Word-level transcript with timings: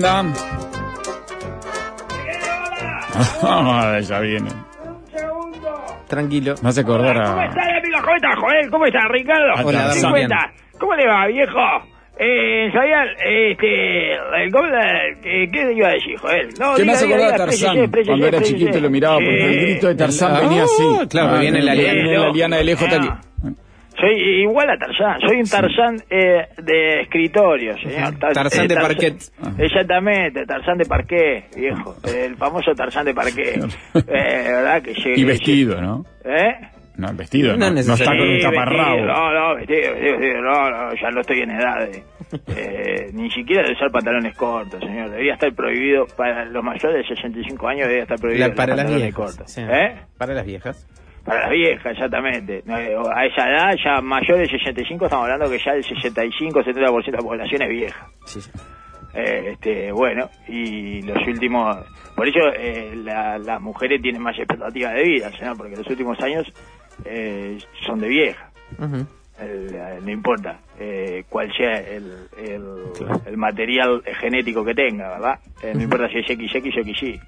le 0.00 0.08
va? 0.08 0.22
¿Cómo 3.40 3.72
anda? 3.72 3.96
Ah, 3.96 4.00
ya 4.00 4.20
viene. 4.20 4.50
Tranquilo. 6.08 6.54
Me 6.62 6.68
hace 6.68 6.80
acordar 6.82 7.16
¿Cómo 7.22 7.38
a... 7.40 7.44
estás, 7.46 7.66
amigo? 7.66 7.98
¿Cómo 8.02 8.16
estás, 8.16 8.38
Joel? 8.38 8.70
¿Cómo 8.70 8.86
estás, 8.86 9.02
Ricardo? 9.10 9.52
Hola, 9.64 9.90
¿Qué 9.94 10.00
Damián. 10.00 10.10
cuenta? 10.10 10.52
¿Cómo 10.78 10.94
le 10.94 11.06
va, 11.06 11.26
viejo? 11.26 11.58
Eh, 12.18 12.70
sabía, 12.72 13.02
este, 13.24 14.12
el- 14.12 14.52
¿cómo 14.52 14.66
la- 14.66 15.00
¿qué, 15.22 15.48
¿qué 15.50 15.64
te 15.64 15.72
iba 15.74 15.88
a 15.88 15.92
decir, 15.92 16.18
Joel? 16.18 16.48
No, 16.60 16.74
¿Qué 16.74 16.84
me 16.84 16.92
hace 16.92 17.06
acordar 17.06 17.32
a 17.32 17.36
Tarzán? 17.36 17.90
Cuando 18.06 18.26
era 18.26 18.42
chiquito 18.42 18.78
lo 18.80 18.90
miraba 18.90 19.14
porque 19.16 19.44
el 19.44 19.60
grito 19.62 19.86
de 19.88 19.94
Tarzán 19.94 20.36
Ah, 20.36 20.40
venía 20.40 20.64
así. 20.64 20.82
claro, 21.08 21.38
viene 21.40 21.62
la 21.62 21.74
liana. 21.74 22.30
Viene 22.32 22.62
la 22.64 22.72
Soy 24.02 24.42
igual 24.42 24.68
a 24.68 24.76
Tarzán, 24.76 25.20
soy 25.20 25.36
un 25.40 25.48
Tarzán 25.48 25.96
eh, 26.10 26.48
de 26.60 27.00
escritorio, 27.02 27.78
señor. 27.78 28.18
Tar- 28.18 28.32
Tarzán 28.32 28.66
de 28.66 28.74
parquet. 28.74 29.14
Exactamente, 29.58 30.44
Tarzán 30.44 30.76
de 30.78 30.84
parqué, 30.86 31.44
viejo. 31.56 31.94
El 32.04 32.36
famoso 32.36 32.74
Tarzán 32.74 33.04
de 33.06 33.14
parqué. 33.14 33.54
Eh, 33.94 34.02
¿verdad? 34.08 34.82
Que 34.82 34.92
llegue- 34.94 35.18
Y 35.20 35.24
vestido, 35.24 35.80
¿no? 35.80 36.04
¿Eh? 36.24 36.52
No, 36.96 37.08
el 37.10 37.16
vestido, 37.16 37.56
No 37.56 37.70
no, 37.70 37.74
no 37.74 37.80
está 37.94 38.04
con 38.04 38.20
un 38.28 38.40
taparrabo. 38.40 38.96
vestido, 38.96 39.06
No, 39.06 39.32
no, 39.32 39.54
vestido, 39.56 39.92
vestido, 39.94 40.18
vestido, 40.18 40.42
no, 40.42 40.70
no, 40.70 40.94
ya 40.94 41.10
no 41.10 41.20
estoy 41.20 41.40
en 41.40 41.50
edad 41.52 41.88
de, 41.88 42.02
eh, 42.56 43.10
ni 43.14 43.30
siquiera 43.30 43.62
de 43.66 43.72
usar 43.72 43.90
pantalones 43.90 44.36
cortos, 44.36 44.80
señor. 44.80 45.10
Debería 45.10 45.34
estar 45.34 45.52
prohibido, 45.54 46.06
para 46.16 46.44
los 46.46 46.62
mayores 46.64 47.08
de 47.08 47.14
65 47.16 47.68
años 47.68 47.82
debería 47.82 48.02
estar 48.02 48.18
prohibido 48.18 48.40
La- 48.40 48.48
los 48.48 48.56
para 48.56 48.74
las 48.74 48.84
pantalones 48.84 49.14
viejas. 49.14 49.30
cortos. 49.36 49.50
sí. 49.52 49.62
¿Eh? 49.62 49.94
Para 50.18 50.34
las 50.34 50.44
viejas. 50.44 50.86
Para 51.24 51.42
las 51.42 51.50
viejas, 51.50 51.92
exactamente. 51.92 52.62
Eh, 52.66 52.96
A 53.14 53.24
esa 53.26 53.48
edad, 53.48 53.76
ya 53.84 54.00
mayores 54.00 54.50
de 54.50 54.58
65, 54.58 55.04
estamos 55.04 55.24
hablando 55.30 55.48
que 55.50 55.58
ya 55.64 55.72
el 55.72 55.84
65-70% 55.84 57.04
de 57.04 57.12
la 57.12 57.18
población 57.18 57.62
es 57.62 57.68
vieja. 57.68 58.06
Sí, 58.26 58.40
sí. 58.40 58.50
Eh, 59.14 59.50
este, 59.52 59.92
bueno, 59.92 60.30
y 60.48 61.02
los 61.02 61.18
últimos, 61.26 61.76
por 62.16 62.26
eso 62.26 62.38
eh, 62.58 62.92
la- 62.96 63.36
las 63.38 63.60
mujeres 63.60 64.00
tienen 64.00 64.22
más 64.22 64.36
expectativa 64.38 64.90
de 64.92 65.02
vida, 65.04 65.30
¿no? 65.42 65.54
porque 65.54 65.76
los 65.76 65.86
últimos 65.86 66.18
años 66.22 66.50
eh, 67.04 67.58
son 67.86 68.00
de 68.00 68.08
vieja. 68.08 68.50
El- 69.40 70.04
no 70.04 70.10
importa 70.10 70.58
eh, 70.78 71.24
cuál 71.28 71.52
sea 71.54 71.78
el, 71.80 72.26
el, 72.38 72.64
el 73.26 73.36
material 73.36 74.02
genético 74.20 74.64
que 74.64 74.74
tenga, 74.74 75.10
¿verdad? 75.10 75.38
No 75.74 75.82
importa 75.82 76.08
si 76.08 76.18
es 76.18 76.26
XX 76.26 76.56
o 76.78 76.82
XY. 76.82 77.20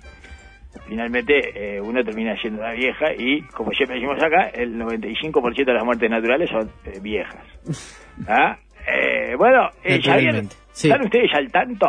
Finalmente 0.89 1.77
eh, 1.77 1.81
uno 1.81 2.03
termina 2.05 2.37
siendo 2.41 2.61
una 2.61 2.73
vieja 2.73 3.13
y, 3.17 3.41
como 3.49 3.71
siempre 3.73 3.97
decimos 3.97 4.23
acá, 4.23 4.49
el 4.55 4.77
95% 4.77 5.65
de 5.65 5.73
las 5.73 5.85
muertes 5.85 6.11
naturales 6.11 6.51
son 6.51 6.71
eh, 6.85 6.99
viejas. 7.01 7.45
¿Ah? 8.29 8.57
Eh, 8.87 9.35
bueno, 9.37 9.69
eh, 9.83 10.01
¿sabían- 10.03 10.27
Naturalmente. 10.27 10.57
Sí. 10.73 10.89
¿están 10.91 11.05
ustedes 11.07 11.31
al 11.35 11.51
tanto? 11.51 11.87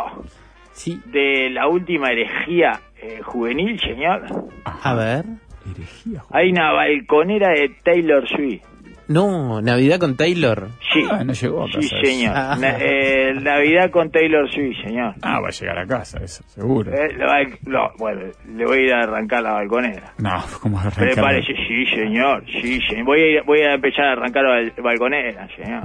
Sí. 0.72 1.00
de 1.06 1.48
la 1.50 1.68
última 1.68 2.10
herejía 2.10 2.72
eh, 3.02 3.20
juvenil, 3.22 3.78
señor. 3.80 4.24
A 4.64 4.94
ver. 4.94 5.24
Herejía, 5.74 6.22
Hay 6.30 6.50
una 6.50 6.72
balconera 6.72 7.48
de 7.50 7.70
Taylor 7.82 8.26
Swift. 8.28 8.62
No, 9.08 9.60
Navidad 9.62 9.98
con 10.00 10.16
Taylor. 10.16 10.68
Sí, 10.92 11.02
Ah, 11.10 11.22
no 11.24 11.32
llegó 11.32 11.64
a 11.64 11.66
sí, 11.68 11.74
casa. 11.74 11.96
señor. 12.02 12.32
Ah. 12.36 12.56
Na- 12.58 12.76
eh, 12.80 13.34
Navidad 13.40 13.90
con 13.90 14.10
Taylor 14.10 14.50
Swift, 14.50 14.82
señor. 14.82 15.14
Ah, 15.22 15.40
va 15.40 15.48
a 15.48 15.50
llegar 15.50 15.78
a 15.78 15.86
casa, 15.86 16.18
eso, 16.22 16.42
seguro. 16.48 16.90
Eh, 16.92 17.12
lo 17.16 17.26
va- 17.26 17.42
lo- 17.66 17.92
bueno, 17.98 18.22
le 18.54 18.64
voy 18.66 18.78
a 18.78 18.82
ir 18.82 18.92
a 18.94 19.00
arrancar 19.02 19.42
la 19.42 19.52
balconera. 19.52 20.12
No, 20.18 20.42
¿cómo 20.60 20.80
arrancar? 20.80 21.04
Prepárese, 21.04 21.52
sí, 21.68 21.86
señor. 21.94 22.44
Sí, 22.46 22.80
señor. 22.88 23.04
Voy 23.06 23.20
a, 23.20 23.26
ir- 23.26 23.42
voy 23.44 23.60
a 23.60 23.74
empezar 23.74 24.06
a 24.06 24.12
arrancar 24.12 24.42
la 24.44 24.50
bal- 24.60 24.82
balconera, 24.82 25.48
señor. 25.54 25.82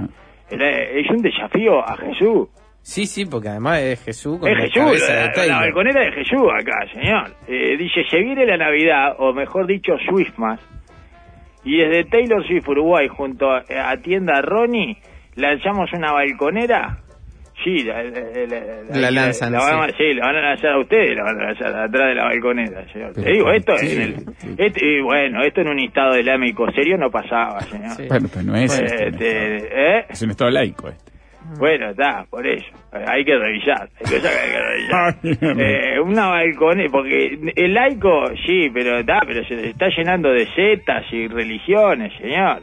Era- 0.50 0.70
Es 0.82 1.08
un 1.10 1.18
desafío 1.22 1.78
a 1.88 1.96
Jesús. 1.96 2.48
Sí, 2.84 3.06
sí, 3.06 3.24
porque 3.26 3.48
además 3.48 3.78
es 3.80 4.02
Jesús 4.04 4.40
con 4.40 4.48
Es 4.50 4.56
la 4.56 4.62
Jesús, 4.64 4.82
cabeza 4.82 5.12
la, 5.14 5.20
de 5.20 5.26
la 5.28 5.32
Taylor. 5.32 5.60
balconera 5.60 6.00
de 6.00 6.12
Jesús 6.12 6.42
acá, 6.58 6.84
señor. 6.92 7.30
Eh, 7.46 7.76
dice, 7.76 8.02
se 8.10 8.18
viene 8.18 8.44
la 8.44 8.56
Navidad, 8.56 9.14
o 9.18 9.32
mejor 9.32 9.68
dicho, 9.68 9.92
Swiftmas, 10.08 10.58
y 11.64 11.78
desde 11.78 12.04
Taylor 12.04 12.46
Swift 12.46 12.68
Uruguay, 12.68 13.08
junto 13.08 13.50
a, 13.50 13.62
a 13.86 13.96
tienda 13.98 14.40
Ronnie, 14.42 14.96
lanzamos 15.36 15.92
una 15.92 16.12
balconera. 16.12 16.98
Sí, 17.62 17.84
la, 17.84 18.02
la- 18.02 19.00
La 19.00 19.10
lanzan, 19.12 19.52
van 19.52 19.90
sí. 19.90 19.96
sí, 19.98 20.14
la 20.14 20.26
van 20.26 20.36
a 20.36 20.40
lanzar 20.40 20.72
a 20.72 20.78
ustedes, 20.80 21.14
la 21.16 21.22
van 21.22 21.40
a 21.40 21.44
lanzar 21.46 21.68
atrás 21.68 22.08
de 22.08 22.14
la 22.16 22.24
balconera, 22.24 22.92
señor. 22.92 23.12
Pero 23.14 23.24
Te 23.26 23.32
digo, 23.32 23.44
¿por 23.44 23.54
esto 23.54 23.74
qué? 23.80 23.92
en 23.92 24.00
el, 24.02 24.14
este- 24.58 24.84
y 24.84 25.00
bueno, 25.02 25.42
esto 25.44 25.60
en 25.60 25.68
un 25.68 25.78
estado 25.78 26.18
islámico 26.18 26.66
serio 26.72 26.96
no 26.98 27.10
pasaba, 27.10 27.60
señor. 27.60 27.90
Sí. 27.90 28.06
Bueno, 28.08 28.28
pero 28.32 28.44
no 28.46 28.56
es 28.56 28.80
Eh, 28.80 28.84
este, 28.84 29.08
este. 29.08 29.98
¿eh? 29.98 30.04
Es 30.08 30.22
un 30.22 30.30
estado 30.30 30.50
laico 30.50 30.88
este. 30.88 31.11
Bueno, 31.58 31.90
está, 31.90 32.24
por 32.28 32.46
eso. 32.46 32.66
Hay 32.92 33.24
que 33.24 33.36
revisar. 33.36 33.88
Hay 33.98 34.12
cosas 34.12 34.30
que 34.30 34.40
hay 34.40 34.52
que 34.52 34.62
revisar. 34.62 35.16
Eh, 35.62 36.00
una 36.00 36.28
balconera, 36.28 36.90
porque 36.90 37.38
el 37.54 37.74
laico, 37.74 38.28
sí, 38.46 38.70
pero 38.72 38.98
está, 38.98 39.20
pero 39.26 39.44
se 39.44 39.68
está 39.70 39.88
llenando 39.88 40.30
de 40.30 40.46
setas 40.54 41.04
y 41.12 41.28
religiones, 41.28 42.12
señor. 42.18 42.62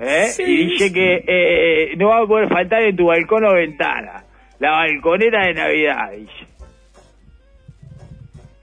¿Eh? 0.00 0.26
Sí, 0.26 0.42
y 0.42 0.66
dice 0.66 0.92
que 0.92 1.24
eh, 1.26 1.96
no 1.96 2.08
va 2.08 2.22
a 2.22 2.26
poder 2.26 2.48
faltar 2.48 2.82
en 2.82 2.96
tu 2.96 3.06
balcón 3.06 3.44
o 3.44 3.54
ventana. 3.54 4.24
La 4.58 4.72
balconera 4.72 5.46
de 5.46 5.54
Navidad, 5.54 6.12
dice. 6.12 6.46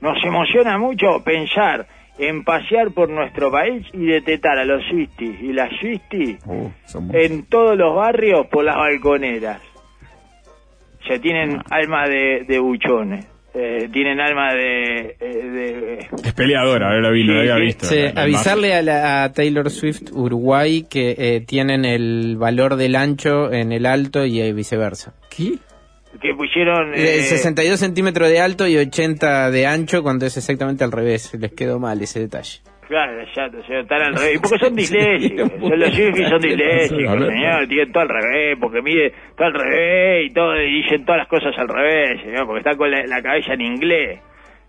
Nos 0.01 0.23
emociona 0.23 0.77
mucho 0.77 1.21
pensar 1.23 1.85
en 2.19 2.43
pasear 2.43 2.91
por 2.91 3.09
nuestro 3.09 3.49
país 3.51 3.85
y 3.93 4.05
detetar 4.05 4.59
a 4.59 4.65
los 4.65 4.83
Swifties 4.89 5.41
y 5.41 5.53
las 5.53 5.69
Swifties 5.79 6.37
Uh, 6.45 6.69
son 6.85 7.07
muchos. 7.07 7.21
en 7.23 7.43
todos 7.45 7.77
los 7.77 7.95
barrios 7.95 8.45
por 8.47 8.63
las 8.65 8.75
balconeras. 8.75 9.61
Ya 11.09 11.19
tienen 11.19 11.59
alma 11.69 12.07
de, 12.07 12.43
de 12.47 12.59
buchones. 12.59 13.25
Eh, 13.53 13.89
tienen 13.91 14.19
alma 14.19 14.53
de... 14.53 15.15
eh, 15.19 15.19
de- 15.19 16.07
Es 16.23 16.33
peleadora, 16.33 16.87
ahora 16.89 16.99
lo 17.01 17.11
vi, 17.11 17.23
lo 17.23 17.39
había 17.39 17.55
visto. 17.55 17.87
Sí, 17.87 17.95
La- 17.99 18.11
la 18.13 18.21
avisarle 18.23 18.75
a, 18.75 18.81
la, 18.83 19.23
a 19.23 19.33
Taylor 19.33 19.71
Swift 19.71 20.11
Uruguay 20.11 20.85
que 20.87 21.15
eh, 21.17 21.41
tienen 21.47 21.83
el 21.83 22.35
valor 22.37 22.75
del 22.75 22.95
ancho 22.95 23.51
en 23.51 23.71
el 23.71 23.87
alto 23.87 24.23
y 24.25 24.39
eh, 24.39 24.53
viceversa. 24.53 25.13
¿Qué? 25.35 25.53
Que 26.21 26.33
pusieron... 26.33 26.93
Eh, 26.95 27.19
eh, 27.19 27.21
62 27.21 27.79
centímetros 27.79 28.29
de 28.29 28.39
alto 28.39 28.67
y 28.67 28.77
80 28.77 29.51
de 29.51 29.67
ancho 29.67 30.01
cuando 30.01 30.25
es 30.25 30.37
exactamente 30.37 30.83
al 30.83 30.91
revés. 30.91 31.33
Les 31.39 31.53
quedó 31.53 31.79
mal 31.79 32.01
ese 32.01 32.21
detalle. 32.21 32.59
Claro, 32.87 33.23
señor, 33.33 33.81
están 33.81 34.01
al 34.01 34.15
revés. 34.15 34.39
Porque 34.41 34.57
son 34.57 34.75
disléxicos. 34.75 35.51
Los 35.77 35.93
Swifties 35.93 36.29
son 36.29 36.41
disléxicos, 36.41 37.27
señor. 37.27 37.67
Tienen 37.67 37.91
todo 37.91 38.03
al 38.03 38.09
revés, 38.09 38.57
porque 38.59 38.81
mide 38.81 39.13
todo 39.37 39.47
al 39.47 39.53
revés 39.53 40.25
y 40.25 40.33
todo, 40.33 40.55
y 40.59 40.81
dicen 40.81 41.05
todas 41.05 41.19
las 41.19 41.27
cosas 41.27 41.53
al 41.57 41.67
revés, 41.67 42.21
señor, 42.23 42.47
porque 42.47 42.59
está 42.59 42.75
con 42.75 42.89
la, 42.89 43.05
la 43.05 43.21
cabeza 43.21 43.53
en 43.53 43.61
inglés. 43.61 44.19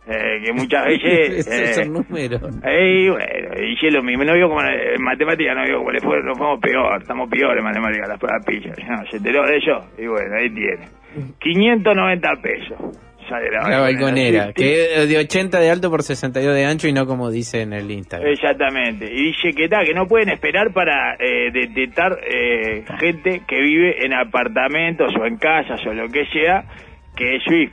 Eh, 0.07 0.43
que 0.45 0.53
muchas 0.53 0.85
veces... 0.87 1.47
Esos 1.47 1.55
eh, 1.55 1.85
son 1.85 1.93
números. 1.93 2.43
Y 2.43 3.09
bueno, 3.09 3.51
y 3.59 3.77
yo 3.81 3.91
lo 3.91 4.03
mismo, 4.03 4.25
no 4.25 4.35
digo 4.35 4.49
como 4.49 4.63
en 4.63 5.03
matemática, 5.03 5.55
no 5.55 5.65
digo 5.65 5.79
como 5.79 5.93
le 5.93 6.01
fue, 6.01 6.23
nos 6.23 6.37
fuimos 6.37 6.61
peor, 6.61 7.01
estamos 7.01 7.29
peor 7.29 7.57
en 7.57 7.65
matemática, 7.65 8.09
las 8.09 8.19
pruebas 8.19 8.45
pillas, 8.45 8.77
no, 8.89 9.07
se 9.11 9.17
enteró 9.19 9.47
de 9.47 9.57
eso, 9.57 9.79
y 9.99 10.07
bueno, 10.07 10.37
ahí 10.37 10.51
tiene. 10.51 11.00
590 11.41 12.31
pesos 12.43 12.79
sale 13.29 13.49
la, 13.53 13.69
La 13.69 13.81
balconera, 13.81 14.53
que 14.53 15.03
es 15.03 15.09
de 15.09 15.19
80 15.19 15.61
de 15.61 15.71
alto 15.71 15.89
por 15.89 16.03
62 16.03 16.53
de 16.53 16.65
ancho 16.65 16.89
y 16.89 16.93
no 16.93 17.07
como 17.07 17.31
dice 17.31 17.63
en 17.63 17.73
el 17.73 17.89
Instagram. 17.91 18.29
Exactamente, 18.29 19.05
y 19.07 19.27
dice 19.27 19.53
que 19.53 19.69
tal, 19.69 19.87
que 19.87 19.95
no 19.95 20.07
pueden 20.07 20.31
esperar 20.31 20.73
para 20.73 21.15
eh, 21.15 21.51
detectar 21.53 22.19
eh, 22.29 22.85
gente 22.99 23.43
que 23.47 23.61
vive 23.61 24.05
en 24.05 24.15
apartamentos 24.15 25.13
o 25.17 25.27
en 25.27 25.37
casas 25.37 25.81
o 25.87 25.93
lo 25.95 26.09
que 26.09 26.25
sea, 26.27 26.65
que 27.17 27.37
es 27.37 27.43
Swift. 27.45 27.73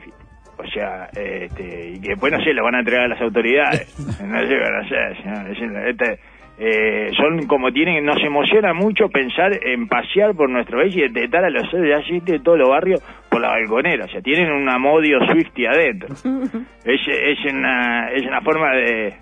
O 0.59 0.67
sea, 0.71 1.05
este, 1.15 1.91
y 1.95 2.01
que 2.01 2.09
después 2.09 2.31
no 2.33 2.39
sé, 2.43 2.51
lo 2.53 2.63
van 2.63 2.75
a 2.75 2.79
entregar 2.79 3.05
a 3.05 3.07
las 3.09 3.21
autoridades. 3.21 3.95
No 4.23 4.39
sé, 4.41 5.21
señor, 5.23 5.49
es- 5.51 5.89
este, 5.89 6.19
eh, 6.59 7.11
son 7.15 7.45
como 7.47 7.71
tienen, 7.71 8.03
nos 8.03 8.21
emociona 8.23 8.73
mucho 8.73 9.09
pensar 9.09 9.51
en 9.63 9.87
pasear 9.87 10.33
por 10.35 10.49
nuestro 10.49 10.79
país 10.79 10.95
y 10.95 11.01
detectar 11.01 11.45
a 11.45 11.49
los 11.49 11.69
seres 11.69 12.05
de 12.25 12.39
todos 12.39 12.57
los 12.57 12.69
barrios 12.69 13.01
por 13.29 13.41
la 13.41 13.49
balconera. 13.49 14.05
O 14.05 14.07
sea, 14.07 14.21
tienen 14.21 14.51
un 14.51 14.67
amodio 14.67 15.19
Swifty 15.27 15.65
adentro. 15.67 16.15
es, 16.85 17.01
es, 17.07 17.53
una, 17.53 18.09
es 18.11 18.23
una 18.25 18.41
forma 18.41 18.71
de, 18.75 19.13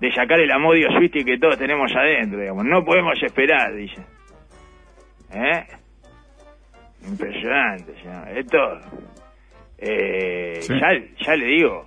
de 0.00 0.12
sacar 0.12 0.40
el 0.40 0.50
amodio 0.50 0.90
Swifty 0.92 1.24
que 1.24 1.38
todos 1.38 1.58
tenemos 1.58 1.94
adentro, 1.94 2.40
digamos. 2.40 2.64
No 2.64 2.82
podemos 2.84 3.22
esperar, 3.22 3.74
dice. 3.74 4.00
¿Eh? 5.34 5.64
Impresionante, 7.06 7.92
señor. 8.02 8.28
Esto, 8.36 8.58
eh, 9.78 10.58
Sí. 10.60 10.74
ya, 10.78 10.88
ya 11.26 11.36
le 11.36 11.46
digo, 11.46 11.86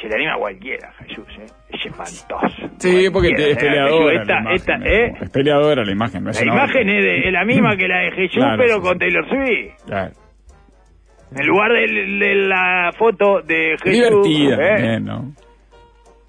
se 0.00 0.08
le 0.08 0.14
anima 0.14 0.34
a 0.34 0.38
cualquiera, 0.38 0.92
Jesús, 1.06 1.26
¿eh? 1.40 1.46
Es 1.70 1.86
espantoso. 1.86 2.70
Sí, 2.78 3.08
porque 3.12 3.28
es 3.36 3.40
¿eh? 3.40 3.56
peleadora. 3.58 4.20
Esta, 4.22 4.40
la 4.40 4.52
esta, 4.54 4.74
¿eh? 4.84 5.12
Es 5.20 5.30
peleadora 5.30 5.84
la 5.84 5.92
imagen. 5.92 6.24
no 6.24 6.30
es 6.30 6.40
La 6.44 6.52
imagen 6.52 6.88
otra. 6.88 6.98
es, 6.98 7.04
de- 7.04 7.26
es 7.26 7.32
la 7.32 7.44
misma 7.44 7.76
que 7.76 7.88
la 7.88 7.98
de 8.00 8.10
Jesús, 8.12 8.36
Claro, 8.42 8.56
pero 8.62 8.74
sí, 8.76 8.80
con. 8.82 8.98
Taylor 8.98 9.28
Swift. 9.28 9.84
Claro. 9.86 10.12
En 11.36 11.46
lugar 11.46 11.72
de, 11.72 11.86
de 12.26 12.34
la 12.36 12.90
foto 12.98 13.42
de 13.42 13.76
Jesús. 13.82 13.92
Divertida 13.92 14.54
¿eh? 14.54 14.74
también, 14.76 15.04
¿no? 15.04 15.32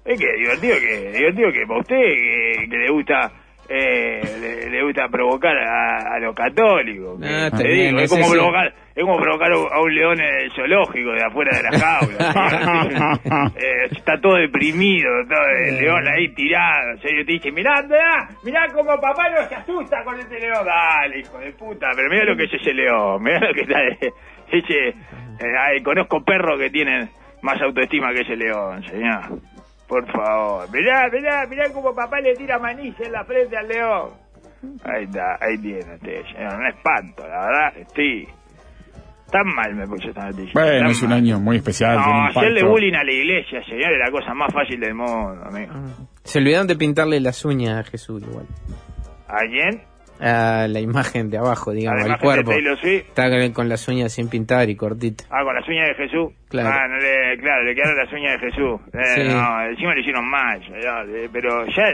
Es 0.04 0.18
que 0.18 0.26
divertido 0.36 0.74
que 0.80 1.12
divertido 1.18 1.52
que 1.52 1.66
para 1.66 1.80
usted 1.80 1.96
que, 1.96 2.68
que 2.70 2.76
le 2.76 2.90
gusta 2.90 3.32
eh, 3.72 4.20
le, 4.40 4.68
le 4.68 4.82
gusta 4.82 5.08
provocar 5.08 5.56
a, 5.56 6.16
a 6.16 6.18
los 6.18 6.34
católicos. 6.34 7.20
Ah, 7.22 7.50
te 7.56 7.68
digo, 7.68 8.00
es 8.00 8.10
como 8.10 8.28
provocar 8.28 8.74
es 8.94 9.04
como 9.04 9.16
provocar 9.18 9.52
a 9.52 9.80
un 9.80 9.94
león 9.94 10.20
en 10.20 10.42
el 10.42 10.52
zoológico 10.52 11.12
de 11.12 11.22
afuera 11.24 11.56
de 11.56 11.62
la 11.62 11.78
jaula. 11.78 13.20
Eh, 13.56 13.86
está 13.90 14.20
todo 14.20 14.36
deprimido, 14.36 15.08
todo 15.28 15.46
el 15.66 15.78
león 15.78 16.06
ahí 16.08 16.28
tirado. 16.34 16.92
En 16.92 17.00
serio, 17.00 17.24
te 17.24 17.32
dice, 17.32 17.52
mirá, 17.52 17.82
mirá, 17.82 18.28
mirá 18.42 18.66
como 18.72 19.00
papá 19.00 19.28
no 19.30 19.48
se 19.48 19.54
asusta 19.54 20.02
con 20.04 20.18
este 20.18 20.40
león. 20.40 20.64
Dale, 20.64 21.20
hijo 21.20 21.38
de 21.38 21.52
puta, 21.52 21.88
pero 21.94 22.10
mirá 22.10 22.24
lo 22.24 22.36
que 22.36 22.44
es 22.44 22.54
ese 22.54 22.74
león, 22.74 23.22
mirá 23.22 23.38
lo 23.40 23.54
que 23.54 23.60
está 23.60 23.78
ese, 24.50 24.88
eh, 24.88 25.82
conozco 25.84 26.24
perros 26.24 26.58
que 26.58 26.70
tienen 26.70 27.08
más 27.42 27.60
autoestima 27.62 28.12
que 28.12 28.22
ese 28.22 28.36
león, 28.36 28.82
señor. 28.84 29.40
Por 29.90 30.06
favor. 30.12 30.70
Mirá, 30.72 31.08
mirá, 31.12 31.46
mirá 31.48 31.72
como 31.72 31.92
papá 31.92 32.20
le 32.20 32.32
tira 32.36 32.60
manilla 32.60 33.04
en 33.04 33.10
la 33.12 33.24
frente 33.24 33.56
al 33.56 33.66
león. 33.66 34.10
Ahí 34.84 35.04
está, 35.04 35.36
ahí 35.40 35.58
tiene 35.58 35.94
usted, 35.96 36.22
señor. 36.32 36.54
Un 36.54 36.66
espanto, 36.68 37.26
la 37.26 37.46
verdad. 37.46 37.88
Sí. 37.96 38.28
Tan 39.32 39.46
mal 39.54 39.74
me 39.74 39.86
puso 39.88 40.08
esta 40.08 40.26
noticia. 40.26 40.52
Bueno, 40.54 40.78
tan 40.78 40.90
es 40.90 41.02
un 41.02 41.08
mal. 41.08 41.18
año 41.18 41.40
muy 41.40 41.56
especial. 41.56 41.96
No, 41.96 42.26
hacerle 42.26 42.62
bullying 42.64 42.94
a 42.94 43.02
la 43.02 43.12
iglesia, 43.12 43.64
señor, 43.64 43.92
es 43.92 43.98
la 43.98 44.10
cosa 44.12 44.32
más 44.32 44.52
fácil 44.52 44.78
del 44.78 44.94
mundo, 44.94 45.42
amigo. 45.44 45.72
Se 46.22 46.38
olvidaron 46.38 46.68
de 46.68 46.76
pintarle 46.76 47.18
las 47.20 47.44
uñas 47.44 47.76
a 47.78 47.82
Jesús 47.90 48.22
igual. 48.22 48.46
¿A 49.26 49.38
quién? 49.48 49.82
A 50.20 50.68
la 50.68 50.80
imagen 50.80 51.30
de 51.30 51.38
abajo, 51.38 51.72
digamos, 51.72 52.04
imagen 52.04 52.22
cuerpo. 52.22 52.50
Taylor 52.50 52.78
Swift. 52.78 53.08
Está 53.08 53.52
con, 53.54 53.68
las 53.68 53.88
uñas 53.88 54.12
sin 54.12 54.28
pintar 54.28 54.68
y 54.68 54.76
cortita. 54.76 55.24
Ah, 55.30 55.42
con 55.44 55.54
las 55.54 55.66
uñas 55.66 55.88
de 55.88 55.94
Jesús. 55.94 56.32
Claro. 56.48 56.68
Ah, 56.68 56.86
no 56.88 56.96
le, 56.98 57.38
claro, 57.38 57.64
le 57.64 57.74
quedaron 57.74 57.96
las 57.96 58.12
uñas 58.12 58.40
de 58.40 58.50
Jesús. 58.50 58.80
Eh, 58.92 58.98
Sí. 59.14 59.34
No, 59.34 59.62
encima 59.64 59.94
le 59.94 60.00
hicieron 60.00 60.28
mal, 60.28 60.60
ya, 60.60 61.02
eh, 61.08 61.28
pero 61.32 61.64
ya... 61.66 61.84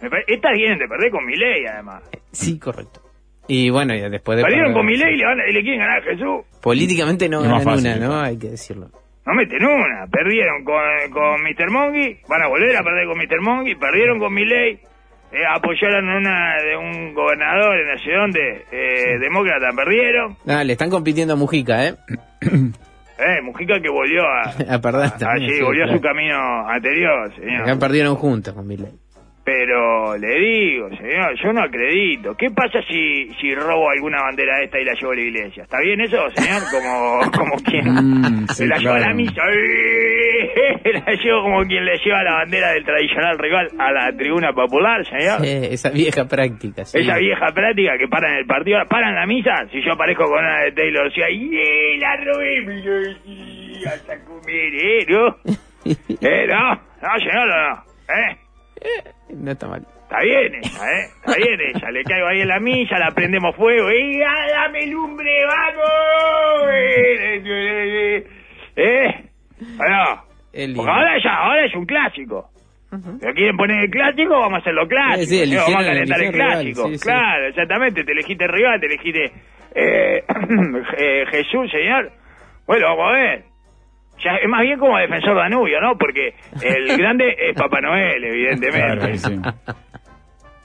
Me 0.00 0.10
pare- 0.10 0.24
Estas 0.26 0.52
vienen 0.54 0.78
de 0.78 0.88
perder 0.88 1.10
con 1.12 1.24
mi 1.24 1.36
ley, 1.36 1.64
además. 1.66 2.02
Sí, 2.32 2.58
correcto. 2.58 3.00
Y 3.46 3.70
bueno, 3.70 3.94
ya 3.94 4.08
después 4.08 4.36
de... 4.38 4.42
Perdieron 4.44 4.72
con 4.72 4.84
mi 4.86 4.96
ley 4.96 5.14
y 5.14 5.18
le, 5.18 5.24
van 5.24 5.38
a- 5.40 5.46
y 5.48 5.52
le 5.52 5.60
quieren 5.62 5.80
ganar 5.80 5.98
a 6.00 6.02
Jesús. 6.02 6.44
Políticamente 6.60 7.28
no 7.28 7.40
más 7.42 7.48
ganan 7.48 7.64
fácil, 7.64 7.86
una, 7.86 7.96
¿no? 8.08 8.08
¿no? 8.16 8.20
Hay 8.22 8.38
que 8.38 8.48
decirlo. 8.48 8.88
No 9.24 9.34
meten 9.34 9.64
una. 9.64 10.06
Perdieron 10.10 10.64
con, 10.64 10.82
con 11.12 11.42
Mr. 11.44 11.70
Monkey. 11.70 12.18
Van 12.28 12.42
a 12.42 12.48
volver 12.48 12.76
a 12.76 12.82
perder 12.82 13.06
con 13.06 13.18
Mr. 13.18 13.40
Monkey. 13.40 13.74
Perdieron 13.76 14.18
con 14.18 14.34
mi 14.34 14.44
ley. 14.44 14.80
Eh, 15.32 15.38
apoyaron 15.50 16.08
una 16.08 16.56
de 16.62 16.76
un 16.76 17.14
gobernador 17.14 17.78
en 17.80 17.88
no 17.88 17.98
sé 17.98 18.12
dónde. 18.12 18.64
Eh, 18.70 19.18
demócrata. 19.18 19.68
Perdieron. 19.74 20.36
Ah, 20.46 20.62
le 20.62 20.72
están 20.74 20.90
compitiendo 20.90 21.34
a 21.34 21.36
Mujica, 21.36 21.86
¿eh? 21.88 21.94
Eh, 23.18 23.40
Mujica 23.42 23.74
que 23.80 23.88
volvió 23.88 24.22
a... 24.22 24.42
A 24.74 24.80
perder 24.80 25.10
Ah, 25.14 25.16
también, 25.16 25.50
sí, 25.50 25.56
sí, 25.58 25.62
volvió 25.62 25.84
a 25.84 25.92
su 25.92 26.00
camino 26.00 26.68
anterior, 26.68 27.32
señor. 27.36 27.62
Acá 27.62 27.76
perdieron 27.78 28.16
juntos 28.16 28.52
con 28.52 28.66
Milei. 28.66 28.90
Pero 29.44 30.16
le 30.18 30.38
digo, 30.38 30.88
señor, 30.90 31.34
yo 31.42 31.52
no 31.52 31.62
acredito. 31.62 32.34
¿Qué 32.36 32.48
pasa 32.50 32.80
si, 32.88 33.28
si 33.40 33.54
robo 33.54 33.90
alguna 33.90 34.22
bandera 34.22 34.58
de 34.58 34.64
esta 34.64 34.78
y 34.78 34.84
la 34.84 34.94
llevo 34.94 35.12
a 35.12 35.16
la 35.16 35.20
iglesia? 35.20 35.62
¿Está 35.64 35.80
bien 35.80 36.00
eso, 36.00 36.30
señor? 36.36 36.62
Como, 36.70 37.20
como 37.36 37.56
quien 37.64 37.82
Mm, 37.84 38.46
sí, 38.54 38.66
la 38.66 38.78
lleva 38.78 38.96
a 38.96 39.00
la 39.00 39.14
misa. 39.14 39.42
¡Eh! 39.50 40.80
La 40.92 41.12
llevo 41.14 41.42
como 41.42 41.64
quien 41.64 41.84
le 41.84 41.96
lleva 41.98 42.22
la 42.22 42.34
bandera 42.34 42.72
del 42.72 42.84
tradicional 42.84 43.38
rival 43.38 43.68
a 43.78 43.92
la 43.92 44.16
tribuna 44.16 44.52
popular, 44.52 45.04
señor. 45.06 45.44
Eh, 45.44 45.72
esa 45.72 45.90
vieja 45.90 46.26
práctica, 46.26 46.84
sí. 46.84 46.98
Esa 46.98 47.16
vieja 47.18 47.46
práctica 47.52 47.96
que 47.98 48.08
paran 48.08 48.36
el 48.36 48.46
partido, 48.46 48.78
paran 48.88 49.14
la 49.14 49.26
misa, 49.26 49.66
si 49.70 49.82
yo 49.82 49.92
aparezco 49.92 50.24
con 50.24 50.38
una 50.38 50.64
de 50.64 50.72
Taylor 50.72 51.12
Swift, 51.12 51.30
¡y 51.30 51.98
la 51.98 52.16
robé! 52.16 53.16
sí, 53.24 53.82
hasta 53.86 54.24
comer, 54.24 54.74
¿eh? 54.74 55.06
¿No? 55.08 55.28
¿Eh? 55.86 56.46
¿No? 56.46 56.74
No, 56.74 57.18
señor, 57.18 57.48
no, 57.48 57.68
no. 57.68 57.84
¿Eh? 58.08 58.38
No 59.42 59.50
está 59.50 59.66
mal. 59.66 59.82
Está 60.04 60.20
bien 60.20 60.54
esa, 60.54 60.88
¿eh? 60.88 61.04
Está 61.16 61.34
bien 61.36 61.60
esa. 61.74 61.90
Le 61.90 62.04
caigo 62.04 62.28
ahí 62.28 62.42
en 62.42 62.48
la 62.48 62.60
milla, 62.60 62.96
la 62.96 63.10
prendemos 63.10 63.56
fuego. 63.56 63.90
¡Y 63.90 64.22
ah, 64.22 64.46
dame 64.52 64.86
lumbre, 64.86 65.44
vamos! 65.46 66.70
Eh. 68.76 69.24
¿O 69.80 69.84
no? 69.84 70.22
Es 70.52 70.68
lindo. 70.68 70.76
Porque 70.76 70.92
ahora 70.92 71.18
ya, 71.22 71.34
ahora 71.34 71.66
es 71.66 71.74
un 71.74 71.86
clásico. 71.86 72.50
¿Pero 73.20 73.34
quieren 73.34 73.56
poner 73.56 73.84
el 73.84 73.90
clásico? 73.90 74.30
Vamos 74.30 74.58
a 74.58 74.58
hacerlo 74.58 74.86
clásico. 74.86 75.26
Sí, 75.26 75.46
sí. 75.46 75.56
Vamos 75.56 75.74
a 75.74 75.84
calentar 75.86 76.22
el 76.22 76.32
rival, 76.32 76.50
clásico. 76.50 76.88
sí, 76.88 76.98
sí. 76.98 77.04
claro, 77.04 77.48
exactamente. 77.48 78.04
Te 78.04 78.12
elegiste 78.12 78.44
el 78.44 78.52
rival, 78.52 78.80
te 78.80 78.86
elegiste 78.86 79.24
eh, 79.74 80.24
eh, 80.98 81.24
Jesús, 81.32 81.68
señor. 81.72 82.12
Bueno, 82.64 82.86
vamos 82.86 83.06
a 83.08 83.18
ver. 83.18 83.51
Ya, 84.22 84.36
es 84.36 84.48
más 84.48 84.60
bien 84.62 84.78
como 84.78 84.96
defensor 84.98 85.34
Danubio, 85.36 85.80
¿no? 85.80 85.96
Porque 85.98 86.34
el 86.62 86.96
grande 86.98 87.34
es 87.38 87.54
Papá 87.56 87.80
Noel, 87.80 88.22
evidentemente. 88.24 88.80
Claro, 88.80 89.04
ahí 89.04 89.18
sí. 89.18 89.40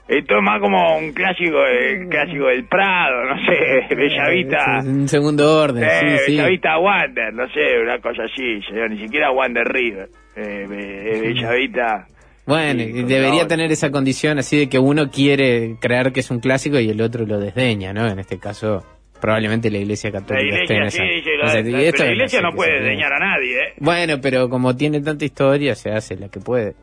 Esto 0.08 0.36
es 0.38 0.42
más 0.42 0.58
como 0.60 0.96
un 0.96 1.12
clásico, 1.12 1.58
eh, 1.66 2.06
clásico 2.08 2.46
del 2.46 2.64
Prado, 2.64 3.24
no 3.24 3.36
sé, 3.44 3.94
Bellavista. 3.94 4.78
Es 4.78 4.86
un 4.86 5.06
segundo 5.06 5.60
orden, 5.62 5.84
Eh, 5.84 5.88
sí, 6.00 6.06
sí. 6.26 6.36
Bellavista 6.36 6.78
Wander, 6.78 7.34
no 7.34 7.46
sé, 7.48 7.78
una 7.82 7.98
cosa 8.00 8.22
así, 8.24 8.62
señor, 8.62 8.90
ni 8.90 9.00
siquiera 9.00 9.30
Wander 9.32 9.66
River. 9.68 10.08
Eh, 10.34 10.66
Be- 10.66 11.12
eh, 11.16 11.20
Bellavista. 11.20 12.06
Bueno, 12.46 12.82
Sí, 12.82 13.02
debería 13.02 13.46
tener 13.46 13.70
esa 13.70 13.90
condición 13.90 14.38
así 14.38 14.58
de 14.60 14.68
que 14.70 14.78
uno 14.78 15.10
quiere 15.10 15.76
creer 15.78 16.12
que 16.12 16.20
es 16.20 16.30
un 16.30 16.40
clásico 16.40 16.80
y 16.80 16.88
el 16.88 17.02
otro 17.02 17.26
lo 17.26 17.38
desdeña, 17.38 17.92
¿no? 17.92 18.06
En 18.08 18.18
este 18.18 18.38
caso, 18.38 18.82
probablemente 19.20 19.70
la 19.70 19.78
Iglesia 19.78 20.10
La 20.10 20.20
Católica 20.20 20.56
esté 20.62 20.74
en 20.74 20.78
iglesia, 20.80 21.04
sí, 21.04 21.18
esa. 21.18 21.30
o 21.30 21.36
la, 21.44 21.48
sea, 21.48 21.62
la- 21.62 21.68
y 21.68 21.72
pero 21.72 21.82
esto 21.88 22.02
la 22.02 22.08
es 22.08 22.12
iglesia 22.14 22.40
no 22.42 22.52
puede 22.52 22.80
dañar 22.84 23.12
a 23.12 23.18
nadie, 23.18 23.56
¿eh? 23.62 23.72
Bueno, 23.78 24.14
pero 24.22 24.48
como 24.48 24.76
tiene 24.76 25.00
tanta 25.00 25.24
historia, 25.24 25.74
se 25.74 25.90
hace 25.90 26.16
la 26.16 26.28
que 26.28 26.40
puede. 26.40 26.74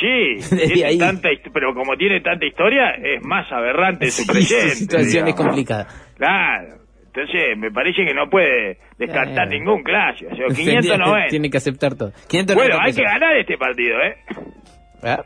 Sí, 0.00 0.56
tiene 0.56 0.84
ahí. 0.84 0.98
tanta 0.98 1.28
pero 1.52 1.74
como 1.74 1.96
tiene 1.96 2.20
tanta 2.20 2.44
historia, 2.44 2.90
es 3.02 3.22
más 3.24 3.50
aberrante 3.50 4.10
su 4.10 4.22
Sí, 4.22 4.28
presente. 4.30 4.70
su 4.70 4.76
situación 4.76 5.28
es 5.28 5.34
complicada. 5.34 5.86
Claro. 6.16 6.76
Entonces, 7.06 7.56
me 7.56 7.70
parece 7.70 8.04
que 8.04 8.12
no 8.12 8.28
puede 8.28 8.76
descartar 8.98 9.46
Eh. 9.46 9.58
ningún 9.58 9.82
clásico. 9.82 10.30
O 10.32 10.36
sea, 10.36 10.46
Tiene- 10.54 10.80
590. 10.82 11.28
Tiene 11.28 11.48
que 11.50 11.56
aceptar 11.56 11.94
todo. 11.94 12.12
590 12.28 12.54
Bueno, 12.54 12.76
hay 12.84 12.92
que 12.92 13.02
ganar 13.02 13.36
este 13.38 13.56
partido, 13.56 13.96
¿eh? 14.02 14.16
¿Ah? 15.02 15.24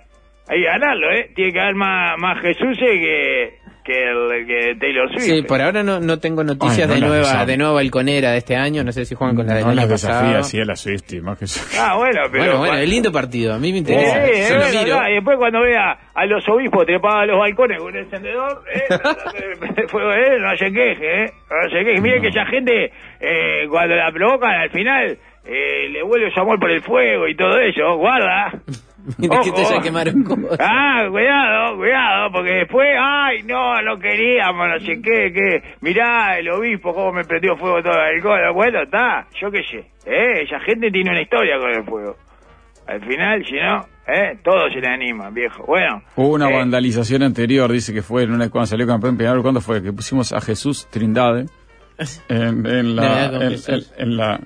Hay 0.49 0.61
que 0.61 0.67
ganarlo, 0.67 1.11
¿eh? 1.13 1.31
Tiene 1.35 1.53
que 1.53 1.61
haber 1.61 1.75
más, 1.75 2.17
más 2.19 2.41
Jesús 2.43 2.77
que, 2.79 3.55
que, 3.91 4.39
el, 4.39 4.47
que 4.47 4.75
Taylor 4.79 5.09
Swift. 5.11 5.23
Sí, 5.23 5.43
por 5.43 5.61
ahora 5.61 5.83
no, 5.83 6.01
no 6.01 6.19
tengo 6.19 6.45
noticias 6.45 6.89
Ay, 6.91 7.01
no 7.01 7.11
de 7.13 7.19
nueva 7.21 7.45
de 7.47 7.57
nueva 7.57 7.73
balconera 7.75 8.31
de 8.33 8.39
este 8.39 8.57
año. 8.57 8.85
No 8.85 8.93
sé 8.93 9.05
si 9.05 9.15
juegan 9.15 9.35
con 9.37 9.47
la 9.47 9.55
del 9.55 9.65
no 9.65 9.71
año 9.71 9.89
pasado. 9.89 10.39
así 10.39 10.61
a 10.61 10.65
la 10.65 10.77
Swifty, 10.77 11.21
más 11.21 11.39
que 11.39 11.47
eso. 11.47 11.61
Ah, 11.81 11.97
bueno, 11.97 12.21
pero... 12.31 12.45
bueno, 12.45 12.59
bueno, 12.59 12.77
es 12.77 12.89
lindo 12.89 13.11
partido. 13.13 13.55
A 13.55 13.59
mí 13.59 13.73
me 13.73 13.79
Sí, 13.79 13.79
interesa. 13.79 14.25
es 14.27 14.49
Yo 14.49 14.55
lo 14.57 14.61
verdad, 14.63 14.85
miro. 14.85 15.09
Y 15.11 15.15
después 15.15 15.37
cuando 15.39 15.61
vea 15.63 15.99
a 16.15 16.27
los 16.27 16.49
obispos 16.49 16.87
trepados 16.87 17.23
a 17.23 17.27
los 17.27 17.39
balcones 17.39 17.79
con 17.79 17.89
un 17.89 17.97
encendedor, 17.97 18.63
¿eh? 18.73 18.83
Fuego, 19.89 20.13
¿eh? 20.13 20.39
no 20.41 20.57
se 20.57 20.73
queje, 20.73 21.25
¿eh? 21.25 21.33
No 21.51 21.71
se 21.71 21.85
queje. 21.85 22.01
Miren 22.01 22.23
que 22.23 22.29
esa 22.29 22.47
gente, 22.47 22.93
eh, 23.21 23.67
cuando 23.69 23.97
la 23.97 24.11
provocan 24.13 24.51
al 24.53 24.71
final, 24.71 25.19
eh, 25.45 25.89
le 25.91 26.03
vuelve 26.03 26.31
su 26.33 26.41
amor 26.41 26.61
por 26.61 26.71
el 26.71 26.81
fuego 26.83 27.27
y 27.27 27.35
todo 27.35 27.59
eso. 27.59 27.97
Guarda. 27.97 28.53
Mira 29.19 29.41
que 29.43 29.51
te 29.53 29.63
Ojo. 29.63 29.75
ya 29.77 29.81
quemaron 29.83 30.23
cosas. 30.23 30.59
Ah, 30.61 31.07
cuidado, 31.11 31.77
cuidado, 31.77 32.33
porque 32.33 32.51
después, 32.53 32.89
ay, 33.01 33.43
no, 33.45 33.81
no 33.83 33.99
queríamos, 33.99 34.69
no 34.69 34.79
sé 34.81 35.01
qué, 35.03 35.33
qué. 35.33 35.63
Mirá, 35.81 36.39
el 36.39 36.49
obispo, 36.51 36.93
cómo 36.95 37.13
me 37.13 37.25
prendió 37.25 37.57
fuego 37.57 37.83
todo 37.83 37.95
el 37.95 38.17
alcohol. 38.17 38.41
Bueno, 38.55 38.83
está, 38.83 39.27
yo 39.41 39.51
qué 39.51 39.63
sé. 39.71 39.79
Eh, 40.07 40.43
esa 40.43 40.61
gente 40.61 40.91
tiene 40.91 41.11
una 41.11 41.23
historia 41.23 41.59
con 41.59 41.71
el 41.71 41.85
fuego. 41.85 42.17
Al 42.87 43.01
final, 43.07 43.45
si 43.47 43.55
no, 43.55 43.87
eh, 44.13 44.37
todos 44.43 44.73
se 44.73 44.81
le 44.81 44.89
animan, 44.89 45.33
viejo. 45.33 45.65
Bueno. 45.65 46.03
Hubo 46.17 46.35
una 46.35 46.51
eh, 46.51 46.57
vandalización 46.57 47.23
anterior, 47.23 47.71
dice 47.71 47.93
que 47.95 48.03
fue 48.03 48.25
en 48.25 48.33
una, 48.33 48.51
cuando 48.51 48.67
salió 48.67 48.87
campeón 48.87 49.17
Peñarol, 49.17 49.43
¿cuándo 49.43 49.61
fue? 49.61 49.81
Que 49.83 49.93
pusimos 49.93 50.33
a 50.33 50.41
Jesús 50.41 50.89
Trindade 50.91 51.47
en, 52.29 52.67
en 52.67 52.97
la, 52.97 53.27
en, 53.27 53.43
en- 53.53 53.85
en 53.99 54.17
la 54.17 54.41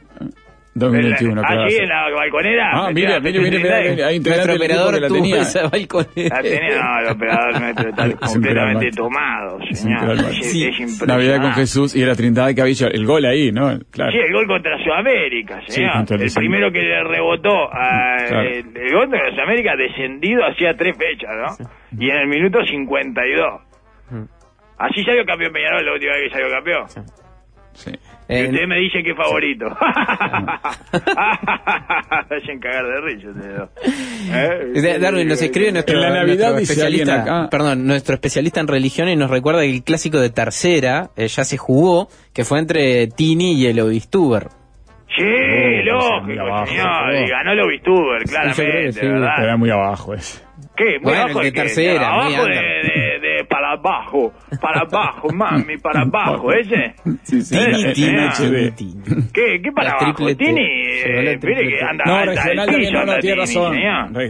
2021. 0.75 1.41
Ah, 1.45 1.47
sí, 1.69 1.75
hace. 1.77 1.83
en 1.85 1.89
la 1.89 2.11
balconera. 2.11 2.71
Ah, 2.73 2.89
Metía 2.89 3.21
mire, 3.21 3.21
mire, 3.21 3.39
mire, 3.41 3.59
mire, 3.63 3.91
mire, 3.91 4.05
hay 4.05 4.17
integrante 4.17 4.47
Nuestro 4.49 4.67
operador 4.67 5.01
la 5.01 5.09
tenía. 5.09 5.41
esa 5.43 5.69
balconera. 5.69 6.37
La 6.37 6.43
tenía, 6.43 6.83
no, 6.83 7.01
el 7.01 7.07
operador 7.15 7.61
nuestro 7.61 7.89
está 7.91 8.11
completamente 8.33 8.91
tomado, 8.91 9.59
señor. 9.73 10.11
Es, 10.13 10.51
Sí. 10.51 10.65
es 10.67 10.81
impresionante. 10.81 11.07
Navidad 11.07 11.41
con 11.43 11.53
Jesús 11.53 11.95
y 11.95 12.03
era 12.03 12.15
Trindade 12.17 12.61
había 12.61 12.73
hecho 12.73 12.87
el 12.89 13.07
gol 13.07 13.25
ahí, 13.25 13.53
¿no? 13.53 13.79
Claro. 13.91 14.11
Sí, 14.13 14.19
el 14.19 14.33
gol 14.33 14.47
contra 14.49 14.77
Sudamérica, 14.83 15.61
señor. 15.69 16.07
el 16.11 16.33
primero 16.35 16.73
que 16.73 16.81
le 16.83 17.05
rebotó 17.05 17.55
a, 17.73 18.17
Claro. 18.27 18.41
el, 18.49 18.77
el 18.77 18.93
gol 18.93 19.11
contra 19.11 19.31
Sudamérica 19.31 19.77
descendido 19.77 20.45
hacía 20.45 20.75
tres 20.77 20.97
fechas, 20.97 21.31
¿no? 21.37 21.69
Y 22.01 22.11
en 22.11 22.17
el 22.17 22.27
minuto 22.27 22.59
52. 22.65 23.61
Mm. 24.11 24.23
Así 24.79 25.05
salió 25.05 25.25
campeón 25.25 25.53
Peñarol 25.53 25.87
la 25.87 25.93
última 25.93 26.13
vez 26.15 26.23
que 26.25 26.31
salió 26.31 26.51
campeón. 26.51 26.85
Sí. 27.75 27.91
Y 28.27 28.35
Eh, 28.35 28.49
usted 28.51 28.67
me 28.67 28.77
dice 28.79 29.03
que 29.03 29.11
es 29.11 29.17
favorito. 29.17 29.67
Hacen 32.31 32.59
cagar 32.61 32.87
de 32.87 33.01
risa 33.03 33.29
ustedes 33.29 33.59
dos. 33.59 33.69
¿Eh? 34.33 34.81
De- 34.81 34.99
Darwin 34.99 35.29
nos 35.29 35.41
escribe 35.43 35.73
nuestro, 35.73 35.97
En 35.97 36.03
la 36.03 36.11
Navidad 36.11 36.53
nuestro 36.53 36.73
especialista, 36.75 37.23
acá- 37.23 37.49
perdón, 37.51 37.87
nuestro 37.87 38.15
especialista 38.15 38.61
en 38.61 38.69
religión 38.69 39.09
y 39.09 39.17
nos 39.17 39.31
recuerda 39.31 39.61
que 39.63 39.71
el 39.71 39.83
clásico 39.83 40.21
de 40.21 40.31
tercera 40.31 41.11
eh, 41.17 41.29
ya 41.29 41.45
se 41.45 41.57
jugó, 41.59 42.09
que 42.33 42.45
fue 42.45 42.59
entre 42.61 43.07
Tini 43.09 43.61
y 43.61 43.67
el 43.67 43.79
Obistuber. 43.81 44.49
Sí, 45.17 45.23
muy 45.23 45.85
lógico, 45.85 46.43
abajo, 46.43 46.67
señor. 46.67 47.29
ganó 47.29 47.55
creo 48.25 48.55
que 48.57 48.65
claramente, 48.65 48.93
sí. 49.01 49.07
¿verdad? 49.07 49.45
Era 49.45 49.57
muy 49.57 49.71
abajo 49.71 50.15
ese. 50.15 50.43
¿Qué? 50.77 50.85
Muy 50.99 50.99
Bueno, 51.05 51.23
abajo 51.23 51.41
el 51.41 51.53
tercera, 51.53 52.09
abajo 52.15 52.45
de, 52.47 52.55
de 52.55 52.94
para 53.55 53.71
abajo, 53.71 54.33
para 54.61 54.81
abajo, 54.81 55.29
mami, 55.33 55.77
para 55.79 56.01
abajo, 56.01 56.53
ese. 56.53 56.95
Sí, 57.23 57.41
sí. 57.43 57.55
Tini. 57.57 57.93
Tini, 57.93 58.71
Tini. 58.73 59.03
¿Qué? 59.33 59.61
¿Qué 59.63 59.71
para 59.73 59.91
La 59.91 59.95
abajo? 59.95 60.27
Tini, 60.35 60.61
eh, 60.61 61.39
mire 61.41 61.69
que 61.69 61.81
anda 61.85 62.03
No, 62.05 62.15
alta 62.17 62.33
regional 62.33 62.67
también, 62.67 62.93
no, 62.93 63.05
no, 63.07 63.19
tiene 63.21 63.37
razón. 63.37 63.77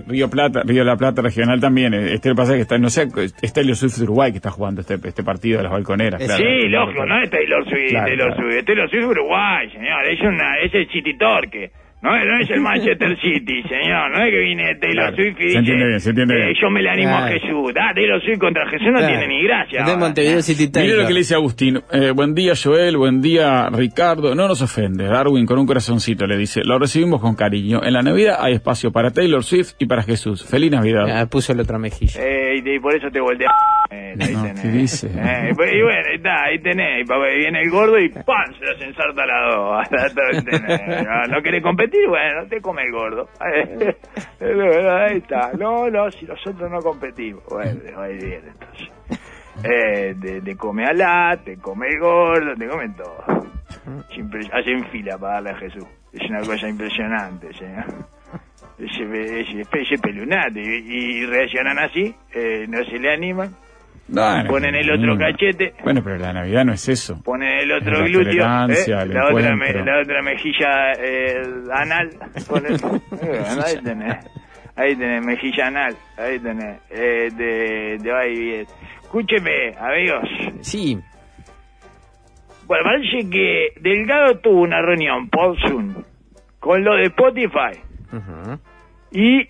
Río 0.08 0.28
Plata, 0.28 0.60
Río 0.62 0.80
de 0.80 0.84
la 0.84 0.96
Plata 0.96 1.22
regional 1.22 1.58
también. 1.58 1.94
eh, 1.94 2.12
Este 2.12 2.34
pasa 2.34 2.52
que 2.54 2.60
está, 2.60 2.76
no 2.76 2.90
sé, 2.90 3.08
es 3.40 3.52
Taylor 3.54 3.74
Swift 3.76 3.96
de 3.96 4.04
Uruguay 4.04 4.30
que 4.30 4.36
está 4.36 4.50
jugando 4.50 4.82
este, 4.82 4.96
este 5.02 5.22
partido 5.24 5.56
de 5.58 5.62
las 5.64 5.72
balconeras. 5.72 6.20
Sí, 6.20 6.26
claro. 6.26 6.44
Sí, 6.44 6.68
lógico, 6.68 7.06
no 7.06 7.22
es 7.22 7.30
Taylor 7.30 7.64
Swift, 7.64 7.92
Taylor. 7.92 8.36
Swift, 8.36 8.64
Taylor 8.66 8.90
Swift 8.90 9.04
Uruguay, 9.06 9.70
señor, 9.70 10.06
es 10.06 10.20
una, 10.20 10.58
es 10.62 10.74
el 10.74 10.86
City 10.90 11.16
Torque. 11.16 11.70
No, 12.04 12.14
es- 12.16 12.26
no 12.26 12.38
es 12.38 12.50
el 12.50 12.60
Manchester 12.60 13.16
City, 13.22 13.62
señor. 13.62 14.10
No 14.10 14.22
es 14.24 14.30
que 14.30 14.38
viene 14.40 14.74
Taylor 14.76 15.08
Claro, 15.08 15.16
Swift 15.16 15.36
y 15.38 15.40
se 15.40 15.44
dice, 15.46 15.58
entiende 15.58 15.86
bien, 15.86 16.00
se 16.00 16.10
entiende 16.10 16.34
eh, 16.34 16.44
bien. 16.44 16.54
yo 16.60 16.70
me 16.70 16.82
le 16.82 16.90
animo 16.90 17.16
a. 17.16 17.28
Jesús. 17.28 17.72
Ah, 17.80 17.92
Taylor 17.94 18.22
Swift 18.22 18.38
contra 18.38 18.66
Jesús 18.68 18.86
no 18.92 18.98
Claro. 18.98 19.06
tiene 19.08 19.26
ni 19.28 19.42
gracia. 19.42 19.84
De. 19.84 19.96
Montevideo 19.96 20.42
City 20.42 20.70
Mire 20.80 20.96
lo 20.96 21.06
que 21.06 21.12
le 21.14 21.18
dice 21.20 21.34
Agustín. 21.34 21.80
Eh, 21.90 22.10
buen 22.14 22.34
día, 22.34 22.52
Joel. 22.62 22.96
Buen 22.98 23.22
día, 23.22 23.68
Ricardo. 23.70 24.34
No 24.34 24.46
nos 24.46 24.60
ofende. 24.60 25.04
Darwin 25.04 25.46
con 25.46 25.58
un 25.58 25.66
corazoncito 25.66 26.26
le 26.26 26.36
dice. 26.36 26.60
Lo 26.62 26.78
recibimos 26.78 27.20
con 27.22 27.34
cariño. 27.34 27.80
En 27.82 27.94
la 27.94 28.02
Navidad 28.02 28.36
hay 28.38 28.52
espacio 28.54 28.92
para 28.92 29.10
Taylor 29.10 29.42
Swift 29.42 29.72
y 29.78 29.86
para 29.86 30.02
Jesús. 30.02 30.44
Feliz 30.46 30.70
Navidad. 30.70 31.08
Ah, 31.10 31.26
puso 31.26 31.54
la 31.54 31.62
otra 31.62 31.78
mejilla. 31.78 32.20
Eh, 32.22 32.60
y, 32.64 32.70
y 32.76 32.78
por 32.80 32.94
eso 32.94 33.08
te 33.10 33.20
voltea. 33.20 33.48
Eh, 33.94 34.14
ahí 34.20 34.34
No, 34.34 34.42
tenés. 34.42 34.60
¿qué 34.62 34.68
dice? 34.68 35.06
Eh, 35.14 35.50
y, 35.50 35.82
bueno, 35.82 36.08
ahí 36.08 36.16
está, 36.16 36.44
ahí 36.44 36.58
tenés. 36.60 37.06
Y 37.08 37.38
viene 37.38 37.62
el 37.62 37.70
gordo 37.70 37.98
y 37.98 38.08
¡pam! 38.08 38.52
Se 38.58 38.64
las 38.64 38.80
ensarta 38.82 39.22
a 39.22 39.26
las 39.26 39.54
dos. 39.54 39.88
Ahí 39.92 40.44
tenés. 40.44 41.06
No, 41.06 41.34
¿No 41.36 41.42
querés 41.42 41.62
competir? 41.62 42.08
Bueno, 42.08 42.46
te 42.48 42.60
come 42.60 42.82
el 42.82 42.92
gordo. 42.92 43.28
Ahí 43.40 45.18
está. 45.18 45.52
No, 45.58 45.88
no, 45.90 46.10
si 46.10 46.26
nosotros 46.26 46.70
no 46.70 46.78
competimos. 46.80 47.42
Bueno, 47.48 47.80
ahí 48.00 48.16
viene 48.18 48.48
entonces. 48.48 48.88
Eh, 49.62 50.14
te, 50.20 50.40
te 50.40 50.56
come 50.56 50.84
alá, 50.84 51.38
te 51.44 51.56
come 51.56 51.88
el 51.88 52.00
gordo, 52.00 52.54
te 52.56 52.66
comen 52.66 52.94
todo. 52.94 53.24
Hacen 54.52 54.84
fila 54.90 55.16
para 55.18 55.34
darle 55.34 55.50
a 55.50 55.56
Jesús. 55.56 55.84
Es 56.12 56.28
una 56.30 56.40
cosa 56.40 56.68
impresionante, 56.68 57.52
señor. 57.54 57.84
Ese 58.78 59.98
pelunate. 59.98 60.60
Y, 60.60 61.20
y 61.22 61.26
reaccionan 61.26 61.78
así, 61.78 62.14
eh, 62.34 62.66
no 62.68 62.84
se 62.84 62.98
le 62.98 63.12
animan, 63.12 63.54
No, 64.08 64.42
no, 64.42 64.48
ponen 64.50 64.74
el 64.74 64.90
otro 64.90 65.14
no. 65.14 65.18
cachete, 65.18 65.72
Bueno, 65.82 66.02
pero 66.04 66.18
la 66.18 66.32
Navidad 66.34 66.64
no 66.64 66.72
es 66.74 66.86
eso. 66.88 67.22
ponen 67.22 67.48
el 67.60 67.72
otro 67.72 68.00
la 68.00 68.04
glúteo, 68.06 68.32
eh, 68.32 69.06
la, 69.06 69.24
otra 69.26 69.56
me- 69.56 69.72
la 69.84 70.00
otra 70.02 70.22
mejilla 70.22 70.92
eh, 70.98 71.42
anal. 71.72 72.10
ponen- 72.46 73.02
eh, 73.22 73.44
ahí 73.64 73.82
tenés. 73.82 74.26
Ahí 74.76 74.96
tenés, 74.96 75.24
mejilla 75.24 75.68
anal. 75.68 75.96
Ahí 76.18 76.38
tenés. 76.38 76.80
Eh, 76.90 77.30
de, 77.34 77.98
de 77.98 78.12
viene. 78.12 78.66
Escúcheme, 79.02 79.72
amigos. 79.78 80.28
Sí, 80.60 80.98
Bueno, 82.66 82.84
parece 82.84 83.30
que 83.30 83.68
Delgado 83.80 84.38
tuvo 84.40 84.62
una 84.62 84.82
reunión 84.82 85.28
por 85.30 85.56
Zoom 85.60 85.94
con 86.58 86.82
lo 86.82 86.96
de 86.96 87.04
Spotify 87.04 87.78
Ujú. 88.12 88.58
y 89.12 89.46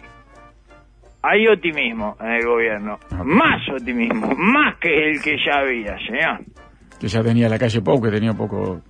hay 1.26 1.46
optimismo 1.48 2.16
en 2.20 2.30
el 2.32 2.44
gobierno. 2.46 2.98
Ah, 3.10 3.22
Más 3.24 3.68
optimismo, 3.70 4.28
más 4.36 4.76
que 4.76 5.10
el 5.10 5.22
que 5.22 5.36
ya 5.44 5.58
había, 5.60 5.96
señor. 6.06 6.40
Que 7.00 7.08
ya 7.08 7.22
tenía 7.22 7.48
la 7.48 7.58
calle 7.58 7.80
Pau, 7.80 8.00
que 8.02 8.10
tenía 8.10 8.32
poco... 8.34 8.80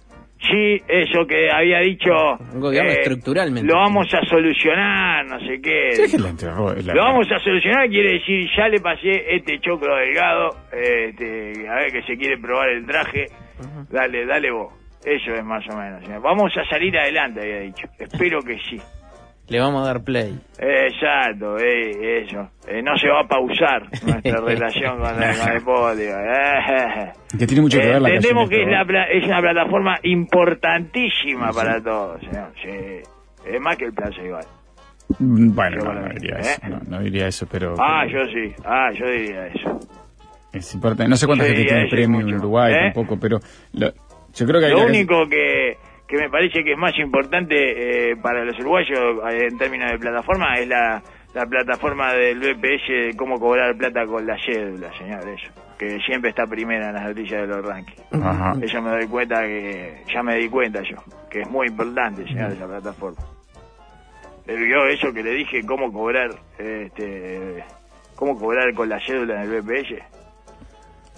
Sí, 0.51 0.79
eso 0.87 1.27
que 1.27 1.51
había 1.51 1.79
dicho... 1.79 2.11
eh, 2.13 2.37
Un 2.53 2.61
gobierno 2.61 2.91
estructuralmente. 2.91 3.67
Lo 3.67 3.77
vamos 3.77 4.13
a 4.13 4.21
solucionar, 4.27 5.25
no 5.25 5.41
sé 5.41 5.59
qué. 5.63 5.93
Sí, 5.97 6.03
es 6.03 6.11
que 6.13 6.19
la 6.19 6.29
enterró. 6.29 6.75
la- 6.75 6.93
Lo 6.95 7.03
vamos 7.03 7.27
a 7.33 7.39
solucionar 7.39 7.89
quiere 7.89 8.15
decir, 8.19 8.47
ya 8.55 8.69
le 8.69 8.79
pasé 8.81 9.35
este 9.37 9.59
choclo 9.61 9.97
delgado, 9.97 10.51
este, 10.71 11.67
a 11.67 11.77
ver 11.77 11.93
que 11.93 12.03
se 12.03 12.17
quiere 12.19 12.37
probar 12.37 12.69
el 12.69 12.85
traje, 12.85 13.29
dale, 13.91 14.27
dale 14.27 14.51
vos. 14.51 14.75
Eso 15.03 15.35
es 15.35 15.45
más 15.45 15.67
o 15.69 15.77
menos. 15.77 16.03
señor. 16.05 16.21
Vamos 16.21 16.55
a 16.59 16.65
salir 16.69 16.97
adelante, 16.99 17.41
había 17.41 17.61
dicho. 17.61 17.87
Espero 17.99 18.43
que 18.43 18.59
sí. 18.69 18.79
Le 19.49 19.61
vamos 19.61 19.83
a 19.83 19.87
dar 19.93 20.03
play. 20.05 20.39
Exacto, 20.59 21.59
eh, 21.59 22.23
eso. 22.25 22.49
Eh, 22.67 22.83
no 22.83 22.97
se 22.97 23.09
va 23.09 23.21
a 23.21 23.29
pausar 23.29 23.83
nuestra 24.07 24.41
relación 24.41 24.99
con 24.99 25.23
el, 25.23 25.39
con 25.39 25.53
el 25.53 25.63
podio. 25.63 26.19
Eh, 26.19 27.13
Que 27.39 27.47
tiene 27.47 27.63
mucho 27.63 27.79
que 27.79 27.87
ver 27.87 28.01
la 28.03 28.09
Entendemos 28.09 28.49
que 28.49 28.63
es, 28.63 28.69
la 28.69 28.85
pla- 28.85 29.05
es 29.05 29.25
una 29.25 29.41
plataforma 29.41 29.99
importantísima 30.03 31.51
para 31.53 31.81
todos. 31.83 32.21
Sí. 32.63 32.69
Es 33.47 33.61
más 33.61 33.77
que 33.77 33.87
el 33.87 33.93
plazo 33.93 34.23
igual. 34.25 34.45
Mm, 35.19 35.55
Bueno, 35.55 35.85
no, 35.93 36.09
diría 36.15 36.37
¿eh? 36.37 36.41
eso. 36.41 36.69
No, 36.69 36.81
no 36.89 37.01
diría 37.01 37.27
eso, 37.29 37.47
pero... 37.51 37.75
Ah, 37.79 38.05
pero 38.07 38.25
yo 38.27 38.33
sí. 38.33 38.55
Ah, 38.65 38.91
yo 38.99 39.07
diría 39.07 39.47
eso. 39.49 39.79
Es 40.53 40.75
importante. 40.75 41.11
No 41.11 41.17
sé 41.17 41.27
cuánta 41.27 41.45
Sí, 41.45 41.51
gente 41.51 41.65
tiene 41.69 41.89
premio 41.91 42.21
en. 42.21 42.35
Uruguay 42.37 42.73
¿Eh? 42.73 42.79
tampoco, 42.93 43.19
pero... 43.21 43.39
lo- 43.75 43.93
yo 44.35 44.47
creo 44.47 44.61
que 44.61 44.67
hay 44.67 44.73
Lo 44.73 44.87
único 44.87 45.29
que, 45.29 45.77
que 45.77 45.77
me 46.17 46.29
parece 46.31 46.63
que 46.63 46.73
es 46.73 46.79
más 46.79 46.97
importante 46.99 48.11
eh, 48.11 48.17
para 48.17 48.45
los 48.45 48.59
uruguayos 48.59 48.99
eh, 49.31 49.49
en 49.51 49.59
términos 49.59 49.91
de 49.91 49.99
plataforma 49.99 50.59
es 50.59 50.69
la, 50.69 51.03
la 51.35 51.47
plataforma 51.47 52.13
del 52.13 52.39
BPS 52.39 52.89
de 52.89 53.15
cómo 53.17 53.39
cobrar 53.39 53.77
plata 53.77 54.07
con 54.07 54.27
la 54.27 54.37
cédula, 54.39 54.93
señor, 54.97 55.29
eso. 55.29 55.53
Que 55.79 55.99
siempre 56.01 56.31
está 56.31 56.47
primera 56.47 56.89
en 56.89 56.95
las 56.95 57.05
noticias 57.05 57.41
de 57.43 57.47
los 57.49 57.65
rankings. 57.65 58.03
Ajá. 58.13 58.53
Eso 58.63 58.81
me 58.81 58.91
doy 58.91 59.07
cuenta 59.09 59.43
que, 59.43 60.03
ya 60.13 60.23
me 60.23 60.37
di 60.37 60.49
cuenta 60.49 60.81
yo, 60.83 60.97
que 61.29 61.41
es 61.41 61.51
muy 61.51 61.67
importante, 61.67 62.25
señor, 62.27 62.53
esa 62.53 62.67
plataforma. 62.67 63.21
Eh, 64.47 64.69
Yo 64.71 64.87
eso 64.87 65.13
que 65.13 65.23
le 65.23 65.31
dije, 65.33 65.63
cómo 65.67 65.93
cobrar, 65.93 66.31
este, 66.59 67.65
cómo 68.15 68.39
cobrar 68.39 68.73
con 68.75 68.89
la 68.89 69.01
cédula 69.01 69.43
en 69.43 69.51
el 69.51 69.63
BPS. 69.63 69.95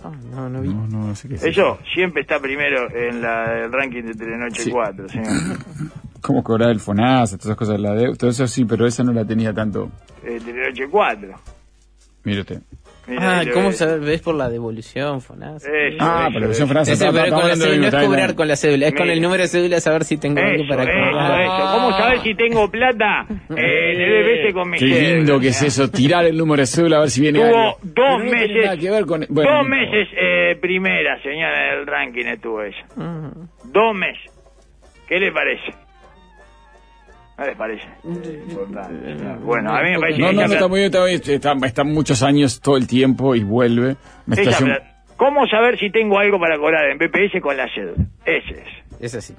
Ah, 0.05 0.13
no, 0.31 0.49
no 0.49 0.61
vi. 0.61 0.69
No, 0.69 0.87
no, 0.87 1.07
no 1.09 1.15
sé 1.15 1.29
qué 1.29 1.35
es 1.37 1.45
Eso 1.45 1.79
siempre 1.95 2.23
está 2.23 2.39
primero 2.39 2.91
en 2.95 3.21
la, 3.23 3.65
el 3.65 3.73
ranking 3.73 4.03
de 4.03 4.15
Telenoche 4.15 4.63
Sí. 4.63 4.71
4, 4.71 5.09
señor. 5.09 5.27
Cómo 6.21 6.43
cobrar 6.43 6.71
el 6.71 6.81
FONASA, 6.81 7.37
todas 7.37 7.47
esas 7.47 7.57
cosas, 7.57 7.81
la 7.81 7.95
de, 7.95 8.15
todo 8.17 8.31
eso 8.31 8.47
sí, 8.47 8.65
pero 8.65 8.87
esa 8.87 9.03
no 9.03 9.13
la 9.13 9.25
tenía 9.25 9.53
tanto. 9.53 9.91
Eh, 10.23 10.41
Telenoche 10.45 10.89
4. 10.89 11.29
Mire 12.25 12.41
usted. 12.41 12.63
Ah, 13.19 13.43
¿cómo 13.53 13.69
eh, 13.69 13.73
sabes? 13.73 14.01
¿Ves 14.01 14.21
por 14.21 14.35
la 14.35 14.49
devolución, 14.49 15.21
Fonasa? 15.21 15.69
Ah, 16.01 16.29
pero 16.33 16.49
la. 16.49 16.93
Ese, 16.93 17.05
estamos- 17.05 17.21
pero 17.23 17.37
con 17.37 17.49
la 17.49 17.57
cédula, 17.57 17.91
no 17.91 17.99
es 17.99 18.05
cobrar 18.07 18.35
con 18.35 18.49
la 18.49 18.57
cédula, 18.57 18.87
es 18.89 18.95
con 18.95 19.11
el 19.11 19.21
número 19.23 19.43
de 19.43 19.49
cédula 19.49 19.81
saber 19.81 20.05
si 20.05 20.17
tengo 20.17 20.41
algo 20.41 20.65
para 20.69 20.83
eso, 20.83 20.93
cobrar. 20.93 21.41
eso. 21.43 21.73
¿Cómo 21.75 21.91
saber 21.99 22.21
si 22.23 22.35
tengo 22.35 22.71
plata 22.71 23.27
eh, 23.57 23.93
el 23.93 24.25
BBC 24.25 24.53
con 24.55 24.71
mi 24.71 24.79
Qué 24.79 24.87
cédula, 24.93 25.17
lindo 25.17 25.41
que 25.41 25.49
es 25.49 25.63
eso, 25.63 25.89
tirar 25.91 26.25
el 26.25 26.37
número 26.37 26.63
de 26.63 26.67
cédula 26.67 26.97
a 26.97 27.01
ver 27.01 27.11
si 27.11 27.21
viene 27.21 27.39
Tuvo 27.39 27.47
algo. 27.49 27.79
dos 27.83 28.25
meses, 28.25 28.65
nada 28.65 28.77
que 28.77 28.91
ver 28.91 29.07
con... 29.07 29.27
bueno, 29.29 29.51
dos 29.59 29.69
meses 29.69 30.09
eh, 30.21 30.57
primera, 30.61 31.23
señora, 31.23 31.73
en 31.75 31.79
el 31.81 31.87
ranking 31.87 32.27
estuvo 32.27 32.63
ella. 32.63 32.85
Ujú. 32.97 33.49
Dos 33.73 33.95
meses. 33.95 34.33
¿Qué 35.09 35.21
le 35.21 35.31
parece? 35.31 35.73
¿No 37.39 37.45
le 37.45 37.55
parece? 37.55 37.85
Eh, 38.05 38.45
importante, 38.49 39.17
señor. 39.17 39.39
Bueno, 39.41 39.75
a 39.75 39.83
mí 39.83 39.91
me 39.91 39.99
parece 39.99 40.19
No, 40.21 40.29
que 40.29 40.35
no, 40.35 40.47
no, 40.47 40.53
está 40.55 40.69
muy 40.69 40.79
bien, 40.81 40.87
está, 40.87 41.01
muy 41.01 41.61
bien, 41.61 41.65
está, 41.65 41.85
muchos 41.85 42.23
años 42.23 42.61
todo 42.61 42.77
el 42.77 42.87
tiempo 42.87 43.35
y 43.35 43.45
vuelve. 43.45 43.97
Me 44.25 44.37
¿Cómo 45.17 45.47
saber 45.47 45.79
si 45.79 45.91
tengo 45.91 46.19
algo 46.19 46.39
para 46.39 46.59
cobrar 46.59 46.91
en 46.91 46.99
BPS 46.99 47.41
con 47.41 47.57
la 47.57 47.67
cédula? 47.75 48.05
Ese 48.25 48.61
es. 48.61 48.69
Es 49.01 49.15
así. 49.15 49.35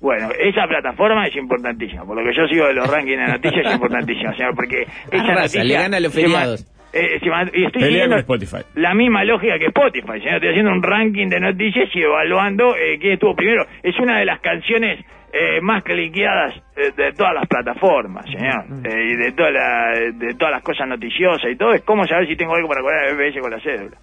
Bueno, 0.00 0.28
esa 0.38 0.66
plataforma 0.66 1.26
es 1.26 1.36
importantísima. 1.36 2.04
Por 2.04 2.16
lo 2.16 2.22
que 2.22 2.36
yo 2.36 2.46
sigo 2.46 2.66
de 2.66 2.74
los 2.74 2.86
rankings 2.90 3.18
de 3.18 3.26
noticias, 3.26 3.66
es 3.66 3.72
importantísima, 3.72 4.34
señor, 4.36 4.54
porque 4.54 4.82
esa 4.82 5.22
Arrasa, 5.24 5.40
noticia... 5.40 5.64
le 5.64 5.74
gana 5.74 5.96
a 5.96 6.00
los 6.00 6.12
feriados. 6.12 6.66
Eh, 6.94 7.18
y 7.52 7.64
estoy 7.64 7.82
Pelea 7.82 8.04
siguiendo 8.04 8.26
con 8.26 8.40
Spotify. 8.42 8.68
la 8.80 8.94
misma 8.94 9.24
lógica 9.24 9.58
que 9.58 9.66
Spotify, 9.66 10.20
señor. 10.20 10.34
Estoy 10.36 10.50
haciendo 10.50 10.70
un 10.72 10.82
ranking 10.82 11.28
de 11.28 11.40
noticias 11.40 11.88
y 11.94 12.02
evaluando 12.02 12.76
eh, 12.76 12.98
quién 13.00 13.14
estuvo 13.14 13.34
primero. 13.34 13.66
Es 13.82 13.98
una 13.98 14.18
de 14.18 14.24
las 14.24 14.40
canciones 14.40 15.04
eh, 15.32 15.60
más 15.60 15.82
cliqueadas 15.82 16.54
eh, 16.76 16.92
de 16.96 17.12
todas 17.12 17.34
las 17.34 17.48
plataformas, 17.48 18.24
señor. 18.26 18.64
Eh, 18.84 19.10
y 19.12 19.16
de, 19.16 19.32
toda 19.32 19.50
la- 19.50 19.90
de 20.14 20.34
todas 20.34 20.52
las 20.52 20.62
cosas 20.62 20.86
noticiosas 20.86 21.50
y 21.50 21.56
todo. 21.56 21.72
Es 21.74 21.82
como 21.82 22.06
saber 22.06 22.28
si 22.28 22.36
tengo 22.36 22.54
algo 22.54 22.68
para 22.68 22.80
cobrar 22.82 23.08
el 23.08 23.16
BBS 23.16 23.40
con 23.40 23.50
la 23.50 23.60
cédula. 23.60 23.96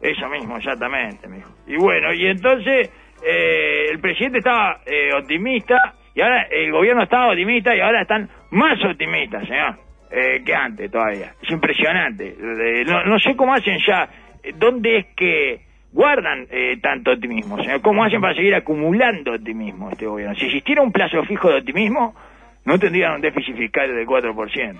Eso 0.00 0.28
mismo, 0.28 0.56
exactamente, 0.56 1.28
mijo. 1.28 1.50
Y 1.66 1.76
bueno, 1.76 2.12
y 2.12 2.26
entonces 2.26 2.90
eh, 3.26 3.86
el 3.90 3.98
presidente 4.00 4.38
estaba 4.38 4.80
eh, 4.86 5.10
optimista 5.18 5.76
y 6.14 6.20
ahora 6.20 6.42
el 6.50 6.70
gobierno 6.72 7.02
estaba 7.04 7.28
optimista 7.30 7.74
y 7.74 7.80
ahora 7.80 8.02
están 8.02 8.28
más 8.50 8.78
optimistas, 8.84 9.46
señor, 9.48 9.76
eh, 10.14 10.42
que 10.44 10.54
antes 10.54 10.90
todavía. 10.90 11.34
Es 11.42 11.50
impresionante. 11.50 12.28
Eh, 12.28 12.84
no, 12.86 13.04
no 13.04 13.18
sé 13.18 13.34
cómo 13.36 13.52
hacen 13.54 13.78
ya, 13.86 14.08
eh, 14.42 14.52
dónde 14.56 14.98
es 14.98 15.06
que 15.16 15.60
guardan 15.92 16.46
eh, 16.50 16.76
tanto 16.80 17.12
optimismo, 17.12 17.56
señor. 17.58 17.80
¿Cómo 17.82 18.04
hacen 18.04 18.20
para 18.20 18.34
seguir 18.34 18.54
acumulando 18.54 19.32
optimismo 19.34 19.90
este 19.90 20.06
gobierno? 20.06 20.34
Si 20.34 20.46
existiera 20.46 20.82
un 20.82 20.92
plazo 20.92 21.22
fijo 21.24 21.50
de 21.50 21.58
optimismo, 21.58 22.14
no 22.64 22.78
tendrían 22.78 23.14
un 23.14 23.20
déficit 23.20 23.56
fiscal 23.56 23.94
del 23.94 24.06
4%. 24.06 24.76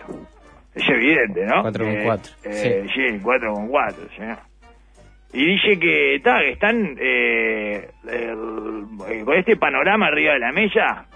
Es 0.75 0.89
evidente, 0.89 1.45
¿no? 1.47 1.63
4,4, 1.63 2.37
Eh, 2.45 2.87
sí, 2.95 3.21
4,4, 3.23 4.17
señor. 4.17 4.39
Y 5.33 5.45
dice 5.47 5.79
que, 5.79 6.21
ta, 6.23 6.39
que 6.41 6.51
están 6.51 6.97
eh, 7.01 7.89
el- 8.09 9.25
con 9.25 9.37
este 9.37 9.57
panorama 9.57 10.07
arriba 10.07 10.33
de 10.35 10.39
la 10.41 10.53
mesa, 10.53 11.07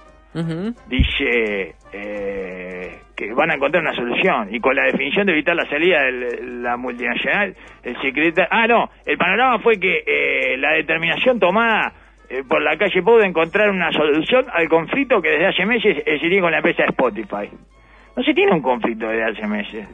dice 0.89 1.75
eh, 1.93 2.99
que 3.17 3.33
van 3.35 3.51
a 3.51 3.55
encontrar 3.55 3.83
una 3.83 3.95
solución 3.95 4.55
y 4.55 4.61
con 4.61 4.77
la 4.77 4.85
definición 4.85 5.27
de 5.27 5.33
evitar 5.33 5.57
la 5.57 5.69
salida 5.69 6.03
de 6.03 6.43
la 6.63 6.77
multinacional 6.77 7.55
el 7.83 7.97
secretario 8.03 8.49
ah 8.51 8.67
no 8.67 8.91
el 9.07 9.17
panorama 9.17 9.59
fue 9.61 9.79
que 9.81 10.03
eh, 10.07 10.57
la 10.59 10.73
determinación 10.75 11.39
tomada 11.41 11.93
eh, 12.31 12.43
por 12.47 12.63
la 12.63 12.77
calle 12.77 13.03
Pou 13.03 13.19
de 13.19 13.27
encontrar 13.27 13.71
una 13.71 13.91
solución 13.93 14.45
al 14.53 14.69
conflicto 14.69 15.21
que 15.23 15.31
desde 15.31 15.47
hace 15.47 15.65
meses 15.67 15.97
se 16.05 16.19
tiene 16.19 16.41
con 16.41 16.51
la 16.53 16.59
empresa 16.59 16.85
Spotify 16.85 17.49
no 18.17 18.23
se 18.23 18.35
tiene 18.35 18.53
un 18.53 18.63
conflicto 18.63 19.09
desde 19.09 19.25
hace 19.25 19.47
meses 19.47 19.89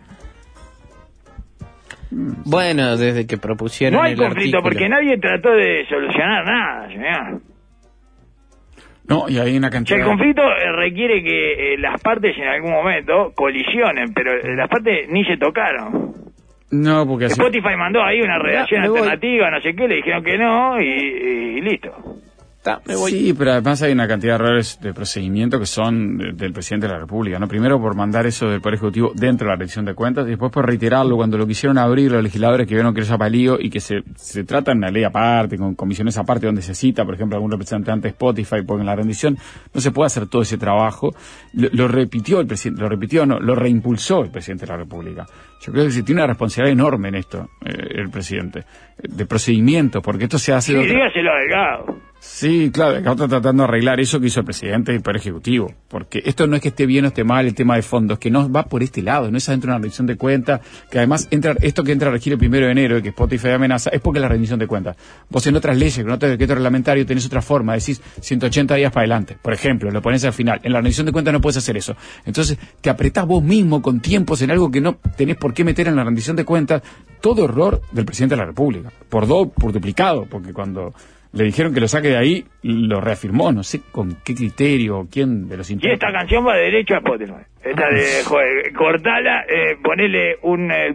Bueno, 2.46 2.96
desde 2.96 3.26
que 3.26 3.38
propusieron 3.38 3.98
no 3.98 4.04
hay 4.04 4.12
el 4.12 4.18
conflicto 4.18 4.58
artículo. 4.58 4.62
porque 4.62 4.88
nadie 4.88 5.18
trató 5.18 5.50
de 5.52 5.84
solucionar 5.88 6.44
nada 6.44 6.88
señor. 6.88 7.40
No, 9.08 9.28
y 9.28 9.38
hay 9.38 9.56
una 9.56 9.68
O 9.68 9.70
sea, 9.70 9.78
cantidad... 9.78 9.98
el 10.00 10.04
conflicto 10.06 10.42
eh, 10.42 10.72
requiere 10.72 11.22
que 11.22 11.74
eh, 11.74 11.78
las 11.78 12.00
partes 12.00 12.36
en 12.38 12.48
algún 12.48 12.70
momento 12.72 13.32
colisionen, 13.34 14.12
pero 14.14 14.32
eh, 14.32 14.56
las 14.56 14.68
partes 14.68 15.08
ni 15.10 15.24
se 15.24 15.36
tocaron. 15.36 16.12
No, 16.70 17.06
porque 17.06 17.26
así... 17.26 17.34
Spotify 17.40 17.76
mandó 17.76 18.02
ahí 18.02 18.20
una 18.20 18.38
redacción 18.38 18.82
voy. 18.88 18.98
alternativa, 18.98 19.50
no 19.50 19.60
sé 19.60 19.74
qué, 19.76 19.86
le 19.88 19.96
dijeron 19.96 20.24
que 20.24 20.38
no 20.38 20.80
y, 20.80 20.86
y 20.86 21.60
listo. 21.60 21.92
Ta, 22.64 22.80
me 22.86 22.96
voy. 22.96 23.10
Sí, 23.10 23.34
pero 23.36 23.52
además 23.52 23.82
hay 23.82 23.92
una 23.92 24.08
cantidad 24.08 24.38
de 24.38 24.44
errores 24.46 24.78
de 24.80 24.94
procedimiento 24.94 25.60
que 25.60 25.66
son 25.66 26.16
de- 26.16 26.32
del 26.32 26.54
presidente 26.54 26.86
de 26.86 26.94
la 26.94 26.98
República, 26.98 27.38
¿no? 27.38 27.46
Primero 27.46 27.78
por 27.78 27.94
mandar 27.94 28.24
eso 28.26 28.48
del 28.48 28.62
Poder 28.62 28.76
Ejecutivo 28.76 29.12
dentro 29.14 29.46
de 29.46 29.50
la 29.52 29.56
rendición 29.58 29.84
de 29.84 29.92
cuentas 29.94 30.26
y 30.26 30.30
después 30.30 30.50
por 30.50 30.64
reiterarlo 30.66 31.14
cuando 31.16 31.36
lo 31.36 31.46
quisieron 31.46 31.76
abrir 31.76 32.10
los 32.10 32.22
legisladores 32.22 32.66
que 32.66 32.72
vieron 32.74 32.94
que 32.94 33.02
era 33.02 33.18
palío 33.18 33.58
y 33.60 33.68
que 33.68 33.80
se, 33.80 34.02
se 34.16 34.44
trata 34.44 34.72
en 34.72 34.78
una 34.78 34.90
ley 34.90 35.04
aparte, 35.04 35.58
con 35.58 35.74
comisiones 35.74 36.16
aparte 36.16 36.46
donde 36.46 36.62
se 36.62 36.74
cita, 36.74 37.04
por 37.04 37.14
ejemplo, 37.16 37.36
algún 37.36 37.50
representante 37.50 38.08
de 38.08 38.12
Spotify, 38.12 38.62
porque 38.66 38.80
en 38.80 38.86
la 38.86 38.96
rendición 38.96 39.36
no 39.74 39.80
se 39.82 39.90
puede 39.90 40.06
hacer 40.06 40.26
todo 40.28 40.40
ese 40.40 40.56
trabajo. 40.56 41.14
Lo, 41.52 41.68
lo 41.70 41.86
repitió 41.86 42.40
el 42.40 42.46
presidente, 42.46 42.80
lo 42.80 42.88
repitió, 42.88 43.26
no, 43.26 43.40
lo 43.40 43.54
reimpulsó 43.54 44.22
el 44.24 44.30
presidente 44.30 44.64
de 44.64 44.72
la 44.72 44.78
República. 44.78 45.26
Yo 45.60 45.70
creo 45.70 45.84
que 45.84 45.90
se 45.90 46.02
tiene 46.02 46.22
una 46.22 46.28
responsabilidad 46.28 46.72
enorme 46.72 47.08
en 47.10 47.16
esto, 47.16 47.50
eh, 47.62 47.72
el 47.96 48.08
presidente, 48.08 48.64
de 49.02 49.26
procedimiento, 49.26 50.00
porque 50.00 50.24
esto 50.24 50.38
se 50.38 50.54
hace 50.54 50.72
Sí, 50.72 50.78
de 50.78 50.80
otra- 50.84 50.94
dígaselo 50.94 51.30
a 51.30 51.36
Delgado. 51.40 52.03
Sí, 52.26 52.70
claro, 52.72 52.96
acá 52.96 53.12
está 53.12 53.28
tratando 53.28 53.62
de 53.62 53.68
arreglar 53.68 54.00
eso 54.00 54.18
que 54.18 54.26
hizo 54.26 54.40
el 54.40 54.46
presidente 54.46 54.90
y 54.90 54.96
el 54.96 55.02
Poder 55.02 55.18
Ejecutivo. 55.18 55.72
Porque 55.88 56.22
esto 56.24 56.46
no 56.46 56.56
es 56.56 56.62
que 56.62 56.68
esté 56.68 56.86
bien 56.86 57.04
o 57.04 57.08
esté 57.08 57.22
mal 57.22 57.46
el 57.46 57.54
tema 57.54 57.76
de 57.76 57.82
fondos, 57.82 58.18
que 58.18 58.30
no 58.30 58.50
va 58.50 58.64
por 58.64 58.82
este 58.82 59.02
lado, 59.02 59.30
no 59.30 59.38
es 59.38 59.48
adentro 59.48 59.68
de 59.68 59.72
una 59.72 59.78
rendición 59.78 60.06
de 60.06 60.16
cuentas, 60.16 60.60
que 60.90 60.98
además 60.98 61.28
entra, 61.30 61.54
esto 61.60 61.84
que 61.84 61.92
entra 61.92 62.08
a 62.08 62.12
regir 62.12 62.32
el 62.32 62.38
primero 62.38 62.66
de 62.66 62.72
enero, 62.72 62.98
y 62.98 63.02
que 63.02 63.10
Spotify 63.10 63.50
amenaza, 63.50 63.90
es 63.90 64.00
porque 64.00 64.18
es 64.18 64.22
la 64.22 64.28
rendición 64.28 64.58
de 64.58 64.66
cuentas. 64.66 64.96
Vos 65.28 65.46
en 65.46 65.54
otras 65.54 65.76
leyes, 65.76 66.02
con 66.02 66.10
otro 66.10 66.28
decreto 66.28 66.54
reglamentario, 66.54 67.06
tenés 67.06 67.26
otra 67.26 67.42
forma, 67.42 67.74
decís 67.74 68.00
180 68.20 68.74
días 68.74 68.90
para 68.90 69.02
adelante. 69.02 69.36
Por 69.40 69.52
ejemplo, 69.52 69.90
lo 69.90 70.02
pones 70.02 70.24
al 70.24 70.32
final. 70.32 70.60
En 70.64 70.72
la 70.72 70.78
rendición 70.80 71.06
de 71.06 71.12
cuentas 71.12 71.32
no 71.32 71.42
puedes 71.42 71.58
hacer 71.58 71.76
eso. 71.76 71.94
Entonces, 72.24 72.58
te 72.80 72.90
apretás 72.90 73.26
vos 73.26 73.44
mismo 73.44 73.80
con 73.80 74.00
tiempos 74.00 74.40
en 74.42 74.50
algo 74.50 74.70
que 74.70 74.80
no 74.80 74.96
tenés 75.16 75.36
por 75.36 75.52
qué 75.52 75.62
meter 75.62 75.88
en 75.88 75.96
la 75.96 76.04
rendición 76.04 76.36
de 76.36 76.44
cuentas. 76.44 76.82
Todo 77.20 77.44
error 77.44 77.80
del 77.92 78.06
presidente 78.06 78.34
de 78.34 78.40
la 78.40 78.46
República. 78.46 78.90
Por 79.08 79.28
do, 79.28 79.50
por 79.50 79.72
duplicado, 79.72 80.26
porque 80.26 80.52
cuando 80.52 80.94
le 81.34 81.44
dijeron 81.44 81.74
que 81.74 81.80
lo 81.80 81.88
saque 81.88 82.08
de 82.08 82.16
ahí, 82.16 82.44
lo 82.62 83.00
reafirmó, 83.00 83.50
no 83.50 83.62
sé 83.64 83.80
con 83.90 84.16
qué 84.24 84.34
criterio, 84.34 85.08
quién 85.10 85.48
de 85.48 85.56
los 85.56 85.68
Y 85.70 85.78
esta 85.82 86.12
canción 86.12 86.46
va 86.46 86.54
derecho 86.56 86.94
a 86.94 86.98
Spotify. 86.98 87.42
Esta 87.62 87.88
de, 87.88 88.24
joder, 88.24 88.72
cortala, 88.72 89.44
eh, 89.48 89.76
ponele 89.82 90.36
un 90.42 90.70
eh, 90.70 90.94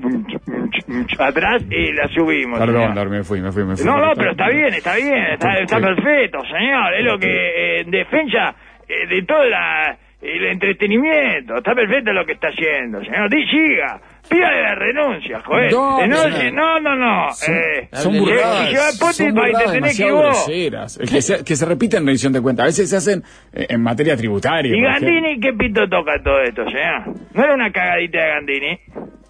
atrás 1.19 1.63
y 1.69 1.91
la 1.91 2.07
subimos. 2.07 2.57
Perdón, 2.57 2.89
señor. 2.89 3.09
Me 3.09 3.23
fui, 3.23 3.41
me 3.41 3.51
fui, 3.51 3.65
me 3.65 3.75
fui. 3.75 3.85
No, 3.85 3.97
no, 3.97 4.13
pero 4.15 4.31
está 4.31 4.49
bien, 4.49 4.73
está 4.73 4.95
bien, 4.95 5.25
está, 5.33 5.57
está 5.59 5.79
perfecto, 5.79 6.39
señor. 6.45 6.93
Es 6.93 7.03
lo 7.03 7.17
que 7.19 7.27
eh, 7.27 7.81
en 7.81 7.91
defensa 7.91 8.55
eh, 8.87 9.07
de 9.07 9.23
todo 9.23 9.43
la, 9.43 9.97
el 10.21 10.45
entretenimiento. 10.45 11.57
Está 11.57 11.73
perfecto 11.75 12.13
lo 12.13 12.25
que 12.25 12.33
está 12.33 12.47
haciendo, 12.47 13.03
señor. 13.03 13.29
Di, 13.29 13.45
siga. 13.47 13.99
Pídale 14.27 14.61
la 14.61 14.75
renuncia, 14.75 15.39
joder. 15.41 15.71
No, 15.71 16.01
Eh, 16.01 16.07
no, 16.07 16.23
eh, 16.25 16.51
no, 16.51 16.79
no, 16.79 16.95
no. 16.95 17.31
Son, 17.33 17.55
eh, 17.55 17.89
son 17.93 18.13
hable- 18.13 18.19
burradas, 18.19 18.97
son 19.15 19.33
burradas 19.33 19.71
demasiado 19.73 20.17
groseras, 20.19 20.97
eh, 20.99 21.05
que 21.09 21.21
se, 21.21 21.43
que 21.43 21.55
se 21.55 21.65
repiten 21.65 22.01
en 22.01 22.05
rendición 22.07 22.33
de 22.33 22.41
cuentas. 22.41 22.63
A 22.63 22.67
veces 22.67 22.89
se 22.89 22.97
hacen 22.97 23.23
eh, 23.53 23.65
en 23.69 23.81
materia 23.81 24.15
tributaria. 24.17 24.75
¿Y. 24.75 24.81
Gandini 24.81 25.39
qué 25.39 25.53
pito 25.53 25.87
toca 25.89 26.21
todo 26.23 26.41
esto, 26.41 26.63
señor? 26.65 27.15
¿No 27.33 27.43
era 27.43 27.53
una 27.53 27.71
cagadita 27.71 28.19
de 28.19 28.27
Gandini? 28.27 28.79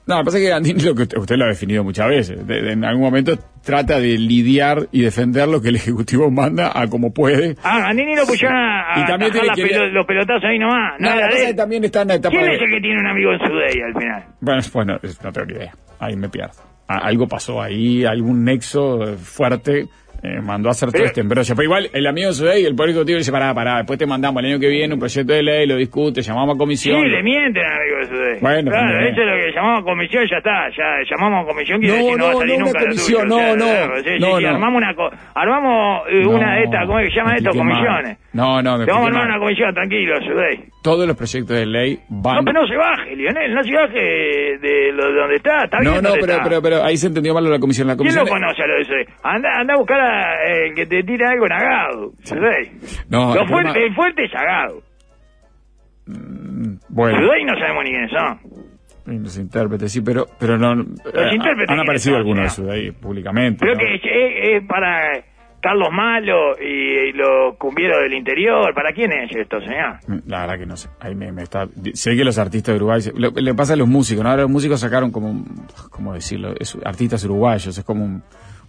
No, 0.09 0.15
lo 0.15 0.21
que 0.21 0.25
pasa 0.25 0.37
es 0.39 0.43
que 0.43 0.49
Gandini, 0.49 0.81
lo 0.81 0.95
que 0.95 1.03
usted, 1.03 1.17
usted 1.19 1.35
lo 1.37 1.45
ha 1.45 1.47
definido 1.49 1.83
muchas 1.83 2.09
veces, 2.09 2.47
de- 2.47 2.61
de- 2.63 2.71
en 2.73 2.83
algún 2.83 3.03
momento 3.03 3.37
trata 3.63 3.99
de 3.99 4.17
lidiar 4.17 4.87
y 4.91 5.01
defender 5.01 5.47
lo 5.47 5.61
que 5.61 5.69
el 5.69 5.75
Ejecutivo 5.75 6.31
manda 6.31 6.71
a 6.73 6.87
como 6.87 7.13
puede. 7.13 7.55
Ah, 7.63 7.79
Gandini 7.79 8.15
lo 8.15 8.25
pusieron 8.25 8.57
a, 8.57 8.99
Y 9.01 9.05
también 9.05 9.31
tiene 9.31 9.47
las 9.47 9.55
que- 9.55 9.67
pelo- 9.67 9.87
los 9.93 10.05
pelotazos 10.07 10.43
ahí 10.45 10.57
nomás. 10.57 10.99
No, 10.99 11.15
la 11.15 11.27
de 11.27 11.53
también 11.53 11.83
está 11.83 12.01
en 12.01 12.07
la 12.09 12.15
etapa 12.15 12.35
¿Quién 12.35 12.43
de- 12.49 12.55
es 12.55 12.61
el 12.63 12.69
que 12.71 12.81
tiene 12.81 12.99
un 12.99 13.07
amigo 13.07 13.31
en 13.33 13.39
su 13.39 13.53
day 13.55 13.81
al 13.81 13.93
final? 14.01 14.23
Bueno, 14.41 14.61
bueno, 14.73 14.99
no 15.23 15.31
tengo 15.31 15.45
ni 15.47 15.53
idea. 15.53 15.73
Ahí 15.99 16.15
me 16.15 16.27
pierdo. 16.27 16.53
A- 16.87 17.05
algo 17.07 17.27
pasó 17.27 17.61
ahí, 17.61 18.03
algún 18.03 18.43
nexo 18.43 19.15
fuerte 19.17 19.85
eh, 20.23 20.41
mandó 20.41 20.69
a 20.69 20.71
hacer 20.71 20.87
todo 20.89 20.93
Pero- 20.99 21.05
este 21.05 21.21
embrollo. 21.21 21.55
Pero 21.55 21.63
igual, 21.63 21.89
el 21.93 22.07
amigo 22.07 22.31
de 22.31 22.59
y 22.61 22.65
el 22.65 22.75
Poder 22.75 22.91
Ejecutivo 22.91 23.17
dice, 23.17 23.31
pará, 23.31 23.53
pará, 23.53 23.77
después 23.77 23.97
te 23.99 24.05
mandamos 24.05 24.41
el 24.43 24.49
año 24.51 24.59
que 24.59 24.67
viene 24.69 24.93
un 24.93 24.99
proyecto 24.99 25.33
de 25.33 25.43
ley, 25.43 25.67
lo 25.67 25.75
discute, 25.75 26.21
llamamos 26.21 26.49
a 26.49 26.53
Sí, 26.53 26.59
comisión. 26.59 27.09
le 27.11 27.23
mienten 27.23 27.63
al 27.65 27.73
amigo 27.81 27.97
de 27.97 28.05
su 28.07 28.15
day. 28.15 28.37
Bueno, 28.41 28.71
claro, 28.71 28.99
eso 28.99 29.21
es 29.21 29.27
lo 29.27 29.33
que 29.35 29.51
llamamos 29.55 29.83
comisión, 29.83 30.23
ya 30.29 30.37
está. 30.37 30.69
Ya 30.69 30.85
llamamos 31.09 31.43
a 31.45 31.47
comisión, 31.47 31.79
quiere 31.79 31.97
No, 31.97 32.03
decir 32.03 32.17
no, 32.17 32.23
va 32.25 32.29
a 32.29 32.33
no, 32.33 32.39
salir 32.39 32.59
no, 32.59 32.65
nunca 32.65 32.79
comisión, 32.79 33.27
tuyo, 33.27 33.35
o 33.35 33.39
sea, 33.39 33.55
no, 33.55 33.55
no, 33.55 33.95
sí, 33.97 34.03
sí, 34.03 34.09
no, 34.19 34.37
sí, 34.37 34.43
no. 34.43 34.49
armamos 34.49 34.77
una, 34.77 34.95
co- 34.95 35.11
armamos 35.35 36.01
eh, 36.09 36.21
No, 36.23 36.29
una 36.31 36.55
de 36.55 36.63
estas, 36.63 36.85
¿cómo 36.85 36.99
es 36.99 37.05
que 37.05 37.11
se 37.11 37.17
llama 37.17 37.35
esto? 37.35 37.49
mal. 37.53 37.57
Comisiones. 37.57 38.17
No, 38.31 38.61
no, 38.61 38.77
me 38.77 38.85
Te 38.85 38.91
vamos 38.91 39.05
a 39.05 39.07
armar 39.09 39.23
mal. 39.27 39.31
una 39.31 39.39
comisión, 39.39 39.73
tranquilo, 39.73 40.15
Sudey. 40.21 40.59
Todos 40.83 41.07
los 41.07 41.17
proyectos 41.17 41.57
de 41.57 41.65
ley 41.65 41.99
van... 42.09 42.35
No, 42.37 42.43
pero 42.45 42.61
no 42.61 42.67
se 42.67 42.75
baje, 42.77 43.15
Lionel, 43.15 43.53
no 43.53 43.63
se 43.63 43.73
baje 43.73 43.99
de, 43.99 44.91
lo, 44.93 45.11
de 45.11 45.19
donde 45.19 45.35
está, 45.35 45.63
está 45.65 45.77
No, 45.79 45.91
bien 45.91 46.03
no, 46.03 46.09
donde 46.09 46.25
pero, 46.27 46.39
pero, 46.43 46.61
pero 46.61 46.83
ahí 46.83 46.95
se 46.95 47.07
entendió 47.07 47.33
mal 47.33 47.43
la 47.49 47.59
comisión. 47.59 47.87
La 47.87 47.95
¿Quién 47.95 48.13
comisión 48.13 48.25
lo 48.25 48.31
conoce 48.31 48.63
a 48.63 48.67
lo 48.67 48.75
de 48.77 48.85
Sudey? 48.85 49.05
Anda, 49.23 49.49
anda 49.59 49.73
a 49.73 49.77
buscar 49.77 49.99
a 49.99 50.08
eh, 50.09 50.67
el 50.67 50.75
que 50.75 50.85
te 50.85 51.03
tire 51.03 51.25
algo 51.25 51.45
en 51.45 51.51
Agado, 51.53 52.11
Sudey. 52.23 52.71
No, 53.09 53.33
Lo 53.35 53.41
el 53.41 53.47
fuerte, 53.47 53.69
problema- 53.71 53.85
el 53.87 53.95
fuerte 53.95 54.25
es 54.25 54.35
Agado. 54.35 54.81
Bueno, 56.89 57.17
Sudey 57.19 57.45
no 57.45 57.53
sabemos 57.59 57.83
ni 57.83 57.89
quiénes 57.91 58.11
son. 58.11 58.39
los 59.23 59.37
intérpretes, 59.37 59.91
sí, 59.91 60.01
pero, 60.01 60.25
pero 60.39 60.57
no... 60.57 60.73
eh, 60.81 61.35
intérpretes 61.35 61.69
han 61.69 61.79
aparecido 61.79 62.13
son, 62.15 62.21
algunos 62.21 62.57
de 62.65 62.71
ahí 62.71 62.91
públicamente. 62.91 63.59
Creo 63.59 63.73
¿no? 63.75 63.79
que 63.79 63.95
es, 63.95 64.01
es- 64.03 64.61
es 64.61 64.67
para 64.67 65.23
Carlos 65.61 65.89
Malo 65.91 66.53
y, 66.59 67.09
y 67.09 67.11
los 67.13 67.55
cumbieros 67.57 68.01
del 68.01 68.13
interior. 68.13 68.73
¿Para 68.73 68.91
quién 68.93 69.11
es 69.11 69.35
esto, 69.35 69.59
señor? 69.61 69.97
La 70.27 70.41
verdad 70.41 70.57
que 70.59 70.65
no 70.65 70.77
sé. 70.77 70.89
Ahí 70.99 71.15
me, 71.15 71.31
me 71.31 71.43
está, 71.43 71.67
sé 71.93 72.15
que 72.15 72.23
los 72.23 72.37
artistas 72.39 72.73
de 72.73 72.77
Uruguay, 72.77 73.01
lo- 73.15 73.31
le 73.31 73.53
pasa 73.53 73.73
a 73.73 73.75
los 73.75 73.87
músicos, 73.87 74.23
¿no? 74.23 74.29
Ahora 74.29 74.43
los 74.43 74.51
músicos 74.51 74.79
sacaron 74.79 75.11
como, 75.11 75.43
¿cómo 75.91 76.13
decirlo? 76.13 76.53
Es, 76.59 76.77
artistas 76.85 77.23
uruguayos, 77.25 77.77
es 77.77 77.83
como 77.83 78.05
un, 78.05 78.23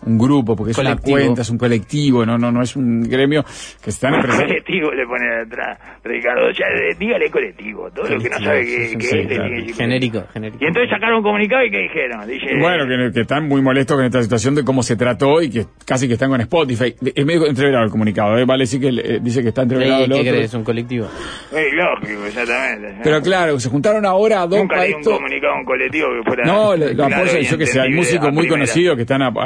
un 0.07 0.19
grupo, 0.19 0.57
porque 0.57 0.71
es 0.73 0.77
Colectivo. 0.77 1.17
una 1.17 1.25
cuenta, 1.25 1.43
es 1.43 1.51
un 1.51 1.59
colectivo, 1.59 2.25
no, 2.27 2.39
no, 2.39 2.51
no 2.51 2.63
es 2.63 2.75
un 2.77 3.03
gremio 3.03 3.43
que 3.45 3.51
se 3.85 3.91
están 3.91 4.15
expresando. 4.17 4.47
colectivo 4.49 4.91
le 4.93 5.07
pone 5.07 5.27
atrás, 5.43 5.79
Ricardo. 6.05 6.51
Ya, 6.53 6.65
eh, 6.67 6.95
dígale 6.99 7.31
colectivo. 7.31 7.91
Todo 7.95 8.09
lo 8.09 8.19
que 8.21 8.29
no 8.31 8.39
sabe 8.39 8.65
sí, 8.65 8.77
que, 8.77 8.89
sí, 8.89 8.97
que 8.97 9.03
sí, 9.07 9.19
es, 9.19 9.23
le 9.23 9.27
claro. 9.27 9.43
tiene 9.43 9.49
que 9.57 9.61
decir 9.63 9.77
Genérico, 9.77 10.25
genérico. 10.33 10.65
Y 10.65 10.67
entonces 10.69 10.91
sacaron 10.91 11.17
un 11.19 11.23
comunicado 11.23 11.65
y 11.65 11.71
¿qué 11.71 11.79
dijeron? 11.79 12.27
Dice, 12.27 12.47
Bueno, 12.59 12.85
que, 12.87 13.13
que 13.13 13.21
están 13.21 13.47
muy 13.49 13.61
molestos 13.63 13.97
con 13.97 14.05
esta 14.07 14.23
situación 14.23 14.55
de 14.55 14.65
cómo 14.65 14.83
se 14.83 14.97
trató 14.97 15.43
y 15.43 15.51
que 15.51 15.67
casi 15.87 16.07
que 16.09 16.15
están 16.15 16.31
con 16.31 16.41
Spotify. 16.41 16.95
Es 17.15 17.25
medio 17.27 17.47
entreverado 17.47 17.85
el 17.85 17.91
comunicado, 17.91 18.39
¿eh? 18.39 18.45
Vale, 18.45 18.67
sí 18.67 18.81
que 18.81 18.89
eh, 18.89 19.19
dice 19.21 19.43
que 19.43 19.49
está 19.49 19.63
entreverado 19.63 20.05
el 20.05 20.11
¿Qué 20.11 20.21
otro. 20.21 20.33
crees? 20.33 20.55
¿Un 20.55 20.65
colectivo? 20.65 21.07
Es 21.53 21.73
lógico, 21.75 22.25
exactamente. 22.27 22.97
Pero 23.03 23.21
claro, 23.23 23.61
se 23.61 23.69
juntaron 23.69 24.05
ahora 24.07 24.47
dos 24.47 24.59
Nunca 24.61 24.75
para 24.77 24.85
leí 24.85 24.95
un 24.95 25.01
esto. 25.01 25.13
comunicado 25.13 25.53
a 25.55 25.59
un 25.59 25.65
colectivo 25.65 26.09
que 26.17 26.23
fuera... 26.27 26.45
No, 26.45 26.77
lo, 26.77 26.89
lo 26.89 27.07
claro 27.07 27.41
yo 27.41 27.59
que 27.59 27.67
sé, 27.67 27.81
hay 27.81 27.91
músicos 27.93 28.29
a 28.29 28.31
muy 28.31 28.43
primera. 28.47 28.61
conocidos 28.67 28.97
que 28.97 29.03
están 29.03 29.23
ap- 29.23 29.37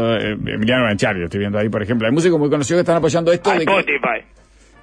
apoyando, 0.00 0.16
eh, 0.16 0.32
Emiliano 0.54 0.84
Banchari, 0.84 1.22
estoy 1.24 1.40
viendo 1.40 1.58
ahí, 1.58 1.68
por 1.68 1.82
ejemplo, 1.82 2.06
hay 2.06 2.12
músicos 2.12 2.38
muy 2.38 2.48
conocidos 2.50 2.78
que 2.78 2.82
están 2.82 2.96
apoyando 2.96 3.32
esto 3.32 3.50
A 3.50 3.54
de 3.54 3.58
que- 3.66 3.72
Spotify. 3.72 4.26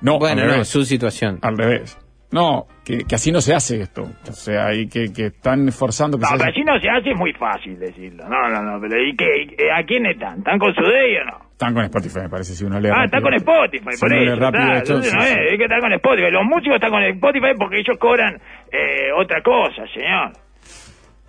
No, 0.01 0.17
Bueno, 0.17 0.45
no, 0.45 0.63
su 0.63 0.83
situación. 0.85 1.39
al 1.41 1.57
revés. 1.57 1.97
No, 2.31 2.67
que, 2.85 2.99
que 2.99 3.15
así 3.15 3.31
no 3.31 3.41
se 3.41 3.55
hace 3.55 3.81
esto. 3.81 4.03
O 4.03 4.31
sea, 4.33 4.67
hay 4.67 4.87
que, 4.87 5.11
que 5.11 5.25
están 5.27 5.71
forzando 5.71 6.17
que 6.17 6.21
No, 6.21 6.29
se 6.29 6.37
pero 6.37 6.53
si 6.53 6.61
no 6.63 6.79
se 6.79 6.87
hace 6.87 7.09
es 7.11 7.17
muy 7.17 7.33
fácil 7.33 7.77
decirlo. 7.79 8.23
No, 8.29 8.47
no, 8.49 8.61
no, 8.61 8.79
pero 8.79 9.01
¿y 9.03 9.15
qué? 9.15 9.25
¿Y 9.57 9.69
¿A 9.73 9.83
quién 9.83 10.05
están? 10.05 10.37
¿Están 10.37 10.59
con 10.59 10.73
su 10.75 10.83
day 10.83 11.17
o 11.17 11.25
no? 11.25 11.49
Están 11.51 11.73
con 11.73 11.83
Spotify, 11.85 12.19
me 12.21 12.29
parece, 12.29 12.53
si 12.53 12.63
uno 12.63 12.79
lee 12.79 12.89
Ah, 12.93 13.03
está 13.05 13.17
rápido. 13.19 13.23
con 13.23 13.33
Spotify, 13.33 13.91
Si 13.93 13.99
por 13.99 14.11
uno 14.13 14.21
lee 14.21 14.27
eso. 14.27 14.39
rápido 14.39 14.63
está. 14.63 14.77
Entonces 14.79 15.13
no 15.15 15.21
sí. 15.21 15.27
es, 15.27 15.37
es 15.51 15.57
que 15.57 15.63
están 15.63 15.79
con 15.81 15.91
Spotify. 15.93 16.31
Los 16.31 16.45
músicos 16.45 16.75
están 16.75 16.91
con 16.91 17.03
Spotify 17.03 17.51
porque 17.57 17.79
ellos 17.79 17.97
cobran 17.99 18.35
eh, 18.71 19.11
otra 19.17 19.41
cosa, 19.41 19.83
señor. 19.91 20.31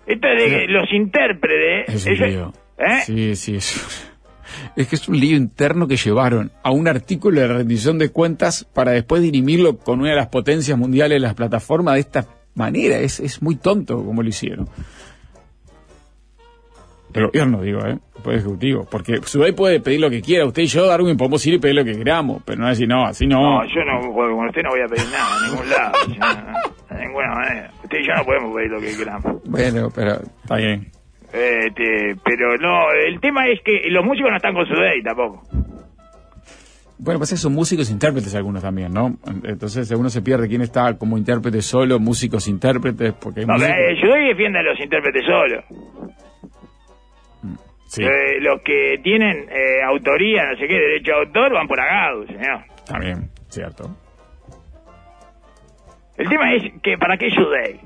Esto 0.05 0.27
es 0.27 0.37
de 0.51 0.59
Sí. 0.61 0.67
los 0.67 0.93
intérpretes. 0.93 1.89
Es 1.95 2.05
un 2.05 2.25
ellos-. 2.27 2.53
¿Eh? 2.81 3.01
Sí, 3.05 3.35
sí, 3.35 3.55
es, 3.55 4.07
Es 4.75 4.87
que 4.87 4.95
es 4.95 5.07
un 5.07 5.19
lío 5.19 5.37
interno 5.37 5.87
que 5.87 5.97
llevaron 5.97 6.51
a 6.63 6.71
un 6.71 6.87
artículo 6.87 7.39
de 7.39 7.47
rendición 7.47 7.97
de 7.97 8.09
cuentas 8.09 8.65
para 8.73 8.91
después 8.91 9.21
dirimirlo 9.21 9.77
con 9.77 9.99
una 9.99 10.11
de 10.11 10.15
las 10.15 10.27
potencias 10.27 10.77
mundiales 10.77 11.17
de 11.17 11.19
las 11.19 11.33
plataformas 11.33 11.95
de 11.95 11.99
esta 12.01 12.25
manera. 12.55 12.97
Es, 12.97 13.19
es 13.19 13.41
muy 13.41 13.55
tonto 13.55 14.03
como 14.03 14.23
lo 14.23 14.29
hicieron. 14.29 14.67
El 17.13 17.25
gobierno, 17.25 17.61
digo, 17.61 17.79
¿eh? 17.85 17.99
El 18.15 18.21
Poder 18.23 18.39
Ejecutivo. 18.39 18.87
Porque 18.89 19.19
Subay 19.21 19.51
puede 19.51 19.81
pedir 19.81 19.99
lo 19.99 20.09
que 20.09 20.21
quiera. 20.21 20.45
Usted 20.45 20.63
y 20.63 20.67
yo, 20.67 20.85
Darwin, 20.85 21.17
podemos 21.17 21.45
ir 21.45 21.55
y 21.55 21.59
pedir 21.59 21.75
lo 21.75 21.83
que 21.83 21.93
queramos. 21.93 22.41
Pero 22.45 22.61
no 22.61 22.69
decir, 22.69 22.87
no, 22.87 23.05
así 23.05 23.27
no. 23.27 23.41
No, 23.41 23.65
yo 23.65 23.83
no, 23.83 24.13
con 24.13 24.47
usted 24.47 24.61
no 24.63 24.69
voy 24.69 24.81
a 24.81 24.87
pedir 24.87 25.09
nada, 25.11 25.37
a 25.37 25.47
ningún 25.47 25.69
lado. 25.69 25.91
de 26.89 27.05
ninguna 27.05 27.35
manera. 27.35 27.71
Usted 27.83 27.97
y 27.97 28.07
yo 28.07 28.13
no 28.15 28.25
podemos 28.25 28.55
pedir 28.55 28.71
lo 28.71 28.79
que 28.79 28.97
queramos. 28.97 29.43
Bueno, 29.43 29.89
pero 29.93 30.21
está 30.41 30.55
bien. 30.55 30.91
Este, 31.33 32.15
pero 32.25 32.57
no, 32.57 32.91
el 32.91 33.19
tema 33.21 33.47
es 33.47 33.61
que 33.61 33.89
los 33.89 34.03
músicos 34.03 34.31
no 34.31 34.37
están 34.37 34.53
con 34.53 34.65
su 34.65 34.73
tampoco. 35.03 35.41
Bueno, 37.03 37.19
pues 37.19 37.29
son 37.31 37.53
músicos 37.53 37.89
e 37.89 37.93
intérpretes 37.93 38.35
algunos 38.35 38.61
también, 38.61 38.93
¿no? 38.93 39.17
Entonces 39.43 39.89
uno 39.91 40.09
se 40.09 40.21
pierde 40.21 40.47
quién 40.47 40.61
está 40.61 40.95
como 40.97 41.17
intérprete 41.17 41.61
solo, 41.61 41.99
músicos 41.99 42.47
intérpretes, 42.47 43.13
porque 43.13 43.39
hay 43.39 43.45
No, 43.47 43.53
músicos- 43.53 43.75
eh, 43.75 43.95
Juday 44.01 44.27
defiende 44.27 44.59
a 44.59 44.63
los 44.63 44.79
intérpretes 44.79 45.25
solos. 45.25 45.63
Sí, 47.87 48.03
Eh, 48.03 48.39
los 48.39 48.61
que 48.61 48.99
tienen 49.03 49.47
eh, 49.49 49.81
autoría, 49.83 50.45
no 50.51 50.57
sé 50.57 50.67
qué, 50.67 50.75
derecho 50.75 51.11
de 51.11 51.17
autor, 51.25 51.53
van 51.53 51.67
por 51.67 51.79
agado, 51.79 52.25
señor. 52.27 52.61
también, 52.85 53.29
cierto. 53.49 53.89
El 56.17 56.29
tema 56.29 56.53
es 56.53 56.71
que, 56.83 56.97
¿para 56.97 57.17
qué 57.17 57.29
Juday? 57.35 57.79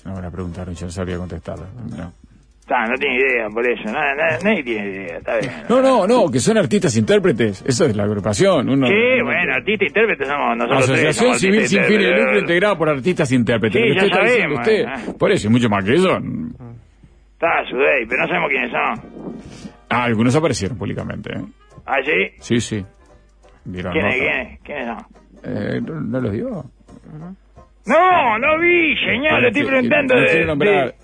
Es 0.00 0.04
una 0.06 0.14
buena 0.14 0.30
pregunta, 0.30 0.64
yo 0.72 0.86
no 0.86 0.90
sabría 0.92 1.18
contestarla. 1.18 1.66
No. 1.96 2.12
Ah, 2.72 2.86
no 2.88 2.94
tiene 2.94 3.16
idea, 3.16 3.48
por 3.52 3.68
eso. 3.68 3.82
Nada, 3.84 4.14
nada- 4.14 4.38
nadie 4.44 4.62
tiene 4.62 4.88
idea, 4.90 5.18
está 5.18 5.36
bien. 5.38 5.52
no, 5.68 5.82
no, 5.82 6.06
no, 6.06 6.30
que 6.30 6.38
son 6.38 6.56
artistas 6.56 6.96
intérpretes. 6.96 7.62
Eso 7.66 7.84
es 7.84 7.96
la 7.96 8.04
agrupación. 8.04 8.68
Uno, 8.70 8.86
Sí, 8.86 8.92
uno- 9.16 9.24
bueno, 9.24 9.54
artista 9.54 9.84
e 9.84 9.88
intérprete 9.88 10.24
somos 10.24 10.56
nosotros 10.56 10.86
tres. 10.86 10.90
Asociación 10.94 11.24
somos 11.24 11.40
Civil 11.40 11.58
artistas 11.58 11.86
sin 11.86 11.88
fin 11.92 11.98
de 11.98 12.06
lucro 12.06 12.18
intérpretes. 12.20 12.42
integrada 12.42 12.78
por 12.78 12.88
artistas 12.88 13.32
intérpretes. 13.32 13.82
Sí, 13.82 13.88
Lo 13.88 13.94
que 13.94 14.00
ya 14.00 14.06
usted 14.06 14.18
está 14.20 14.24
diciendo 14.32 14.56
sabemos, 14.64 14.94
usted, 14.96 15.10
eh. 15.12 15.16
por 15.18 15.30
eso, 15.32 15.46
y 15.46 15.50
mucho 15.50 15.68
más 15.68 15.84
que 15.84 15.94
eso. 15.94 16.16
Está 17.32 17.48
Juday, 17.70 18.06
pero 18.08 18.22
no 18.22 18.28
sabemos 18.28 18.50
quiénes 18.50 18.70
son. 18.70 19.34
Ah, 19.90 20.04
algunos 20.04 20.36
aparecieron 20.36 20.78
públicamente. 20.78 21.32
¿eh? 21.36 21.42
¿Ah, 21.86 21.96
sí? 22.04 22.36
Sí, 22.38 22.60
sí. 22.60 22.84
¿Quiénes, 23.64 23.92
quiénes? 23.92 24.60
¿Quiénes 24.62 24.86
son? 24.86 24.98
Eh, 25.42 25.80
¿no, 25.84 26.00
no 26.00 26.20
los 26.20 26.32
dio? 26.32 26.64
No, 27.86 28.38
no 28.38 28.58
vi, 28.60 28.94
señor, 28.98 29.40
le 29.40 29.48
estoy 29.48 29.64
preguntando 29.64 30.14
no 30.14 30.20
de... 30.20 30.26
de- 30.70 30.94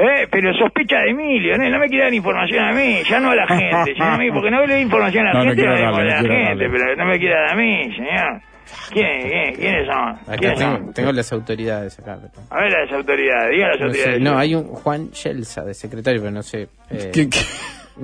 Eh, 0.00 0.28
pero 0.30 0.52
sospecha 0.54 0.98
de 1.00 1.10
Emilio, 1.10 1.56
¿no? 1.58 1.68
No 1.68 1.78
me 1.80 1.88
quiere 1.88 2.04
dar 2.04 2.14
información 2.14 2.64
a 2.64 2.72
mí, 2.72 3.02
ya 3.10 3.18
no 3.18 3.30
a 3.30 3.34
la 3.34 3.46
gente, 3.48 3.94
sino 3.94 4.04
a 4.06 4.16
mí, 4.18 4.30
porque 4.30 4.50
no 4.50 4.64
le 4.64 4.74
doy 4.74 4.82
información 4.82 5.26
a 5.26 5.32
la 5.32 5.38
No, 5.40 5.44
no 5.46 5.50
gente, 5.50 5.66
doy 5.66 5.70
darle, 5.80 5.86
a 5.86 5.90
la 5.90 6.22
no 6.22 6.28
quiero 6.28 6.34
gente, 6.46 6.64
darle. 6.64 6.78
pero 6.84 6.96
no 6.96 7.04
me 7.06 7.18
quiere 7.18 7.34
dar 7.34 7.50
a 7.50 7.56
mí, 7.56 7.94
señor. 7.96 8.42
¿Quién, 8.92 9.22
quién, 9.28 9.54
¿Quiénes 9.56 9.86
son? 9.86 10.08
Acá 10.10 10.36
¿Quiénes 10.38 10.58
tengo, 10.58 10.76
son? 10.76 10.92
tengo 10.94 11.12
las 11.12 11.32
autoridades 11.32 11.98
acá. 11.98 12.18
pero- 12.20 12.46
A 12.50 12.62
ver 12.62 12.70
las 12.72 12.92
autoridades, 12.92 13.50
diga 13.50 13.68
las 13.68 13.80
no, 13.80 13.88
sé, 13.92 13.98
autoridades. 13.98 14.20
no, 14.20 14.38
hay 14.38 14.54
un 14.54 14.64
Juan 14.68 15.10
Shelsa 15.10 15.64
de 15.64 15.74
secretario, 15.74 16.20
pero 16.20 16.30
no 16.32 16.42
sé. 16.42 16.68
eh, 16.90 17.10
¿Qué- 17.12 17.28
qué? 17.28 17.38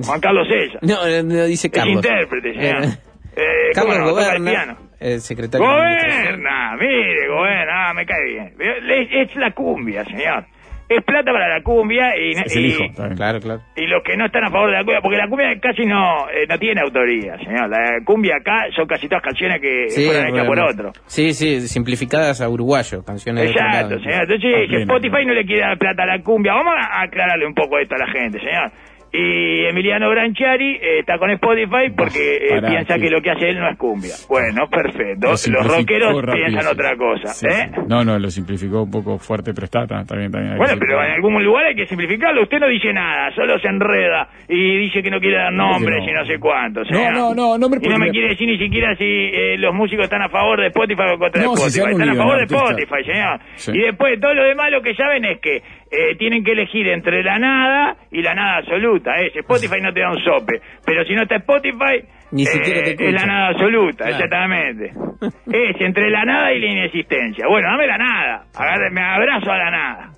Juan 0.05 0.21
Carlos 0.21 0.49
César. 0.49 0.81
No, 0.83 0.97
no, 1.07 1.23
no 1.23 1.45
dice 1.45 1.69
Es 1.69 1.73
Carlos. 1.73 1.95
intérprete, 1.97 2.55
señor. 2.55 2.85
Eh, 2.85 2.89
Eh, 3.37 3.71
¿cómo 3.75 3.89
Carlos 3.93 4.07
no? 4.09 4.11
Goberna. 4.15 4.77
Eh, 5.05 5.19
secretario. 5.21 5.67
de. 5.67 5.73
Goberna, 5.75 6.77
mire, 6.81 7.29
goberna, 7.29 7.90
ah, 7.90 7.95
me 7.95 8.07
cae 8.07 8.25
bien. 8.27 8.53
Es, 8.59 9.31
es 9.31 9.37
la 9.37 9.51
cumbia, 9.53 10.05
señor. 10.05 10.47
Es 10.87 11.03
plata 11.03 11.33
para 11.33 11.49
la 11.49 11.62
cumbia 11.62 12.14
y, 12.14 12.33
Es 12.33 12.55
el 12.55 12.67
y- 12.67 12.69
hijo. 12.69 12.85
Claro, 13.17 13.40
claro. 13.40 13.62
y 13.75 13.87
los 13.87 14.03
que 14.05 14.19
no 14.19 14.27
están 14.27 14.45
a 14.45 14.51
favor 14.51 14.67
de 14.71 14.77
la 14.77 14.85
cumbia, 14.85 15.01
porque 15.01 15.17
la 15.17 15.29
cumbia 15.29 15.59
casi 15.59 15.87
no 15.87 16.29
eh, 16.29 16.45
no 16.47 16.59
tiene 16.59 16.83
autoría, 16.83 17.38
señor. 17.38 17.71
La 17.71 18.01
cumbia 18.05 18.37
acá 18.37 18.67
son 18.77 18.87
casi 18.87 19.09
todas 19.09 19.23
canciones 19.23 19.62
que 19.62 19.87
fueron 20.05 20.29
hechas 20.29 20.47
por 20.47 20.59
otro. 20.61 20.93
Sí, 21.07 21.33
sí, 21.33 21.62
simplificadas 21.69 22.43
a 22.43 22.51
uruguayo, 22.51 23.03
canciones 23.03 23.51
Exacto, 23.51 23.99
señor. 23.99 24.23
Entonces, 24.25 24.51
Ah, 24.55 24.67
bien, 24.69 24.83
Spotify 24.83 25.17
bien. 25.17 25.29
no 25.29 25.35
le 25.35 25.47
quiere 25.47 25.62
dar 25.62 25.79
plata 25.79 26.03
a 26.03 26.07
la 26.07 26.23
cumbia, 26.23 26.53
vamos 26.53 26.75
a 26.79 27.01
aclararle 27.03 27.47
un 27.47 27.55
poco 27.55 27.79
esto 27.79 27.95
a 27.95 27.99
la 27.99 28.07
gente, 28.12 28.38
señor. 28.38 28.71
Y 29.16 29.66
Emiliano 29.66 30.11
Branchiari 30.11 30.74
eh, 30.74 30.98
está 30.98 31.18
con 31.18 31.31
Spotify 31.31 31.90
porque 31.96 32.37
eh, 32.37 32.48
Pará, 32.57 32.68
piensa 32.68 32.94
sí. 32.96 33.00
que 33.00 33.11
lo 33.11 33.22
que 33.22 33.31
hace 33.31 33.48
él 33.50 33.61
no 33.61 33.68
es 33.70 33.79
cumbia. 33.79 34.14
Bueno, 34.29 34.66
perfecto. 34.68 35.29
Lo 35.29 35.31
Los 35.31 35.66
rockeros 35.68 36.20
rapidísimo. 36.20 36.35
piensan 36.48 36.66
otra 36.72 36.96
cosa, 36.96 37.29
Sí, 37.29 37.46
¿eh? 37.46 37.70
sí. 37.72 37.81
No, 37.87 38.05
no, 38.05 38.18
lo 38.18 38.29
simplificó 38.29 38.83
un 38.83 38.90
poco 38.90 39.18
fuerte, 39.18 39.53
pero 39.55 39.66
está, 39.66 39.85
bien. 39.87 40.35
hay 40.35 40.57
Bueno, 40.59 40.74
pero 40.81 41.05
en 41.05 41.12
algún 41.12 41.44
lugar 41.44 41.66
hay 41.66 41.77
que 41.77 41.87
simplificarlo. 41.87 42.42
Usted 42.42 42.59
no 42.59 42.66
dice 42.66 42.92
nada, 42.92 43.31
solo 43.37 43.57
se 43.61 43.68
enreda 43.68 44.29
y 44.48 44.79
dice 44.79 45.00
que 45.00 45.11
no 45.11 45.20
quiere 45.20 45.37
dar 45.37 45.53
nombres 45.53 46.03
no? 46.05 46.11
y 46.11 46.12
no 46.12 46.24
sé 46.27 46.38
cuánto. 46.40 46.85
señor. 46.85 47.12
No, 47.12 47.35
no, 47.35 47.53
no, 47.53 47.59
nombre 47.59 47.79
Y 47.83 47.88
no 47.88 47.98
me 47.98 48.11
quiere 48.11 48.31
decir 48.31 48.48
ni 48.48 48.59
siquiera 48.59 48.96
si 48.96 49.05
eh, 49.05 49.57
los 49.59 49.72
músicos 49.72 50.05
están 50.07 50.22
a 50.22 50.29
favor 50.29 50.61
de 50.61 50.66
Spotify 50.68 51.03
o 51.14 51.18
contra 51.18 51.40
No, 51.40 51.55
Spotify. 51.55 51.92
están 51.92 52.11
a 52.11 52.14
favor 52.16 52.35
¿no? 52.35 52.38
de. 52.38 52.44
Spotify, 52.44 53.05
señor. 53.05 53.40
Y 53.79 53.81
después, 53.83 54.18
todo 54.20 54.35
lo 54.35 54.42
demás 54.44 54.72
lo 54.72 54.83
que 54.83 54.94
saben 54.96 55.24
es 55.24 55.38
que 55.40 55.62
eh, 55.94 56.16
tienen 56.16 56.42
que 56.44 56.52
elegir 56.52 56.88
entre 56.88 57.22
la 57.22 57.38
nada 57.38 57.96
y 58.11 58.22
la 58.22 58.35
nada 58.35 58.59
absoluta. 58.59 59.14
Es, 59.16 59.35
Spotify 59.37 59.80
no 59.80 59.92
te 59.92 60.00
da 60.00 60.11
un 60.11 60.18
sope, 60.22 60.61
pero 60.85 61.04
si 61.04 61.14
no 61.14 61.22
está 61.22 61.37
Spotify, 61.37 62.04
Ni 62.33 62.44
siquiera 62.46 62.83
te 62.83 62.90
eh, 62.92 62.96
es 63.09 63.12
la 63.14 63.26
nada 63.26 63.48
absoluta, 63.48 64.04
Claro. 64.04 64.12
exactamente. 64.14 64.92
es 65.52 65.80
entre 65.80 66.11
la 66.11 66.24
nada 66.24 66.52
y 66.52 66.61
la 66.61 66.66
inexistencia. 66.66 67.46
Bueno, 67.48 67.68
dame 67.70 67.87
la 67.87 67.98
nada, 67.98 68.44
Agarre- 68.54 68.90
me 68.90 69.02
abrazo 69.02 69.50
a 69.52 69.57
la 69.59 69.70
nada. 69.70 70.11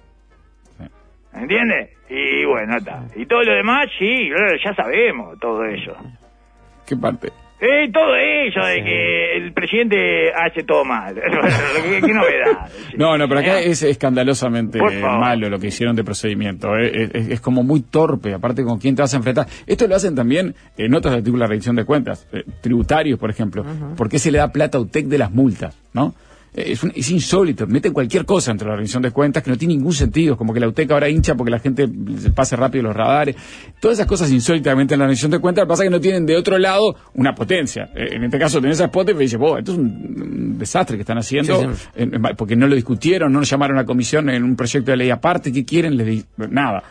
¿Entiendes? 1.35 1.91
Y 2.09 2.45
bueno, 2.47 2.77
está. 2.79 3.03
Y 3.15 3.27
todo 3.27 3.43
lo 3.43 3.53
demás, 3.55 3.87
sí, 3.99 4.31
ya 4.65 4.75
sabemos 4.75 5.39
todo 5.41 5.65
eso. 5.65 5.95
¿Qué 6.89 6.97
parte? 6.97 7.29
Eh, 7.59 7.91
todo 7.91 8.15
eso 8.17 8.61
de 8.67 8.85
que 8.85 9.37
el 9.39 9.53
presidente 9.55 10.31
hace 10.35 10.63
todo 10.63 10.85
mal. 10.85 11.15
¿Qué, 11.15 12.01
qué 12.07 12.13
novedad? 12.13 12.69
No, 12.99 13.17
no, 13.17 13.27
pero 13.29 13.41
acá 13.41 13.61
es 13.61 13.83
escandalosamente 13.83 14.79
malo 15.21 15.49
lo 15.49 15.59
que 15.59 15.69
hicieron 15.69 15.97
de 15.97 16.05
procedimiento. 16.05 16.77
eh, 16.77 16.91
Es, 17.05 17.15
es- 17.15 17.29
es 17.31 17.41
como 17.41 17.63
muy 17.63 17.81
torpe, 17.81 18.35
aparte 18.35 18.63
con 18.63 18.79
quién 18.79 18.95
te 18.95 19.03
vas 19.03 19.15
a 19.15 19.17
enfrentar. 19.17 19.47
Esto 19.67 19.87
lo 19.89 19.97
hacen 19.97 20.15
también 20.15 20.55
en 20.77 20.95
otros 20.95 21.15
artículos 21.15 21.41
de 21.41 21.45
la 21.45 21.49
rendición 21.49 21.77
de 21.77 21.85
cuentas, 21.85 22.27
eh, 22.33 22.45
tributarios, 22.61 23.19
por 23.19 23.31
ejemplo. 23.31 23.65
¿Por 23.97 24.09
qué 24.11 24.19
se 24.19 24.31
le 24.31 24.39
da 24.39 24.53
plata 24.53 24.77
a 24.79 24.81
UTEC 24.83 25.07
de 25.07 25.19
las 25.19 25.31
multas? 25.33 25.77
¿No? 25.95 26.15
Es, 26.57 26.83
un- 26.83 26.93
es 26.95 27.11
insólito, 27.11 27.67
meten 27.67 27.93
cualquier 27.93 28.25
cosa 28.25 28.51
entre 28.51 28.67
la 28.67 28.75
rendición 28.77 29.03
de 29.03 29.11
cuentas 29.11 29.43
que 29.43 29.51
no 29.51 29.59
tiene 29.59 29.75
ningún 29.75 29.93
sentido, 29.93 30.37
como 30.39 30.55
que 30.55 30.61
la 30.61 30.69
UTEC 30.69 30.91
ahora 30.91 31.09
hincha 31.09 31.35
porque 31.35 31.51
la 31.51 31.59
gente 31.59 31.87
se 32.19 32.31
pase 32.31 32.57
rápido 32.57 32.85
los 32.85 32.97
radares. 32.97 33.37
Todas 33.79 33.99
esas 33.99 34.07
cosas 34.07 34.31
insólitamente 34.33 34.95
en 34.95 35.01
la 35.01 35.07
rendición 35.07 35.31
de 35.31 35.39
cuentas, 35.39 35.63
lo 35.63 35.67
que 35.67 35.69
pasa 35.71 35.83
es 35.85 35.87
que 35.89 35.91
no 35.95 36.01
tienen 36.01 36.25
de 36.25 36.35
otro 36.37 36.57
lado 36.59 36.97
una 37.15 37.35
potencia. 37.35 37.91
Eh, 37.95 38.09
En 38.17 38.25
este 38.25 38.39
caso 38.39 38.61
tenés 38.61 38.81
a 38.81 38.85
Spotify 38.87 39.19
y 39.19 39.23
dices, 39.25 39.39
"Bo, 39.39 39.59
esto 39.59 39.73
es 39.73 39.79
un, 39.79 40.59
desastre 40.59 40.97
que 40.97 41.03
están 41.03 41.19
haciendo, 41.19 41.61
Sí, 41.61 41.85
sí. 41.99 42.09
porque 42.39 42.57
no 42.57 42.67
lo 42.67 42.75
discutieron, 42.75 43.31
no 43.33 43.41
lo 43.41 43.45
llamaron 43.45 43.79
a 43.79 43.85
comisión 43.85 44.31
en 44.31 44.43
un 44.43 44.57
proyecto 44.57 44.91
de 44.93 44.97
ley 44.97 45.11
aparte, 45.11 45.53
¿qué 45.53 45.65
quieren? 45.67 45.97
Les 45.99 46.07
di- 46.07 46.25
nada. 46.51 46.83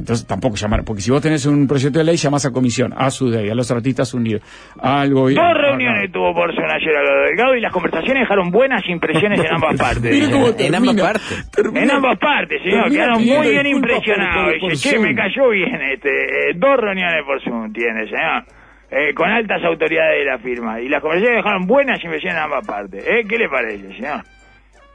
Entonces 0.00 0.26
tampoco 0.26 0.56
llamaron, 0.56 0.84
porque 0.84 1.02
si 1.02 1.10
vos 1.10 1.22
tenés 1.22 1.46
un 1.46 1.68
proyecto 1.68 1.98
de 1.98 2.04
ley, 2.04 2.16
llamás 2.16 2.44
a 2.46 2.50
comisión, 2.50 2.92
a 2.96 3.10
SUDEI, 3.10 3.50
a 3.50 3.54
los 3.54 3.70
artistas 3.70 4.12
unidos, 4.14 4.42
al 4.80 5.12
gobierno. 5.14 5.46
Dos 5.46 5.56
reuniones 5.60 6.10
tuvo 6.10 6.34
por 6.34 6.54
Zona 6.54 6.74
ayer 6.74 6.96
a 6.96 7.02
lo 7.02 7.22
delgado 7.28 7.54
y 7.54 7.60
las 7.60 7.72
conversaciones 7.72 8.22
dejaron 8.22 8.50
buenas 8.50 8.82
impresiones 8.88 9.38
en 9.40 9.54
ambas 9.54 9.76
partes. 9.78 10.10
Mira 10.12 10.30
cómo 10.30 10.46
En 10.58 10.74
ambas 10.74 10.96
partes. 10.96 11.50
Termina- 11.52 11.82
En 11.82 11.90
ambas 11.92 12.18
partes, 12.18 12.62
señor, 12.62 12.82
termina 12.84 13.04
quedaron 13.04 13.24
muy 13.26 13.48
bien 13.50 13.66
impresionados. 13.66 14.52
por- 14.52 14.60
por 14.60 14.70
Dice, 14.70 14.90
che, 14.90 14.98
me 14.98 15.14
cayó 15.14 15.48
bien 15.50 15.80
este, 15.92 16.08
eh, 16.10 16.52
dos 16.56 16.76
reuniones 16.76 17.22
por 17.24 17.40
Zoom 17.42 17.72
tiene, 17.72 18.04
señor. 18.06 18.44
Eh, 18.92 19.14
con 19.14 19.30
altas 19.30 19.62
autoridades 19.62 20.18
de 20.18 20.24
la 20.24 20.38
firma. 20.38 20.80
Y 20.80 20.88
las 20.88 21.00
conversaciones 21.00 21.44
dejaron 21.44 21.66
buenas 21.66 22.02
impresiones 22.02 22.36
en 22.36 22.42
ambas 22.42 22.66
partes. 22.66 23.04
¿Eh? 23.06 23.22
¿Qué 23.28 23.38
le 23.38 23.48
parece, 23.48 23.94
señor? 23.94 24.22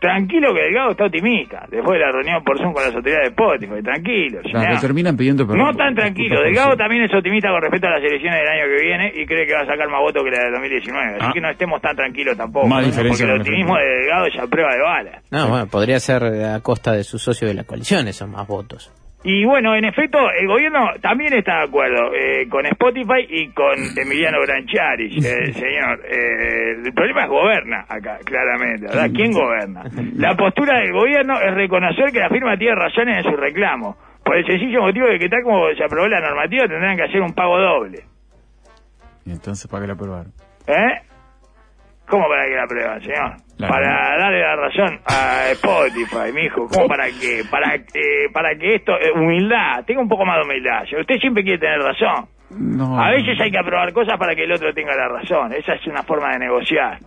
Tranquilo 0.06 0.54
que 0.54 0.62
Delgado 0.62 0.92
está 0.92 1.06
optimista. 1.06 1.66
Después 1.70 1.98
de 1.98 2.06
la 2.06 2.12
reunión 2.12 2.44
por 2.44 2.58
Zoom 2.58 2.74
con 2.74 2.84
las 2.84 2.94
autoridades 2.96 3.24
de 3.26 3.30
Spotify. 3.34 3.82
Tranquilo, 3.82 4.40
Claro, 4.44 4.80
terminan 4.80 5.18
pidiendo 5.18 5.48
perdón. 5.48 5.66
No 5.66 5.74
tan 5.74 5.96
tranquilo. 5.96 6.42
Delgado 6.42 6.76
también 6.78 7.04
es 7.04 7.14
optimista 7.14 7.50
con 7.50 7.62
respecto 7.62 7.88
a 7.88 7.92
las 7.92 8.04
elecciones 8.04 8.40
del 8.40 8.48
año 8.50 8.66
que 8.70 8.84
viene 8.84 9.06
y 9.16 9.26
cree 9.26 9.46
que 9.48 9.54
va 9.54 9.62
a 9.62 9.66
sacar 9.66 9.90
más 9.90 10.02
votos 10.02 10.24
que 10.24 10.32
la 10.32 10.44
del 10.44 10.52
2019. 10.54 11.16
Así 11.18 11.26
Ah. 11.28 11.32
que 11.34 11.42
no 11.42 11.50
estemos 11.50 11.82
tan 11.82 11.96
tranquilos 11.96 12.38
tampoco. 12.38 12.68
Más 12.68 12.82
¿no? 12.82 12.88
diferencia 12.88 13.26
Porque 13.26 13.34
el 13.34 13.40
optimismo 13.42 13.76
de. 13.78 13.86
Delgado 14.06 14.26
ya 14.28 14.48
prueba 14.48 14.72
de 14.74 14.82
bala. 14.82 15.22
No, 15.32 15.48
bueno, 15.50 15.68
podría 15.68 16.00
ser 16.00 16.24
a 16.24 16.60
costa 16.62 16.92
de 16.94 17.04
su 17.04 17.18
socio 17.18 17.48
de 17.48 17.54
la 17.56 17.64
coalición 17.64 18.08
esos 18.08 18.30
más 18.30 18.48
votos. 18.48 18.92
Y 19.28 19.44
bueno, 19.44 19.74
en 19.76 19.86
efecto, 19.86 20.20
el 20.40 20.48
gobierno 20.48 20.88
también 21.02 21.34
está 21.34 21.58
de 21.58 21.64
acuerdo 21.64 22.14
eh, 22.14 22.48
con 22.48 22.64
Spotify 22.68 23.26
y 23.28 23.48
con 23.50 23.74
Emiliano 23.98 24.40
Branchiari, 24.42 25.18
eh, 25.18 25.52
señor. 25.54 26.00
Eh, 26.06 26.76
el 26.86 26.94
problema 26.94 27.24
es 27.24 27.30
goberna 27.30 27.86
acá, 27.90 28.20
claramente, 28.24 28.86
¿verdad? 28.86 29.10
¿Quién 29.12 29.32
goberna? 29.32 29.84
La 30.16 30.36
postura 30.36 30.80
del 30.80 30.94
gobierno 30.94 31.42
es 31.42 31.56
reconocer 31.56 32.12
que 32.12 32.20
la 32.20 32.30
firma 32.30 32.56
tiene 32.56 32.76
razones 32.76 33.26
en 33.26 33.32
su 33.32 33.36
reclamo, 33.36 33.98
por 34.24 34.38
el 34.38 34.46
sencillo 34.46 34.82
motivo 34.82 35.08
de 35.08 35.18
que 35.18 35.28
tal 35.28 35.42
como 35.42 35.74
se 35.76 35.84
aprobó 35.84 36.08
la 36.08 36.22
normativa 36.22 36.68
tendrán 36.68 36.96
que 36.96 37.04
hacer 37.04 37.22
un 37.22 37.34
pago 37.34 37.58
doble. 37.60 38.04
Y 39.26 39.32
entonces, 39.32 39.70
¿para 39.70 39.82
qué 39.82 39.88
la 39.88 39.94
aprobaron? 39.94 40.32
¿Eh? 40.68 41.02
¿Cómo 42.08 42.28
para 42.28 42.46
que 42.46 42.56
la 42.56 42.68
prueban, 42.68 43.02
señor? 43.02 43.34
La- 43.58 43.68
para 43.68 44.18
darle 44.18 44.42
la 44.42 44.56
razón 44.58 45.00
a 45.06 45.50
Spotify, 45.52 46.32
mijo. 46.34 46.68
¿Cómo 46.68 46.88
para 46.88 47.06
qué? 47.08 47.44
Para 47.50 47.78
que, 47.80 48.28
para 48.34 48.56
que 48.56 48.76
esto, 48.76 48.94
eh, 49.00 49.12
humildad, 49.16 49.84
tenga 49.86 50.02
un 50.02 50.10
poco 50.10 50.26
más 50.26 50.38
de 50.38 50.44
humildad. 50.44 50.84
Usted 51.00 51.16
siempre 51.20 51.44
quiere 51.44 51.58
tener 51.60 51.80
razón. 51.80 52.28
No, 52.52 53.02
A 53.02 53.10
veces 53.12 53.40
hay 53.42 53.50
que 53.52 53.58
aprobar 53.58 53.92
cosas 53.94 54.18
para 54.20 54.36
que 54.36 54.44
el 54.44 54.52
otro 54.52 54.74
tenga 54.74 54.96
la 54.96 55.08
razón. 55.08 55.52
Esa 55.54 55.74
es 55.74 55.88
una 55.88 56.04
forma 56.04 56.32
de 56.34 56.40
negociar. 56.40 57.00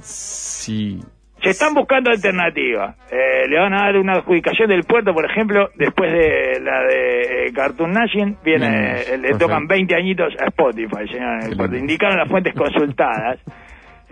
Sí. 0.00 1.00
Se 1.42 1.50
están 1.50 1.74
buscando 1.74 2.10
alternativas. 2.10 2.96
Eh, 3.10 3.48
le 3.48 3.58
van 3.58 3.74
a 3.74 3.86
dar 3.86 3.96
una 3.96 4.12
adjudicación 4.14 4.68
del 4.68 4.84
puerto, 4.84 5.12
por 5.12 5.24
ejemplo, 5.28 5.68
después 5.76 6.12
de 6.12 6.60
la 6.60 6.82
de 6.84 7.46
eh, 7.48 7.52
Cartoon 7.52 7.92
Nation, 7.92 8.36
viene, 8.44 9.00
eh, 9.00 9.18
le 9.18 9.32
tocan 9.34 9.66
20 9.66 9.94
añitos 9.94 10.32
a 10.40 10.46
Spotify, 10.46 11.08
señor. 11.10 11.32
en 11.40 11.42
el 11.42 11.50
Qué 11.50 11.56
puerto. 11.56 11.74
lindo. 11.74 11.78
Indicaron 11.78 12.18
las 12.18 12.28
fuentes 12.28 12.54
consultadas. 12.54 13.38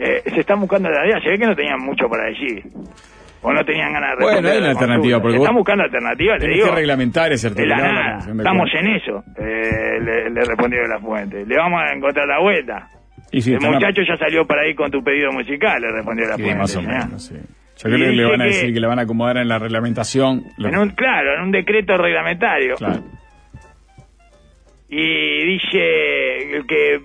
Eh, 0.03 0.23
se 0.33 0.41
están 0.41 0.59
buscando 0.61 0.89
alternativas. 0.89 1.23
Se 1.23 1.29
ve 1.29 1.39
que 1.39 1.47
no 1.47 1.55
tenían 1.55 1.79
mucho 1.81 2.09
para 2.09 2.25
decir. 2.31 2.63
O 3.43 3.53
no 3.53 3.63
tenían 3.67 3.93
ganas 3.93 4.17
de 4.17 4.25
Bueno, 4.25 4.49
hay 4.49 4.57
una 4.57 4.71
alternativa, 4.71 5.21
porque 5.21 5.37
están 5.37 5.55
buscando 5.55 5.85
alternativas, 5.85 6.41
le 6.43 6.49
digo. 6.55 6.67
que 6.69 6.75
reglamentar 6.75 7.31
ese 7.33 7.49
estamos 7.49 8.69
en 8.79 8.87
eso, 8.97 9.23
eh, 9.37 10.01
le, 10.01 10.31
le 10.31 10.41
respondieron 10.41 10.89
la 10.89 11.01
fuente. 11.01 11.45
Le 11.45 11.55
vamos 11.55 11.83
a 11.83 11.95
encontrar 11.95 12.27
la 12.27 12.41
vuelta. 12.41 12.89
Y 13.33 13.41
sí, 13.43 13.53
el 13.55 13.61
muchacho 13.61 14.03
ya 14.07 14.17
salió 14.17 14.45
para 14.47 14.63
ahí 14.63 14.75
con 14.75 14.91
tu 14.91 15.03
pedido 15.05 15.31
musical, 15.33 15.81
le 15.81 15.93
respondió 15.93 16.27
la 16.29 16.37
Sí, 16.37 16.43
fuente. 16.43 16.59
más 16.59 16.77
o 16.77 16.83
menos, 16.83 17.25
sí. 17.27 17.35
Yo 17.37 17.85
creo 17.89 17.99
que 18.11 18.17
le 18.17 18.25
van 18.25 18.41
a 18.41 18.45
que- 18.45 18.51
decir 18.51 18.75
que 18.75 18.81
le 18.81 18.87
van 18.87 18.99
a 18.99 19.03
acomodar 19.03 19.37
en 19.39 19.49
la 19.49 19.59
reglamentación. 19.59 20.43
En 20.59 20.77
un, 20.77 20.91
claro, 20.91 21.35
en 21.37 21.41
un 21.43 21.51
decreto 21.53 21.97
reglamentario. 21.97 22.75
Claro. 22.77 23.03
Y 24.89 25.45
dice 25.47 26.63
que, 26.69 27.01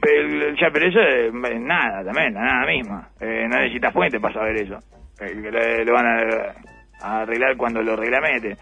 ya, 0.59 0.69
pero 0.71 0.87
eso 0.87 0.99
es 0.99 1.31
nada 1.61 2.03
también, 2.03 2.33
la 2.33 2.41
nada 2.41 2.65
misma. 2.65 3.09
Eh, 3.21 3.45
no 3.47 3.59
necesita 3.59 3.91
fuente 3.91 4.19
para 4.19 4.33
saber 4.33 4.55
eso. 4.57 4.79
Eh, 5.21 5.39
que 5.41 5.51
le, 5.51 5.85
le 5.85 5.91
van 5.91 6.05
a, 6.05 6.19
a 7.01 7.21
arreglar 7.21 7.55
cuando 7.55 7.83
lo 7.83 7.95
reglamente. 7.95 8.57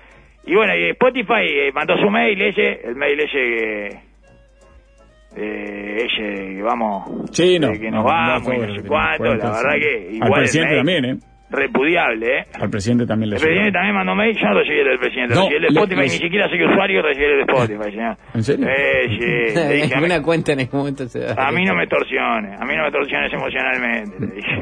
Y 0.45 0.53
bueno, 0.55 0.75
y 0.75 0.89
Spotify 0.89 1.45
eh, 1.47 1.71
mandó 1.73 1.95
su 1.97 2.09
mail 2.09 2.41
ese, 2.41 2.81
el 2.85 2.95
mail 2.97 3.17
ese 3.21 3.31
que... 3.31 4.12
Eh, 5.35 5.97
ese 5.97 6.55
que 6.55 6.61
vamos... 6.61 7.29
Sí, 7.31 7.57
no. 7.59 7.69
de 7.69 7.79
que 7.79 7.89
no, 7.89 7.97
nos 7.97 8.05
no, 8.05 8.09
vamos 8.11 8.43
todo 8.43 8.53
y 8.53 8.67
no 8.67 8.75
sé 8.81 8.87
cuánto, 8.87 9.23
la 9.35 9.51
verdad 9.51 9.73
que... 9.79 10.07
Al 10.09 10.15
Igual 10.15 10.31
el 10.31 10.39
presidente 10.41 10.75
también, 10.75 11.05
¿eh? 11.05 11.15
Repudiable, 11.49 12.39
¿eh? 12.39 12.45
Al 12.59 12.69
presidente 12.71 13.05
también 13.05 13.29
le 13.29 13.35
El 13.35 13.41
llegó. 13.41 13.47
presidente 13.49 13.71
también 13.73 13.95
mandó 13.95 14.15
mail, 14.15 14.35
yo 14.35 14.47
no 14.47 14.53
recibí 14.59 14.79
el 14.79 14.87
del 14.87 14.99
presidente, 14.99 15.35
No, 15.35 15.41
recibí 15.41 15.55
el 15.55 15.61
de 15.61 15.67
Spotify, 15.67 15.95
le- 15.97 16.03
ni 16.03 16.09
siquiera 16.09 16.49
soy 16.49 16.63
usuario, 16.65 17.01
recibí 17.03 17.25
el 17.25 17.31
de 17.37 17.41
Spotify, 17.53 17.91
señor. 17.91 18.17
¿En 18.33 18.43
serio? 18.43 18.67
Eh, 18.67 19.07
sí, 19.09 19.55
le 19.55 19.73
dije, 19.83 19.97
mí, 19.97 20.05
Una 20.05 20.21
cuenta 20.23 20.53
en 20.53 20.59
el 20.61 20.69
momento 20.71 21.07
se 21.07 21.19
da. 21.19 21.35
a 21.47 21.51
mí 21.51 21.63
no 21.65 21.75
me 21.75 21.85
torsiones, 21.87 22.59
a 22.59 22.65
mí 22.65 22.75
no 22.75 22.83
me 22.83 22.91
torsiones 22.91 23.33
emocionalmente, 23.33 24.15
le 24.19 24.27
dije. 24.35 24.57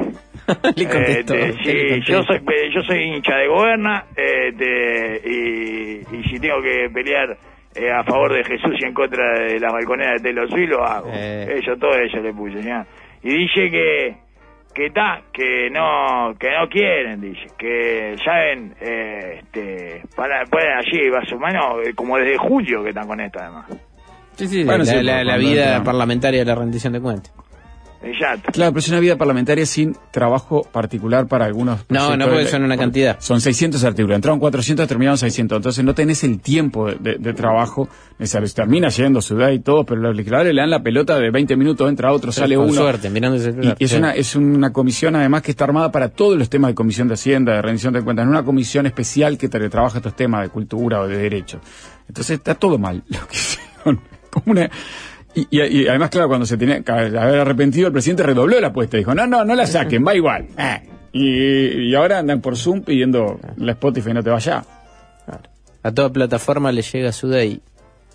le 0.75 0.89
contestó. 0.89 1.33
Este, 1.35 1.57
¿qué 1.63 1.73
le 1.73 1.95
sí, 2.01 2.11
yo 2.11 2.23
soy, 2.23 2.39
yo 2.73 2.81
soy 2.81 2.99
hincha 3.03 3.35
de 3.37 3.47
Goberna, 3.47 4.03
este, 4.17 5.21
y, 5.29 6.01
y 6.17 6.23
si 6.29 6.39
tengo 6.41 6.61
que 6.61 6.89
pelear 6.93 7.37
eh, 7.75 7.91
a 7.91 8.03
favor 8.03 8.33
de 8.33 8.43
Jesús 8.43 8.75
y 8.79 8.85
en 8.85 8.93
contra 8.93 9.39
de 9.39 9.59
las 9.59 9.71
balconeras 9.71 10.21
de 10.21 10.33
Swift, 10.49 10.69
lo 10.69 10.83
hago. 10.85 11.09
Eh. 11.13 11.59
Eso, 11.59 11.75
todo 11.77 11.93
eso 11.95 12.17
le 12.17 12.33
puse, 12.33 12.61
señor. 12.61 12.85
Y 13.23 13.29
dice 13.33 13.69
que, 13.69 14.15
que 14.73 14.85
está, 14.87 15.21
que 15.31 15.69
no, 15.69 16.33
que 16.39 16.49
no 16.51 16.67
quieren, 16.69 17.21
dice, 17.21 17.47
que 17.57 18.15
saben, 18.23 18.73
eh, 18.81 19.39
este, 19.39 20.01
para, 20.15 20.43
pueden 20.45 20.71
allí, 20.77 21.09
va 21.09 21.23
su 21.25 21.37
mano, 21.37 21.81
eh, 21.81 21.93
como 21.95 22.17
desde 22.17 22.37
julio 22.37 22.83
que 22.83 22.89
están 22.89 23.07
con 23.07 23.19
esto 23.19 23.39
además. 23.39 23.65
Sí, 24.35 24.47
sí, 24.47 24.63
Bueno, 24.63 24.79
la, 24.79 24.85
sí, 24.85 25.03
la- 25.03 25.23
la 25.23 25.37
vida 25.37 25.83
parlamentaria 25.83 26.39
de 26.39 26.45
la 26.45 26.55
rendición 26.55 26.93
de 26.93 27.01
cuentas. 27.01 27.31
Exacto. 28.03 28.49
Claro, 28.51 28.71
pero 28.71 28.79
es 28.79 28.89
una 28.89 28.99
vida 28.99 29.15
parlamentaria 29.15 29.65
sin 29.65 29.95
trabajo 30.09 30.63
particular 30.63 31.27
para 31.27 31.45
algunos. 31.45 31.85
No, 31.89 32.17
no, 32.17 32.25
porque 32.27 32.47
son 32.47 32.63
una 32.63 32.75
cantidad. 32.75 33.17
Son 33.19 33.39
600 33.39 33.83
artículos. 33.83 34.15
Entraron 34.15 34.39
400, 34.39 34.87
terminaron 34.87 35.17
600. 35.19 35.57
Entonces 35.57 35.83
no 35.85 35.93
tenés 35.93 36.23
el 36.23 36.39
tiempo 36.39 36.87
de, 36.87 36.95
de- 36.95 37.17
de 37.19 37.33
trabajo 37.33 37.87
necesario. 38.17 38.47
Se 38.47 38.55
termina 38.55 38.89
yendo 38.89 39.21
ciudad 39.21 39.51
y 39.51 39.59
todo, 39.59 39.85
pero 39.85 40.01
los 40.01 40.15
legisladores 40.15 40.53
le 40.53 40.61
dan 40.61 40.71
la 40.71 40.81
pelota 40.81 41.19
de 41.19 41.29
20 41.29 41.55
minutos, 41.55 41.87
entra 41.89 42.11
otro, 42.11 42.31
sale 42.31 42.55
Con 42.55 42.65
uno. 42.65 42.73
suerte, 42.73 43.09
mirando 43.11 43.37
ese 43.37 43.51
celular. 43.51 43.75
Y 43.77 43.83
es 43.83 43.91
Sí. 43.91 43.97
una, 43.97 44.11
es 44.15 44.35
una 44.35 44.73
comisión 44.73 45.15
además 45.15 45.43
que 45.43 45.51
está 45.51 45.65
armada 45.65 45.91
para 45.91 46.09
todos 46.09 46.37
los 46.37 46.49
temas 46.49 46.71
de 46.71 46.75
comisión 46.75 47.07
de 47.07 47.13
Hacienda, 47.13 47.53
de 47.53 47.61
rendición 47.61 47.93
de 47.93 48.01
cuentas, 48.01 48.25
no 48.25 48.31
una 48.31 48.43
comisión 48.43 48.87
especial 48.87 49.37
que 49.37 49.47
te 49.47 49.69
trabaja 49.69 49.97
estos 49.99 50.15
temas 50.15 50.41
de 50.41 50.49
cultura 50.49 51.01
o 51.01 51.07
de 51.07 51.17
derecho. 51.17 51.59
Entonces 52.07 52.37
está 52.39 52.55
todo 52.55 52.79
mal 52.79 53.03
lo 53.09 53.27
que 53.27 53.35
hicieron. 53.37 54.01
Como 54.31 54.53
una- 54.53 54.69
y, 55.35 55.47
y- 55.49 55.81
y 55.83 55.87
además, 55.87 56.09
claro, 56.09 56.27
cuando 56.27 56.45
se 56.45 56.57
tenía 56.57 56.81
que 56.81 56.91
haber 56.91 57.39
arrepentido, 57.39 57.87
el 57.87 57.93
presidente 57.93 58.23
redobló 58.23 58.59
la 58.59 58.67
apuesta. 58.67 58.97
Dijo, 58.97 59.13
no, 59.15 59.25
no, 59.27 59.43
no 59.45 59.55
la 59.55 59.65
saquen, 59.67 60.05
va 60.05 60.15
igual. 60.15 60.47
Ah. 60.57 60.79
Y, 61.13 61.89
y 61.89 61.95
ahora 61.95 62.19
andan 62.19 62.39
por 62.39 62.55
Zoom 62.55 62.83
pidiendo 62.83 63.37
la 63.57 63.73
Spotify 63.73 64.13
no 64.13 64.23
te 64.23 64.29
vaya. 64.29 64.63
A 65.83 65.91
toda 65.91 66.09
plataforma 66.09 66.71
le 66.71 66.81
llega 66.83 67.11
su 67.11 67.27
day. 67.27 67.59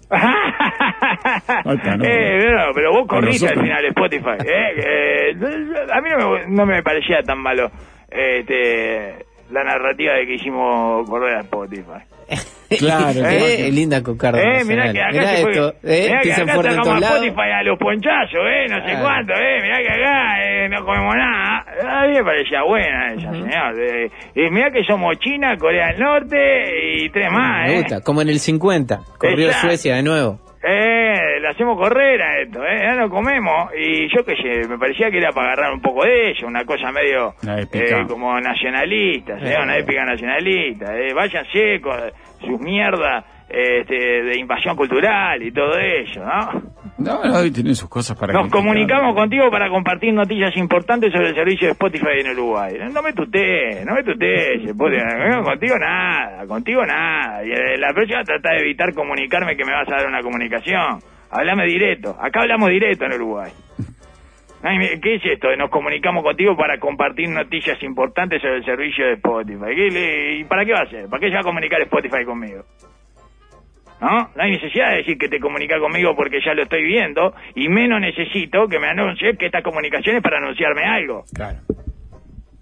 está, 0.09 1.97
no. 1.97 2.05
eh, 2.09 2.39
no, 2.53 2.73
pero 2.75 2.93
vos 2.93 3.07
corriste 3.07 3.49
al 3.49 3.61
final 3.61 3.85
Spotify. 3.87 4.37
Eh, 4.45 4.73
eh, 4.79 5.37
a 5.93 6.01
mí 6.01 6.09
no 6.19 6.31
me, 6.31 6.47
no 6.47 6.65
me 6.67 6.83
parecía 6.83 7.23
tan 7.23 7.39
malo 7.39 7.71
este, 8.11 9.27
la 9.51 9.63
narrativa 9.65 10.15
de 10.15 10.27
que 10.27 10.35
hicimos 10.37 11.09
correr 11.09 11.37
a 11.37 11.41
Spotify. 11.41 12.01
Claro, 12.79 13.21
eh, 13.29 13.71
linda 13.71 14.03
cocarda. 14.03 14.41
Eh, 14.41 14.65
mirá 14.65 14.93
que 14.93 15.01
acá 15.01 15.13
Mirá 15.13 15.37
se 15.37 15.43
fue- 15.43 15.51
esto, 15.53 15.75
eh, 15.85 16.07
mirá 16.09 16.21
que 16.21 16.33
acá 16.33 16.47
sacamos 16.47 17.01
lados. 17.01 17.17
Spotify 17.17 17.51
a 17.55 17.63
los 17.63 17.79
ponchazos, 17.79 18.41
eh, 18.51 18.67
no 18.69 18.77
sé 18.77 18.85
Claro. 18.91 19.03
cuánto, 19.05 19.33
eh, 19.35 19.59
mirá 19.63 19.77
que 19.79 19.89
acá 19.89 20.43
eh, 20.45 20.69
no 20.69 20.85
comemos 20.85 21.15
nada. 21.15 21.65
A 22.03 22.07
mí 22.07 22.15
me 22.15 22.25
parecía 22.25 22.63
buena 22.63 23.13
esa, 23.15 23.31
señor. 23.33 23.81
Eh, 23.81 24.11
eh, 24.35 24.51
mirá 24.51 24.71
que 24.71 24.83
somos 24.85 25.17
China, 25.21 25.57
Corea 25.59 25.89
del 25.93 26.01
Norte 26.01 26.37
y 27.05 27.09
tres 27.11 27.31
más, 27.31 27.67
Me 27.69 27.75
eh. 27.75 27.83
gusta, 27.83 28.01
como 28.01 28.23
en 28.23 28.29
el 28.31 28.39
50. 28.41 29.01
Corrió 29.19 29.47
Exacto. 29.47 29.69
Suecia 29.69 29.97
de 29.97 30.03
nuevo. 30.03 30.41
Eh, 30.69 31.39
le 31.41 31.49
hacemos 31.49 31.79
correr 31.79 32.21
a 32.21 32.41
esto, 32.41 32.65
eh, 32.65 32.81
ya 32.83 32.95
no 32.97 33.09
comemos. 33.09 33.71
Y 33.79 34.09
yo 34.09 34.25
qué 34.25 34.35
sé, 34.35 34.69
me 34.69 34.77
parecía 34.79 35.11
que 35.13 35.19
era 35.19 35.31
para 35.31 35.53
agarrar 35.53 35.73
un 35.73 35.81
poco 35.81 36.05
de 36.05 36.31
ello, 36.31 36.49
una 36.49 36.65
cosa 36.65 36.91
medio 36.91 37.35
Una 37.43 37.61
eh, 37.61 38.05
como 38.09 38.41
nacionalista, 38.41 39.39
¿sí? 39.39 39.47
Eh. 39.47 39.57
una 39.63 39.77
épica 39.77 40.05
nacionalista. 40.05 40.99
Eh, 40.99 41.15
váyanse 41.15 41.81
con 41.81 42.01
sus 42.41 42.61
mierdas 42.61 43.25
este, 43.49 43.95
de 44.25 44.39
invasión 44.41 44.75
cultural 44.75 45.41
y 45.41 45.53
todo 45.53 45.79
ello, 45.79 46.25
¿no? 46.25 46.76
No, 46.99 47.23
no, 47.23 47.45
y 47.45 47.51
tienen 47.51 47.75
sus 47.75 47.91
cosas 47.91 48.17
para 48.19 48.33
Nos 48.33 48.43
criticar. 48.45 48.61
comunicamos 48.63 49.15
contigo 49.15 49.51
para 49.51 49.69
compartir 49.69 50.15
noticias 50.15 50.57
importantes 50.57 51.13
sobre 51.13 51.29
el 51.29 51.35
servicio 51.35 51.67
de 51.69 51.73
Spotify 51.73 52.21
en 52.25 52.31
Uruguay. 52.31 52.75
No 52.91 53.03
me 53.03 53.13
tutees, 53.13 53.85
no 53.85 53.95
me 53.95 54.03
tutees, 54.03 54.65
Spotify. 54.65 55.03
No, 55.31 55.43
contigo 55.45 55.77
nada, 55.79 56.47
contigo 56.47 56.87
nada. 56.87 57.45
Y 57.45 57.51
eh, 57.53 57.77
la 57.79 57.93
próxima 57.93 58.25
trata 58.25 58.53
de 58.53 58.61
evitar 58.61 58.95
comunicarme 58.95 59.57
que 59.57 59.65
me 59.67 59.73
vas 59.73 59.87
a 59.89 59.97
dar 59.97 60.07
una 60.07 60.23
comunicación. 60.23 61.01
Hablame 61.31 61.67
directo. 61.67 62.17
Acá 62.19 62.41
hablamos 62.43 62.71
directo 62.71 63.05
en 63.05 63.13
Uruguay. 63.13 63.53
Ay, 64.63 64.99
¿Qué 65.03 65.17
es 65.17 65.23
esto? 65.25 65.55
Nos 65.57 65.69
comunicamos 65.71 66.25
contigo 66.25 66.57
para 66.57 66.79
compartir 66.81 67.29
noticias 67.29 67.81
importantes 67.83 68.41
sobre 68.41 68.57
el 68.57 68.65
servicio 68.65 69.05
de 69.05 69.13
Spotify. 69.13 69.67
¿Qué 69.77 69.91
le- 69.91 70.37
¿Y 70.39 70.45
para 70.45 70.65
qué 70.65 70.73
va 70.73 70.81
a 70.81 70.87
ser? 70.91 71.09
¿Para 71.11 71.21
qué 71.21 71.29
se 71.29 71.35
va 71.35 71.41
a 71.41 71.45
comunicar 71.45 71.81
Spotify 71.83 72.25
conmigo? 72.25 72.65
¿No? 74.01 74.31
No 74.35 74.43
hay 74.43 74.51
necesidad 74.53 74.91
de 74.91 74.97
decir 74.99 75.17
que 75.19 75.29
te 75.29 75.41
comunica 75.41 75.79
conmigo 75.79 76.15
porque 76.15 76.41
ya 76.45 76.53
lo 76.55 76.63
estoy 76.63 76.83
viendo 76.85 77.35
y 77.55 77.69
menos 77.69 78.01
necesito 78.01 78.69
que 78.69 78.79
me 78.79 78.89
anuncies 78.89 79.39
que 79.39 79.47
esta 79.47 79.63
comunicación 79.63 80.17
es 80.17 80.23
para 80.23 80.39
anunciarme 80.39 80.83
algo. 80.85 81.25
Claro. 81.35 81.59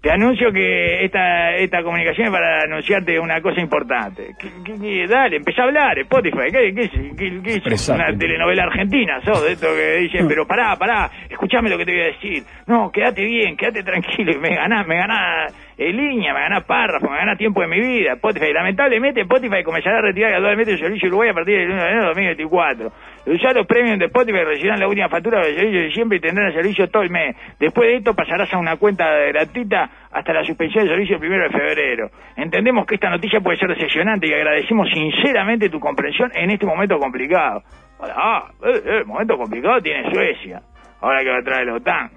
Te 0.01 0.11
anuncio 0.11 0.51
que 0.53 1.03
esta 1.03 1.55
esta 1.55 1.81
comunicación 1.81 2.27
es 2.27 2.31
para 2.31 2.61
anunciarte 2.61 3.19
una 3.19 3.41
cosa 3.41 3.59
importante. 3.59 4.35
¿Qué, 4.39 4.49
qué- 4.63 4.79
qué? 4.79 5.07
Dale, 5.07 5.37
empecé 5.37 5.59
a 5.61 5.63
hablar, 5.63 5.97
Spotify. 5.97 6.51
¿Qué, 6.51 6.73
qué, 6.75 6.81
es? 6.83 7.89
Una 7.89 8.15
telenovela 8.15 8.63
argentina, 8.65 9.19
sos 9.25 9.43
de 9.43 9.53
esto 9.53 9.67
que 9.75 9.97
dicen, 10.01 10.27
pero 10.27 10.45
pará, 10.45 10.75
pará, 10.75 11.09
escuchame 11.27 11.71
lo 11.71 11.77
que 11.79 11.85
te 11.85 11.91
voy 11.91 12.01
a 12.01 12.05
decir. 12.05 12.43
No, 12.67 12.91
quédate 12.91 13.25
bien, 13.25 13.57
quédate 13.57 13.81
tranquilo. 13.81 14.31
y 14.33 14.37
Me 14.37 14.53
ganás, 14.55 14.85
me 14.85 14.95
ganás 14.95 15.51
eh, 15.77 15.91
línea, 15.91 16.33
me 16.33 16.39
ganás 16.39 16.63
párrafo, 16.63 17.09
me 17.09 17.17
ganás 17.17 17.37
tiempo 17.37 17.61
de 17.61 17.67
mi 17.67 17.79
vida. 17.79 18.13
Spotify, 18.13 18.53
lamentablemente 18.53 19.21
Spotify 19.21 19.63
comenzará 19.63 19.99
a 19.99 20.01
retirar 20.01 20.31
gradualmente 20.31 20.73
el 20.73 20.79
servicio 20.79 21.09
Uruguay 21.09 21.29
a 21.29 21.33
partir 21.33 21.57
del 21.57 21.71
1 21.71 21.75
de 21.75 21.89
enero 21.89 22.01
de 22.01 22.07
2024. 22.07 22.91
Los 23.25 23.35
usuarios 23.35 23.67
de 23.67 24.05
Spotify 24.05 24.43
recibirán 24.43 24.79
la 24.79 24.87
última 24.87 25.09
factura 25.09 25.41
del 25.41 25.55
servicio 25.55 25.79
de 25.79 25.85
diciembre 25.87 26.17
y 26.17 26.21
tendrán 26.21 26.47
el 26.47 26.53
servicio 26.53 26.87
todo 26.89 27.03
el 27.03 27.09
mes. 27.09 27.35
Después 27.59 27.89
de 27.89 27.95
esto 27.97 28.13
pasarás 28.13 28.53
a 28.53 28.57
una 28.57 28.77
cuenta 28.77 29.05
gratuita 29.09 29.89
hasta 30.11 30.31
la 30.31 30.45
suspensión 30.45 30.85
del 30.85 30.93
servicio 30.93 31.15
el 31.15 31.19
primero 31.19 31.43
de 31.43 31.49
febrero. 31.49 32.09
Entendemos 32.37 32.85
que 32.85 32.95
esta 32.95 33.09
noticia 33.09 33.41
puede 33.41 33.57
ser 33.57 33.69
decepcionante 33.69 34.27
y 34.27 34.33
agradecemos 34.33 34.87
sinceramente 34.93 35.69
tu 35.69 35.79
comprensión 35.79 36.31
en 36.35 36.51
este 36.51 36.65
momento 36.65 36.97
complicado. 36.99 37.63
Ah, 37.99 38.49
eh, 38.63 38.81
eh, 38.85 39.03
momento 39.05 39.37
complicado 39.37 39.81
tiene 39.81 40.09
Suecia. 40.11 40.61
Ahora 41.05 41.21
que 41.23 41.29
va 41.29 41.37
a 41.37 41.43
traer 41.43 41.67
la 41.67 41.75
OTAN. 41.75 42.09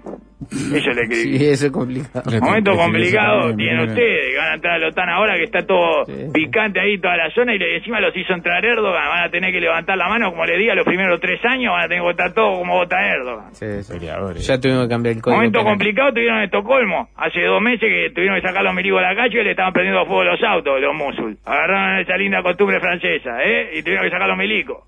Eso 0.73 0.89
le 0.93 1.01
escribí. 1.03 1.37
Sí, 1.37 1.45
eso 1.45 1.65
es 1.67 1.71
complicado. 1.71 2.23
Momento 2.41 2.75
complicado 2.75 3.55
tienen 3.55 3.81
ustedes, 3.89 4.31
que 4.31 4.37
van 4.37 4.51
a 4.51 4.53
entrar 4.55 4.73
a 4.75 4.79
la 4.79 4.87
OTAN 4.87 5.09
ahora 5.09 5.35
que 5.35 5.43
está 5.43 5.63
todo 5.67 6.05
Sí. 6.05 6.13
picante 6.33 6.79
ahí 6.79 6.97
toda 6.97 7.17
la 7.17 7.29
zona 7.31 7.53
y 7.53 7.59
le- 7.59 7.75
encima 7.77 7.99
los 7.99 8.15
hizo 8.17 8.33
entrar 8.33 8.63
Erdogan, 8.65 9.09
van 9.09 9.23
a 9.27 9.29
tener 9.29 9.51
que 9.51 9.59
levantar 9.61 9.95
la 9.97 10.07
mano 10.07 10.31
como 10.31 10.45
le 10.45 10.57
diga 10.57 10.73
los 10.73 10.85
primeros 10.85 11.19
tres 11.19 11.39
años, 11.45 11.71
van 11.73 11.83
a 11.83 11.87
tener 11.87 11.99
que 12.01 12.07
votar 12.07 12.33
todo 12.33 12.57
como 12.57 12.73
vota 12.77 12.97
Erdogan. 13.05 13.53
Sí, 13.53 13.83
sí. 13.83 13.93
Peleadores. 13.93 14.47
Ya 14.47 14.59
tuvimos 14.59 14.83
que 14.83 14.89
cambiar 14.89 15.15
el 15.17 15.21
código. 15.21 15.37
Momento 15.37 15.59
penal. 15.59 15.71
complicado 15.73 16.13
tuvieron 16.13 16.37
en 16.39 16.43
Estocolmo, 16.45 17.09
hace 17.15 17.41
dos 17.43 17.61
meses 17.61 17.81
que 17.87 18.09
tuvieron 18.15 18.39
que 18.41 18.47
sacar 18.47 18.63
los 18.63 18.73
milicos 18.73 18.99
a 18.99 19.13
la 19.13 19.15
calle 19.15 19.41
y 19.41 19.43
le 19.43 19.51
estaban 19.51 19.73
prendiendo 19.73 20.05
fuego 20.07 20.23
los 20.23 20.41
autos, 20.41 20.81
los 20.81 20.95
musul. 20.95 21.37
Agarraron 21.45 21.99
esa 21.99 22.17
linda 22.17 22.41
costumbre 22.41 22.79
francesa, 22.79 23.43
¿eh? 23.43 23.71
Y 23.77 23.83
tuvieron 23.83 24.05
que 24.05 24.11
sacar 24.11 24.27
los 24.27 24.37
milicos. 24.37 24.83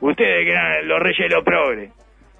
Ustedes 0.00 0.44
que 0.44 0.50
eran 0.50 0.86
los 0.88 1.00
reyes 1.00 1.20
de 1.30 1.34
los 1.34 1.42
progres. 1.44 1.90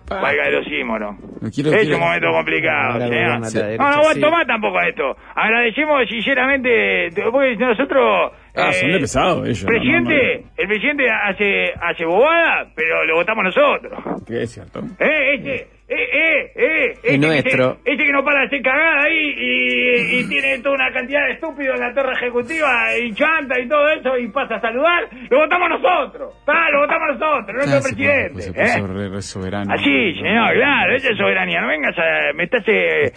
Valga 0.08 0.44
de 0.44 0.50
los 0.52 0.64
símonos. 0.66 1.16
No 1.40 1.50
quiero- 1.50 1.70
es 1.72 1.80
quiero- 1.80 1.96
un 1.96 2.02
momento 2.02 2.30
complicado, 2.32 2.98
derecha, 2.98 3.38
No, 3.38 3.90
no 3.90 3.96
aguanto 3.98 4.26
sí. 4.26 4.32
más 4.32 4.46
tampoco 4.46 4.80
esto. 4.80 5.16
Agradecemos 5.34 6.08
sinceramente, 6.08 7.08
porque 7.30 7.56
nosotros... 7.56 8.32
Ah, 8.54 8.72
son 8.72 8.90
de 8.92 9.00
pesado 9.00 9.44
ellos, 9.44 9.62
no, 9.64 9.68
Presidente, 9.68 10.44
el 10.56 10.66
presidente 10.68 11.04
hace, 11.10 11.72
hace 11.80 12.04
bobada, 12.06 12.66
pero 12.74 13.04
lo 13.04 13.16
votamos 13.16 13.44
nosotros. 13.44 14.24
Que 14.26 14.42
es 14.44 14.50
cierto. 14.52 14.80
Eh, 14.98 15.34
ese, 15.34 15.66
eh, 15.88 15.94
eh, 15.94 16.52
eh, 16.56 16.92
ese 17.02 17.12
que 17.12 17.18
nuestro. 17.26 17.78
ese 17.84 18.04
que 18.04 18.12
no 18.12 18.24
para 18.24 18.40
de 18.40 18.46
hacer 18.46 18.62
cagada 18.62 19.02
ahí 19.04 19.34
y, 19.38 20.18
y 20.20 20.28
tiene 20.28 20.58
toda 20.58 20.74
una 20.74 20.92
cantidad 20.92 21.24
de 21.26 21.32
estúpidos 21.34 21.74
en 21.80 21.86
la 21.86 21.94
torre 21.94 22.12
ejecutiva 22.14 22.96
y 22.98 23.12
chanta 23.14 23.58
y 23.60 23.68
todo 23.68 23.88
eso 23.88 24.18
y 24.18 24.28
pasa 24.28 24.56
a 24.56 24.60
saludar, 24.60 25.08
lo 25.30 25.38
votamos 25.38 25.68
nosotros. 25.70 26.34
Ah, 26.46 26.68
lo 26.72 26.80
votamos 26.80 27.08
nosotros, 27.18 27.54
nuestro 27.54 27.78
Ah, 27.78 27.82
presidente. 27.82 28.32
puso- 28.32 28.52
se 28.52 28.78
¿eh? 28.78 28.86
re- 29.10 29.22
soberano. 29.22 29.72
Así, 29.72 30.14
señor, 30.14 30.54
claro, 30.54 30.94
esa 30.96 31.10
es 31.10 31.16
soberanía. 31.18 31.60
No 31.60 31.68
vengas 31.68 31.96
a... 31.98 32.32
Me 32.34 32.44
estás, 32.44 32.64
eh, 32.66 33.12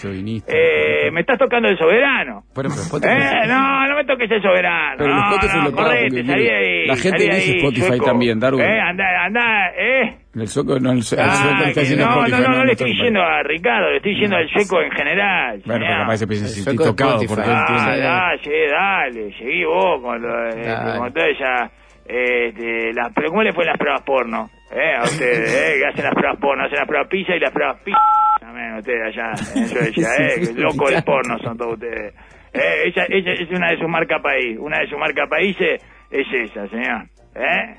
eh, 0.47 1.11
me 1.11 1.21
estás 1.21 1.37
tocando 1.37 1.67
el 1.69 1.77
soberano. 1.77 2.43
Pero, 2.53 2.69
pero 2.91 3.13
Eh, 3.13 3.47
no, 3.47 3.87
no 3.87 3.95
me 3.95 4.05
toques 4.05 4.29
el 4.31 4.41
soberano. 4.41 4.95
Pero 4.97 5.15
no, 5.15 5.63
no, 5.63 5.71
correte, 5.71 6.23
salí 6.25 6.47
ahí. 6.49 6.85
la 6.87 6.95
gente 6.95 7.31
ahí, 7.31 7.57
Spotify 7.57 7.99
también, 8.03 8.39
Darwin. 8.39 8.61
Eh, 8.63 8.79
anda, 8.79 9.03
anda, 9.25 9.71
eh. 9.77 10.15
El 10.41 10.47
sueco 10.47 10.79
no, 10.79 10.91
el, 10.91 10.97
el 10.97 11.03
sueco 11.03 11.23
Ah, 11.23 11.63
está 11.67 11.73
que 11.73 11.79
diciendo 11.81 12.05
no, 12.05 12.11
no, 12.15 12.21
Spotify, 12.25 12.41
no, 12.49 12.57
no 12.57 12.65
le 12.65 12.71
estoy 12.71 12.91
diciendo 12.91 13.21
a 13.21 13.43
Ricardo, 13.43 13.89
le 13.89 13.97
estoy 13.97 14.11
diciendo 14.13 14.37
al 14.37 14.49
sueco 14.49 14.81
en 14.81 14.91
general. 14.91 15.61
Bueno, 15.65 15.85
pero 15.87 15.99
capaz 16.01 16.17
se 16.17 16.27
piensa 16.27 16.71
de 16.71 16.77
tocado 16.77 17.19
porque 17.27 17.43
él 17.43 17.55
Ah, 17.55 17.95
dale, 17.97 18.67
dale, 18.71 19.37
seguí 19.37 19.63
vos 19.65 20.01
con, 20.01 20.21
lo, 20.21 20.49
eh, 20.49 20.63
Dale. 20.65 20.99
con 20.99 21.13
toda 21.13 21.27
esa... 21.27 21.71
Este, 22.05 22.91
las, 22.93 23.13
pero 23.13 23.29
¿cómo 23.29 23.43
le 23.43 23.53
fue 23.53 23.63
en 23.63 23.69
las 23.69 23.77
pruebas 23.77 24.01
porno? 24.01 24.49
Eh, 24.71 24.95
a 24.97 25.03
ustedes, 25.03 25.53
eh, 25.53 25.77
que 25.79 25.85
hacen 25.87 26.03
las 26.05 26.13
pruebas 26.15 26.39
porno, 26.39 26.63
hacen 26.65 26.77
las 26.79 26.87
pruebas 26.87 27.07
pizza 27.07 27.35
y 27.35 27.39
las 27.39 27.51
pruebas 27.51 27.77
pizza. 27.83 27.99
También 28.39 28.73
ustedes 28.77 29.01
allá, 29.05 29.29
en 29.55 29.67
Suecia, 29.67 30.07
eh, 30.17 30.53
loco 30.55 30.89
del 30.89 31.03
porno 31.03 31.37
son 31.43 31.55
todos 31.57 31.73
ustedes. 31.73 32.13
Eh, 32.53 32.81
ella, 32.85 33.05
ella 33.09 33.33
es 33.33 33.49
una 33.51 33.69
de 33.71 33.77
sus 33.77 33.87
marcas 33.87 34.21
país, 34.23 34.57
una 34.59 34.79
de 34.79 34.87
sus 34.87 34.97
marcas 34.97 35.29
países 35.29 35.85
es 36.09 36.27
esa, 36.33 36.67
señor. 36.69 37.03
¿Eh? 37.35 37.75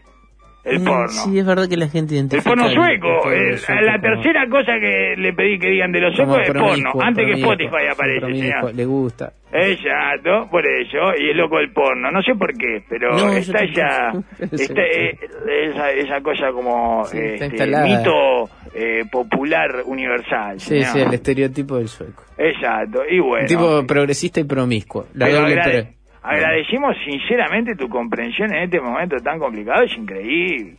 El 0.62 0.80
Mm, 0.80 0.84
porno. 0.84 1.08
Sí, 1.08 1.38
es 1.38 1.46
verdad 1.46 1.68
que 1.68 1.76
la 1.76 1.88
gente 1.88 2.12
El 2.14 2.18
identifica... 2.20 2.50
porno 2.50 2.66
el- 2.68 2.74
sueco. 2.74 3.08
el 3.08 3.18
porno 3.22 3.32
el- 3.32 3.58
sueco 3.58 3.80
la 3.80 3.92
como- 3.92 4.02
tercera 4.02 4.48
cosa 4.50 4.72
que 4.78 5.14
le 5.16 5.32
pedí 5.32 5.58
que 5.58 5.68
digan 5.68 5.90
de 5.92 6.00
los 6.00 6.14
suecos 6.14 6.38
es 6.42 6.52
porno. 6.52 6.92
Antes 7.00 7.26
que 7.26 7.32
Spotify 7.32 7.86
aparece, 7.90 8.26
señor. 8.26 8.74
Le 8.74 8.84
gusta. 8.84 9.32
Exacto, 9.52 10.48
por 10.50 10.64
eso, 10.66 10.98
y 11.18 11.30
es 11.30 11.36
loco 11.36 11.58
el 11.58 11.72
porno, 11.72 12.10
no 12.10 12.22
sé 12.22 12.34
por 12.34 12.52
qué, 12.56 12.82
pero 12.88 13.10
No, 13.16 13.32
está 13.32 13.58
tampoco. 13.74 14.24
está, 14.56 14.82
eh, 14.82 15.18
esa, 15.70 15.90
esa 15.92 16.20
cosa 16.20 16.52
como 16.52 17.04
Sí, 17.06 17.18
este, 17.18 17.66
mito 17.66 18.48
eh, 18.74 19.04
popular 19.10 19.82
universal. 19.86 20.60
Sí, 20.60 20.68
señor. 20.82 20.86
sí, 20.92 20.98
el 21.00 21.14
estereotipo 21.14 21.76
del 21.78 21.88
sueco. 21.88 22.22
Exacto, 22.38 23.00
y 23.10 23.18
bueno. 23.18 23.42
Un 23.42 23.46
tipo 23.48 23.86
progresista 23.86 24.40
y 24.40 24.44
promiscuo. 24.44 25.06
La 25.14 25.26
pero 25.26 25.40
doble 25.40 25.54
agrade- 26.22 26.38
pre- 26.38 26.44
agradecemos 26.44 26.96
sinceramente 27.04 27.74
tu 27.76 27.88
comprensión 27.88 28.52
en 28.54 28.64
este 28.64 28.80
momento 28.80 29.16
tan 29.18 29.38
complicado, 29.38 29.82
es 29.84 29.96
increíble. 29.96 30.76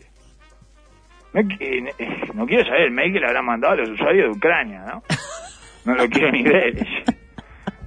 No, 1.34 1.40
eh, 1.60 1.94
no 2.34 2.46
quiero 2.46 2.66
saber 2.66 2.82
el 2.84 2.92
mail 2.92 3.14
que 3.14 3.20
le 3.20 3.26
habrán 3.28 3.46
mandado 3.46 3.74
a 3.74 3.78
los 3.78 3.90
usuarios 3.92 4.32
de 4.32 4.38
Ucrania, 4.38 4.84
¿no? 4.86 5.04
No 5.86 5.96
lo 5.96 6.08
quiero 6.10 6.32
ni 6.32 6.44
ver. 6.44 6.76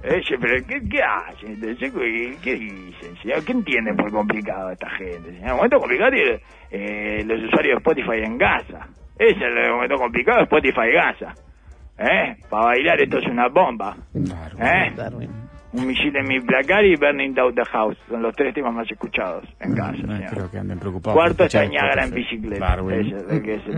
Ese, 0.03 0.37
pero 0.37 0.65
¿qué, 0.67 0.81
qué 0.89 1.01
hacen? 1.01 1.59
¿Qué, 1.61 2.37
qué 2.43 2.55
dicen? 2.55 3.15
señor? 3.21 3.45
¿Qué 3.45 3.53
entienden 3.53 3.95
por 3.95 4.11
complicado 4.11 4.69
esta 4.71 4.89
gente? 4.91 5.31
señor? 5.31 5.47
El 5.49 5.55
momento 5.55 5.79
complicado 5.79 6.11
eh, 6.71 7.23
los 7.25 7.41
usuarios 7.43 7.75
de 7.75 7.77
Spotify 7.77 8.23
en 8.25 8.37
Gaza. 8.37 8.87
Ese 9.17 9.31
es 9.31 9.41
el 9.41 9.71
momento 9.71 9.95
complicado 9.95 10.39
de 10.39 10.43
Spotify 10.43 10.91
Gaza. 10.93 11.33
¿Eh? 11.97 12.35
Para 12.49 12.65
bailar 12.65 12.99
esto 12.99 13.17
es 13.19 13.27
una 13.27 13.47
bomba. 13.47 13.95
¿Eh? 14.59 14.91
Un 15.75 15.87
misil 15.87 16.15
en 16.15 16.27
mi 16.27 16.39
placar 16.39 16.85
y 16.85 16.95
Burning 16.95 17.33
Down 17.33 17.53
the 17.53 17.65
House. 17.65 17.97
Son 18.09 18.21
los 18.21 18.33
tres 18.35 18.53
temas 18.53 18.73
más 18.73 18.89
escuchados 18.89 19.43
en 19.59 19.75
Gaza. 19.75 19.97
No, 20.03 20.17
creo 20.29 20.49
que 20.49 20.57
anden 20.57 20.79
preocupados. 20.79 21.15
Cuarto 21.17 21.43
está 21.43 21.65
Ñagra 21.65 22.05
en 22.05 22.13
bicicleta. 22.13 22.77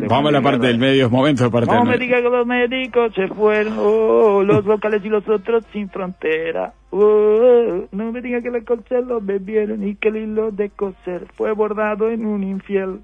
Vamos 0.08 0.30
a 0.30 0.32
la 0.32 0.42
parte 0.42 0.68
del 0.68 0.78
medio, 0.78 1.06
es 1.08 1.12
momento 1.12 1.44
de 1.46 1.50
parte 1.50 1.68
No 1.72 1.74
del 1.80 1.84
me 1.86 1.92
medio. 1.98 2.06
diga 2.06 2.22
que 2.22 2.30
los 2.30 2.46
médicos 2.46 3.14
se 3.16 3.28
fueron, 3.30 3.74
oh, 3.80 4.44
los 4.44 4.66
locales 4.66 5.04
y 5.04 5.10
los 5.10 5.28
otros 5.28 5.66
sin 5.74 5.90
frontera. 5.90 6.74
Oh, 6.92 7.88
no 7.92 8.12
me 8.12 8.22
diga 8.22 8.42
que 8.42 8.50
el 8.50 8.64
se 8.88 9.02
lo 9.02 9.20
bebieron 9.20 9.88
y 9.88 9.96
que 9.96 10.10
el 10.10 10.18
hilo 10.18 10.52
de 10.52 10.70
coser 10.70 11.26
fue 11.34 11.52
bordado 11.52 12.10
en 12.10 12.26
un 12.26 12.44
infiel. 12.44 13.00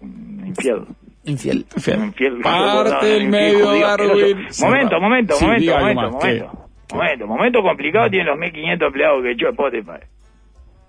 Un 0.00 0.42
infiel. 0.46 0.84
Infiel. 1.24 1.66
Infiel 1.74 2.40
Parte 2.42 3.06
del 3.06 3.28
medio. 3.28 3.66
Momento, 4.60 5.00
momento, 5.00 5.34
Sí, 5.34 5.44
momento, 5.44 5.78
momento, 5.78 6.10
momento. 6.10 6.67
Momento, 6.92 7.26
momento 7.26 7.62
complicado 7.62 8.08
tienen 8.08 8.26
los 8.28 8.38
1500 8.38 8.86
empleados 8.86 9.22
que 9.22 9.30
echó 9.32 9.48
Spotify. 9.50 10.04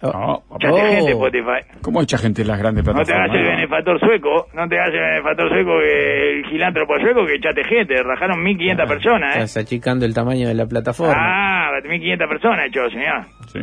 No, 0.02 0.44
Echaste 0.56 0.70
Oh. 0.70 0.92
gente 0.92 1.12
Spotify. 1.12 1.80
¿Cómo 1.82 2.02
echa 2.02 2.18
gente 2.18 2.42
en 2.44 2.48
las 2.48 2.58
grandes 2.58 2.86
No 2.86 2.92
te 2.94 2.96
plataformas? 3.04 3.30
hagas 3.32 3.42
el 3.42 3.48
benefactor 3.56 4.00
sueco, 4.00 4.48
no 4.54 4.70
te 4.70 4.80
hagas 4.80 4.94
el 4.94 5.00
benefactor 5.02 5.50
sueco 5.50 5.72
que 5.82 6.32
el 6.40 6.46
gilántropo 6.46 7.00
sueco 7.02 7.26
que 7.26 7.36
echaste 7.36 7.64
gente, 7.66 8.02
rajaron 8.04 8.42
1500 8.42 8.88
personas, 8.88 9.36
¿eh? 9.36 9.40
Estás 9.44 9.58
achicando 9.66 10.06
el 10.06 10.14
tamaño 10.14 10.48
de 10.48 10.54
la 10.56 10.66
plataforma. 10.68 11.16
Ah, 11.18 11.72
1500 11.84 12.28
personas 12.30 12.68
echó, 12.68 12.90
señor. 12.90 13.26
Sí. 13.52 13.60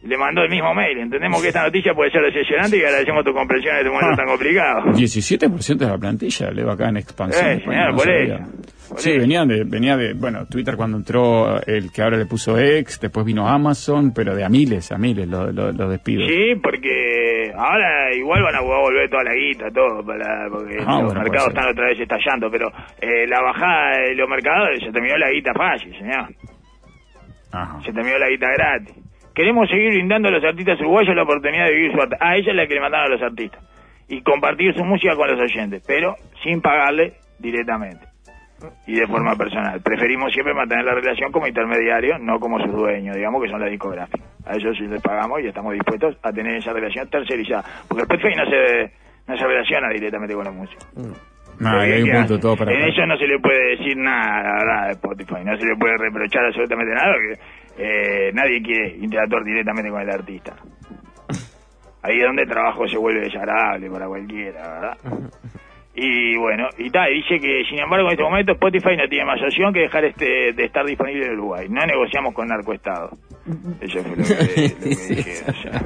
Le 0.00 0.16
mandó 0.16 0.42
el 0.42 0.48
mismo 0.50 0.72
mail. 0.74 0.96
Entendemos 0.98 1.42
que 1.42 1.48
esta 1.48 1.64
noticia 1.64 1.92
puede 1.92 2.12
ser 2.12 2.22
decepcionante 2.22 2.76
y 2.76 2.84
agradecemos 2.84 3.24
tu 3.24 3.32
comprensión 3.32 3.74
en 3.74 3.78
este 3.80 3.90
momento 3.90 4.16
tan 4.16 4.26
complicado. 4.28 4.82
17% 4.92 5.76
de 5.76 5.86
la 5.86 5.98
plantilla 5.98 6.50
le 6.52 6.62
va 6.64 6.74
acá 6.74 6.88
en 6.88 6.98
expansión. 6.98 7.44
Eh, 7.50 7.62
Bueno, 7.66 7.82
señor, 7.82 7.90
no 7.90 7.96
por 7.96 8.06
por 8.90 9.00
Sí, 9.00 9.10
eso. 9.10 9.20
venía 9.20 9.44
de, 9.44 9.64
venía 9.64 9.96
de, 9.96 10.14
bueno, 10.14 10.46
Twitter 10.46 10.76
cuando 10.76 10.98
entró 10.98 11.60
el 11.66 11.90
que 11.92 12.00
ahora 12.02 12.16
le 12.16 12.26
puso 12.26 12.56
X, 12.58 13.00
después 13.00 13.26
vino 13.26 13.46
Amazon, 13.48 14.12
pero 14.14 14.34
de 14.36 14.44
a 14.44 14.48
miles, 14.48 14.90
a 14.92 14.98
miles 14.98 15.26
los 15.28 15.52
los- 15.52 15.74
los 15.76 15.90
despidos. 15.90 16.28
Sí, 16.28 16.54
porque 16.62 17.52
ahora 17.56 18.14
igual 18.14 18.42
van 18.44 18.54
a 18.54 18.60
volver 18.60 19.10
toda 19.10 19.24
la 19.24 19.34
guita, 19.34 19.66
todo, 19.74 20.06
para, 20.06 20.48
porque 20.48 20.76
Ah, 20.86 21.00
los 21.02 21.12
bueno, 21.12 21.20
mercados 21.22 21.48
están 21.48 21.68
otra 21.70 21.86
vez 21.88 21.98
estallando, 22.00 22.48
pero 22.52 22.68
eh, 23.02 23.26
la 23.26 23.42
bajada 23.42 23.98
de 24.06 24.14
los 24.14 24.28
mercados 24.28 24.68
se 24.78 24.92
terminó 24.92 25.16
la 25.18 25.30
guita 25.32 25.52
fácil, 25.54 25.92
señor. 25.98 26.28
Ajá. 27.52 27.80
Se 27.84 27.92
terminó 27.92 28.16
la 28.18 28.28
guita 28.28 28.46
gratis. 28.56 28.94
Queremos 29.38 29.68
seguir 29.68 29.90
brindando 29.90 30.26
a 30.26 30.32
los 30.32 30.42
artistas 30.42 30.80
uruguayos 30.80 31.14
la 31.14 31.22
oportunidad 31.22 31.66
de 31.66 31.72
vivir 31.72 31.92
su 31.92 32.02
arte. 32.02 32.16
Ah, 32.18 32.36
ella 32.36 32.50
es 32.50 32.56
la 32.56 32.66
que 32.66 32.74
le 32.74 32.80
mandaron 32.80 33.06
a 33.06 33.14
los 33.14 33.22
artistas. 33.22 33.62
Y 34.08 34.20
compartir 34.20 34.74
su 34.74 34.84
música 34.84 35.14
con 35.14 35.30
los 35.30 35.38
oyentes, 35.38 35.80
pero 35.86 36.16
sin 36.42 36.60
pagarle 36.60 37.12
directamente. 37.38 38.04
Y 38.88 38.94
de 38.98 39.06
forma 39.06 39.36
personal. 39.36 39.80
Preferimos 39.80 40.32
siempre 40.32 40.52
mantener 40.54 40.84
la 40.84 40.94
relación 40.94 41.30
como 41.30 41.46
intermediario, 41.46 42.18
no 42.18 42.40
como 42.40 42.58
sus 42.58 42.72
dueños, 42.72 43.14
digamos 43.14 43.40
que 43.40 43.48
son 43.48 43.60
las 43.60 43.70
discográficas. 43.70 44.26
A 44.44 44.56
ellos 44.56 44.76
sí 44.76 44.88
les 44.88 45.00
pagamos 45.00 45.40
y 45.40 45.46
estamos 45.46 45.72
dispuestos 45.72 46.16
a 46.20 46.32
tener 46.32 46.56
esa 46.56 46.72
relación 46.72 47.08
tercerizada. 47.08 47.62
Porque 47.86 48.02
el 48.02 48.10
Spotify 48.10 48.34
no 48.34 48.44
se, 48.50 48.92
no 49.28 49.38
se 49.38 49.46
relaciona 49.46 49.88
directamente 49.90 50.34
con 50.34 50.46
los 50.46 50.54
músicos. 50.54 50.88
No, 51.60 51.78
ahí 51.78 51.92
hay 51.92 52.02
un 52.02 52.10
punto 52.10 52.38
todo 52.38 52.56
para 52.56 52.72
En 52.72 52.88
eso 52.88 53.06
no 53.06 53.16
se 53.16 53.26
le 53.26 53.38
puede 53.38 53.76
decir 53.76 53.96
nada, 53.96 54.42
la 54.42 54.52
verdad, 54.54 54.90
Spotify. 54.90 55.44
No 55.44 55.56
se 55.56 55.64
le 55.64 55.76
puede 55.76 55.96
reprochar 55.96 56.44
absolutamente 56.44 56.92
nada, 56.92 57.14
porque 57.14 57.40
eh, 57.78 58.32
nadie 58.32 58.60
quiere 58.60 58.96
interactuar 58.96 59.44
directamente 59.44 59.90
con 59.90 60.02
el 60.02 60.10
artista. 60.10 60.56
Ahí 62.02 62.16
es 62.18 62.24
donde 62.24 62.42
el 62.42 62.48
trabajo 62.48 62.86
se 62.88 62.96
vuelve 62.96 63.20
desagradable 63.20 63.90
para 63.90 64.06
cualquiera, 64.06 64.62
¿verdad? 64.62 64.98
Y 65.94 66.36
bueno, 66.36 66.68
y 66.78 66.90
tal, 66.90 67.12
dice 67.12 67.40
que 67.40 67.64
sin 67.68 67.80
embargo 67.80 68.06
en 68.06 68.12
este 68.12 68.22
momento 68.22 68.52
Spotify 68.52 68.96
no 68.96 69.08
tiene 69.08 69.24
más 69.24 69.42
opción 69.42 69.72
que 69.72 69.80
dejar 69.80 70.04
este 70.04 70.52
de 70.52 70.64
estar 70.64 70.84
disponible 70.86 71.26
en 71.26 71.32
Uruguay. 71.32 71.66
No 71.68 71.84
negociamos 71.84 72.34
con 72.34 72.46
narcoestado. 72.46 73.10
Eso 73.80 74.02
fue 74.04 74.16
lo 74.16 74.24
que, 74.24 74.68
lo 74.68 74.78
que 74.78 75.14
dijeron. 75.14 75.50
o 75.50 75.62
sea. 75.62 75.82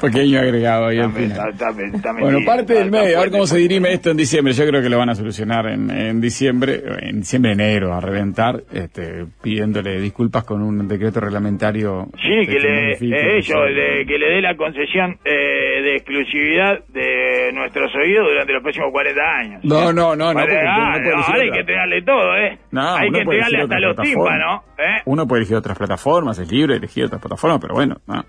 Pequeño 0.00 0.38
agregado 0.40 0.86
ahí 0.86 0.98
al 0.98 1.12
final. 1.12 1.50
está- 1.50 1.70
está- 1.70 1.82
está 1.96 2.12
Bueno, 2.18 2.38
parte 2.46 2.74
del 2.74 2.90
medio, 2.90 3.18
a 3.18 3.22
ver 3.22 3.30
cómo 3.30 3.46
se 3.46 3.58
dirime 3.58 3.92
esto 3.92 4.10
en 4.10 4.16
diciembre. 4.16 4.52
Yo 4.54 4.66
creo 4.66 4.82
que 4.82 4.88
lo 4.88 4.98
van 4.98 5.10
a 5.10 5.14
solucionar 5.14 5.66
en, 5.66 5.90
en 5.90 6.20
diciembre, 6.20 6.82
en 7.02 7.20
diciembre, 7.20 7.52
enero, 7.52 7.92
a 7.94 8.00
reventar, 8.00 8.62
este, 8.72 9.24
pidiéndole 9.42 10.00
disculpas 10.00 10.44
con 10.44 10.62
un 10.62 10.86
decreto 10.88 11.20
reglamentario. 11.20 12.08
Sí, 12.22 12.32
este, 12.40 12.52
que 12.52 12.60
le, 12.60 12.92
eh, 12.92 13.42
le- 13.74 14.06
que 14.06 14.18
le 14.18 14.26
dé 14.30 14.40
la 14.40 14.56
concesión 14.56 15.18
eh, 15.24 15.82
de 15.82 15.96
exclusividad 15.96 16.80
de 16.88 17.50
nuestros 17.52 17.94
oídos 17.94 18.28
durante 18.28 18.52
los 18.52 18.62
próximos 18.62 18.90
40 18.92 19.20
años. 19.38 19.60
No, 19.64 19.92
no, 19.92 20.14
no, 20.16 20.32
no, 20.32 20.40
porque 20.40 20.56
ah, 20.58 20.90
no, 20.90 20.96
elegir 20.96 21.12
ahora 21.14 21.42
hay 21.42 21.50
que 21.50 21.60
entregarle 21.60 22.02
todo, 22.02 22.36
¿eh? 22.36 22.58
No, 22.70 22.94
hay 22.96 23.10
que 23.10 23.18
entregarle 23.20 23.62
hasta 23.62 23.78
los 23.80 23.96
tímpanos, 23.96 24.60
¿eh? 24.78 25.02
Uno 25.06 25.26
puede 25.26 25.40
elegir 25.42 25.56
otras 25.56 25.76
plataformas, 25.78 26.38
es 26.38 26.50
libre 26.50 26.74
de 26.74 26.78
elegir 26.78 27.04
otras 27.04 27.20
plataformas, 27.20 27.58
pero 27.60 27.74
bueno, 27.74 27.96
no. 28.06 28.24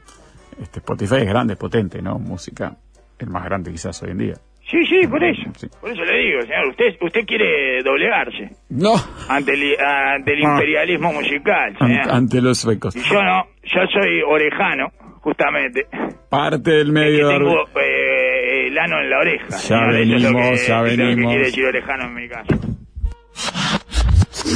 Este 0.62 0.80
Spotify 0.80 1.18
es 1.18 1.28
grande, 1.28 1.54
es 1.54 1.60
potente, 1.60 2.02
¿no? 2.02 2.18
Música, 2.20 2.76
el 3.20 3.28
más 3.30 3.46
grande 3.46 3.72
quizás 3.72 4.02
hoy 4.04 4.12
en 4.12 4.18
día. 4.18 4.34
Sí, 4.70 4.86
sí, 4.86 5.08
por 5.08 5.24
eso. 5.24 5.44
Sí. 5.56 5.68
Por 5.80 5.92
eso 5.92 6.04
le 6.04 6.18
digo, 6.20 6.42
señor, 6.42 6.68
usted 6.68 6.86
usted 7.02 7.26
quiere 7.26 7.82
doblegarse 7.84 8.50
No, 8.70 8.96
ante 9.30 9.54
el, 9.54 9.80
ante 9.80 10.34
el 10.34 10.46
Ah. 10.46 10.52
imperialismo 10.56 11.14
musical, 11.14 11.76
ante, 11.80 11.86
señor. 11.86 12.12
ante 12.12 12.42
los 12.42 12.58
suecos. 12.58 12.96
Y 12.96 13.00
yo 13.02 13.24
no, 13.24 13.46
yo 13.64 13.82
soy 13.94 14.22
orejano, 14.28 14.92
justamente. 15.22 15.86
Parte 16.30 16.72
del 16.72 16.88
que 16.88 16.92
medio. 16.92 17.30
tengo 17.30 17.50
Darwin. 17.50 17.66
eh, 17.82 18.68
el 18.68 18.76
lano 18.76 19.00
en 19.00 19.10
la 19.10 19.20
oreja. 19.20 19.48
Ya 19.50 19.58
señor. 19.58 19.96
Es 19.96 20.08
lo 20.08 20.16
venimos, 20.16 20.50
que- 20.60 20.68
ya 20.68 20.80
lo 20.82 20.84
que 20.90 20.96
venimos. 20.98 21.32
quiere 21.32 21.46
decir 21.46 21.66
orejano 21.66 22.04
en 22.08 22.14
mi 22.16 22.28
caso. 22.28 22.77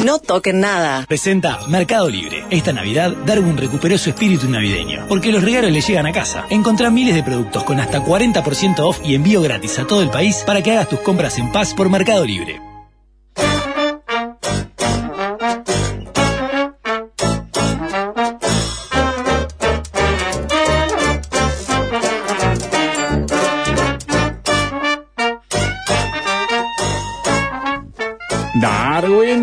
No 0.05 0.19
toquen 0.19 0.59
nada. 0.61 1.05
Presenta 1.07 1.59
Mercado 1.67 2.09
Libre. 2.09 2.45
Esta 2.49 2.73
Navidad, 2.73 3.13
Darwin 3.25 3.57
recuperó 3.57 3.97
su 3.97 4.09
espíritu 4.09 4.49
navideño, 4.49 5.05
porque 5.07 5.31
los 5.31 5.43
regalos 5.43 5.71
le 5.71 5.81
llegan 5.81 6.07
a 6.07 6.11
casa. 6.11 6.45
Encontrá 6.49 6.89
miles 6.89 7.13
de 7.13 7.23
productos 7.23 7.63
con 7.63 7.79
hasta 7.79 8.03
40% 8.03 8.79
off 8.79 8.99
y 9.03 9.15
envío 9.15 9.41
gratis 9.41 9.77
a 9.79 9.85
todo 9.85 10.01
el 10.01 10.09
país 10.09 10.43
para 10.45 10.61
que 10.61 10.71
hagas 10.71 10.89
tus 10.89 11.01
compras 11.01 11.37
en 11.37 11.51
paz 11.51 11.73
por 11.73 11.89
Mercado 11.89 12.25
Libre. 12.25 12.70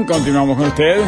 Continuamos 0.09 0.57
con 0.57 0.67
usted. 0.67 1.05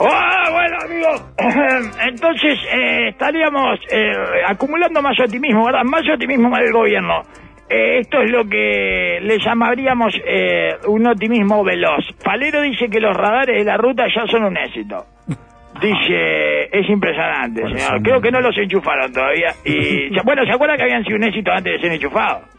¡Ah, 0.00 0.48
bueno, 0.52 0.76
amigos! 0.84 1.24
Entonces, 2.06 2.58
eh, 2.72 3.08
estaríamos 3.08 3.80
eh, 3.90 4.12
acumulando 4.46 5.02
más 5.02 5.18
optimismo, 5.18 5.66
¿verdad? 5.66 5.82
Más 5.84 6.02
optimismo 6.08 6.56
del 6.56 6.72
gobierno. 6.72 7.22
Eh, 7.68 7.98
esto 7.98 8.22
es 8.22 8.30
lo 8.30 8.44
que 8.44 9.18
le 9.20 9.38
llamaríamos 9.38 10.14
eh, 10.24 10.76
un 10.86 11.06
optimismo 11.06 11.64
veloz. 11.64 12.04
Falero 12.24 12.62
dice 12.62 12.88
que 12.88 13.00
los 13.00 13.14
radares 13.14 13.58
de 13.58 13.64
la 13.64 13.76
ruta 13.76 14.06
ya 14.14 14.26
son 14.26 14.44
un 14.44 14.56
éxito. 14.56 15.04
Dice, 15.80 16.64
es 16.72 16.88
impresionante, 16.88 17.62
señor. 17.62 18.02
Creo 18.02 18.20
que 18.20 18.32
no 18.32 18.40
los 18.40 18.56
enchufaron 18.58 19.12
todavía. 19.12 19.54
Y, 19.64 20.08
bueno, 20.24 20.44
¿se 20.46 20.50
acuerdan 20.50 20.76
que 20.76 20.82
habían 20.82 21.04
sido 21.04 21.16
un 21.18 21.24
éxito 21.24 21.52
antes 21.52 21.74
de 21.74 21.78
ser 21.80 21.92
enchufados? 21.92 22.57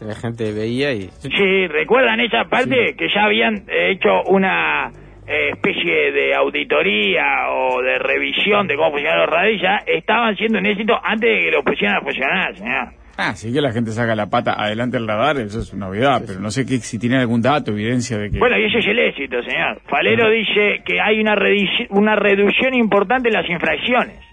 La 0.00 0.14
gente 0.14 0.52
veía 0.52 0.92
y... 0.92 1.08
Sí, 1.18 1.66
¿recuerdan 1.66 2.20
esa 2.20 2.44
parte? 2.44 2.94
Que 2.96 3.08
ya 3.12 3.24
habían 3.24 3.64
eh, 3.68 3.92
hecho 3.92 4.22
una 4.26 4.92
eh, 5.26 5.50
especie 5.50 6.12
de 6.12 6.34
auditoría 6.34 7.50
o 7.50 7.82
de 7.82 7.98
revisión 7.98 8.66
de 8.66 8.76
cómo 8.76 8.92
funcionan 8.92 9.18
los 9.20 9.28
radares, 9.28 9.60
ya 9.60 9.76
estaban 9.86 10.36
siendo 10.36 10.58
un 10.58 10.66
éxito 10.66 10.94
antes 11.02 11.28
de 11.28 11.44
que 11.44 11.50
lo 11.50 11.62
pusieran 11.62 11.96
a 11.96 12.00
funcionar, 12.00 12.56
señor. 12.56 12.88
Ah, 13.20 13.34
sí 13.34 13.52
que 13.52 13.60
la 13.60 13.72
gente 13.72 13.90
saca 13.90 14.14
la 14.14 14.30
pata 14.30 14.54
adelante 14.56 14.96
del 14.96 15.08
radar, 15.08 15.38
eso 15.38 15.58
es 15.58 15.72
una 15.74 15.86
novedad, 15.86 16.22
pero 16.24 16.38
no 16.38 16.50
sé 16.50 16.64
qué, 16.64 16.78
si 16.78 17.00
tiene 17.00 17.18
algún 17.18 17.42
dato, 17.42 17.72
evidencia 17.72 18.16
de 18.16 18.30
que... 18.30 18.38
Bueno, 18.38 18.56
y 18.56 18.66
ese 18.66 18.78
es 18.78 18.86
el 18.86 18.98
éxito, 19.00 19.42
señor. 19.42 19.82
Falero 19.90 20.30
dice 20.30 20.82
que 20.86 21.00
hay 21.00 21.18
una, 21.18 21.34
una 21.90 22.14
reducción 22.14 22.74
importante 22.74 23.28
en 23.28 23.34
las 23.34 23.50
infracciones. 23.50 24.27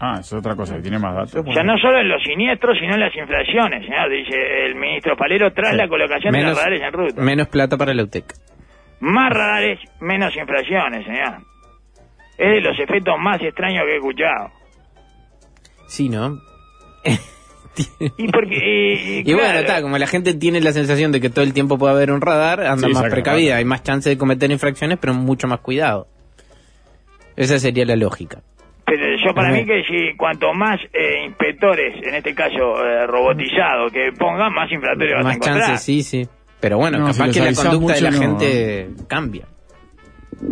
Ah, 0.00 0.18
es 0.20 0.32
otra 0.32 0.54
cosa, 0.54 0.76
que 0.76 0.82
tiene 0.82 0.98
más 0.98 1.14
datos. 1.14 1.44
O 1.44 1.52
sea, 1.52 1.64
no 1.64 1.76
solo 1.78 1.98
en 1.98 2.08
los 2.08 2.22
siniestros, 2.22 2.78
sino 2.78 2.94
en 2.94 3.00
las 3.00 3.14
infracciones, 3.16 3.84
señor, 3.84 4.08
dice 4.10 4.66
el 4.66 4.76
ministro 4.76 5.16
Falero, 5.16 5.52
tras 5.52 5.74
la 5.74 5.88
colocación 5.88 6.32
de 6.32 6.42
los 6.42 6.56
radares 6.56 6.82
en 6.82 6.92
ruta. 6.92 7.20
menos 7.20 7.48
plata 7.48 7.76
para 7.76 7.92
la 7.94 8.04
UTEC. 8.04 8.24
Más 9.00 9.32
radares, 9.32 9.80
menos 10.00 10.34
infracciones, 10.36 11.04
señor. 11.04 11.42
Es 12.38 12.48
de 12.48 12.60
los 12.60 12.78
efectos 12.78 13.14
más 13.18 13.42
extraños 13.42 13.84
que 13.84 13.92
he 13.92 13.96
escuchado. 13.96 14.50
Sí, 15.88 16.08
¿no? 16.08 16.38
Y 18.16 18.28
porque... 18.28 18.56
Y, 18.56 19.18
Y 19.20 19.24
claro, 19.24 19.40
bueno, 19.42 19.58
está, 19.60 19.82
como 19.82 19.98
la 19.98 20.06
gente 20.06 20.34
tiene 20.34 20.60
la 20.60 20.72
sensación 20.72 21.10
de 21.12 21.20
que 21.20 21.30
todo 21.30 21.44
el 21.44 21.52
tiempo 21.52 21.78
puede 21.78 21.94
haber 21.94 22.12
un 22.12 22.20
radar, 22.20 22.60
anda 22.60 22.86
Sí, 22.86 22.94
más 22.94 23.10
precavida, 23.10 23.56
hay 23.56 23.64
más 23.64 23.82
chance 23.82 24.08
de 24.08 24.18
cometer 24.18 24.50
infracciones, 24.50 24.98
pero 25.00 25.14
mucho 25.14 25.48
más 25.48 25.60
cuidado. 25.60 26.06
Esa 27.36 27.58
sería 27.58 27.84
la 27.84 27.96
lógica. 27.96 28.42
Pero 28.88 29.04
yo 29.24 29.34
para 29.34 29.50
mí 29.52 29.64
que 29.64 29.82
si 29.84 30.16
cuanto 30.16 30.52
más 30.54 30.80
eh, 30.92 31.24
inspectores, 31.26 31.94
en 32.02 32.14
este 32.14 32.34
caso 32.34 32.84
eh, 32.84 33.06
robotizados, 33.06 33.92
que 33.92 34.10
pongan, 34.18 34.52
más 34.52 34.70
infractores 34.72 35.12
vas 35.14 35.20
a 35.20 35.24
Más 35.28 35.36
encontrar. 35.36 35.60
chances, 35.60 35.82
sí, 35.82 36.02
sí. 36.02 36.26
Pero 36.60 36.78
bueno, 36.78 36.98
No, 36.98 37.12
si 37.12 37.18
capaz 37.18 37.26
los 37.26 37.34
que 37.36 37.40
la 37.40 37.46
avisás 37.46 37.64
conducta 37.66 37.94
de 37.94 38.00
la 38.00 38.10
no. 38.10 38.18
gente 38.18 38.88
cambia. 39.08 39.44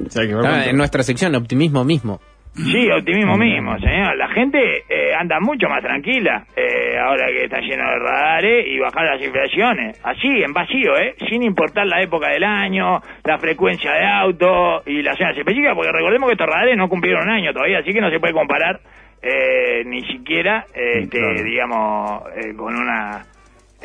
O 0.06 0.10
sea, 0.10 0.26
que 0.26 0.34
Ah, 0.44 0.64
en 0.66 0.76
nuestra 0.76 1.02
sección, 1.02 1.34
optimismo 1.34 1.84
mismo. 1.84 2.20
Sí, 2.56 2.90
optimismo 2.90 3.36
mismo, 3.36 3.78
señor. 3.78 4.16
La 4.16 4.28
gente 4.28 4.58
eh, 4.88 5.14
anda 5.14 5.38
mucho 5.40 5.68
más 5.68 5.82
tranquila 5.82 6.44
eh, 6.56 6.98
ahora 6.98 7.26
que 7.26 7.44
está 7.44 7.60
lleno 7.60 7.84
de 7.90 7.98
radares 7.98 8.66
y 8.66 8.78
bajar 8.78 9.04
las 9.04 9.22
inflaciones. 9.22 10.00
Así, 10.02 10.42
en 10.42 10.52
vacío, 10.52 10.96
¿eh? 10.98 11.14
Sin 11.28 11.42
importar 11.42 11.86
la 11.86 12.00
época 12.00 12.28
del 12.30 12.44
año, 12.44 13.00
la 13.24 13.38
frecuencia 13.38 13.92
de 13.92 14.06
auto 14.06 14.82
y 14.86 15.02
las 15.02 15.16
zonas 15.18 15.36
específicas, 15.36 15.74
porque 15.74 15.92
recordemos 15.92 16.28
que 16.28 16.32
estos 16.32 16.46
radares 16.48 16.76
no 16.76 16.88
cumplieron 16.88 17.24
un 17.24 17.30
año 17.34 17.52
todavía, 17.52 17.80
así 17.80 17.92
que 17.92 18.00
no 18.00 18.10
se 18.10 18.18
puede 18.20 18.32
comparar 18.32 18.80
eh, 19.22 19.82
ni 19.84 20.00
siquiera, 20.02 20.64
este, 20.74 21.18
Claro. 21.18 21.42
digamos, 21.42 22.22
eh, 22.36 22.54
con 22.56 22.74
una... 22.74 23.22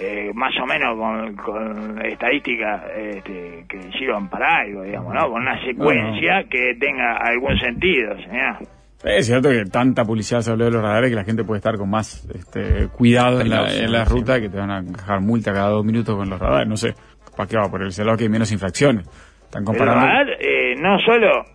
eh, 0.01 0.31
más 0.33 0.51
o 0.61 0.65
menos 0.65 0.97
con, 0.97 1.35
con 1.35 2.05
estadísticas 2.05 2.83
este, 2.95 3.65
que 3.69 3.79
sirvan 3.97 4.29
para 4.29 4.61
algo, 4.61 4.83
digamos, 4.83 5.13
¿no? 5.13 5.29
Con 5.29 5.41
una 5.41 5.63
secuencia 5.63 6.43
que 6.49 6.75
tenga 6.79 7.17
algún 7.17 7.57
sentido, 7.59 8.15
señor. 8.17 8.57
Es 9.03 9.25
cierto 9.25 9.49
que 9.49 9.63
tanta 9.65 10.03
publicidad 10.03 10.41
se 10.41 10.51
habló 10.51 10.65
de 10.65 10.71
los 10.71 10.81
radares 10.81 11.09
que 11.09 11.15
la 11.15 11.23
gente 11.23 11.43
puede 11.43 11.57
estar 11.57 11.75
con 11.75 11.89
más 11.89 12.23
este, 12.33 12.87
cuidado 12.89 13.41
en 13.41 13.49
la, 13.49 13.71
en 13.73 13.91
la 13.91 14.05
ruta, 14.05 14.39
que 14.39 14.49
te 14.49 14.57
van 14.57 14.71
a 14.71 14.81
dejar 14.81 15.21
multa 15.21 15.51
cada 15.53 15.69
dos 15.69 15.85
minutos 15.85 16.15
con 16.15 16.29
los 16.29 16.39
radares. 16.39 16.67
No 16.67 16.77
sé, 16.77 16.93
¿para 17.35 17.47
qué 17.49 17.57
va? 17.57 17.69
Por 17.69 17.81
el 17.83 17.91
celular 17.91 18.17
que 18.17 18.23
hay 18.25 18.29
menos 18.29 18.51
infracciones. 18.51 19.07
Están 19.45 19.61
El 19.61 19.65
comparando. 19.65 20.05
radar 20.05 20.27
eh, 20.39 20.75
no 20.79 20.97
solo 20.99 21.45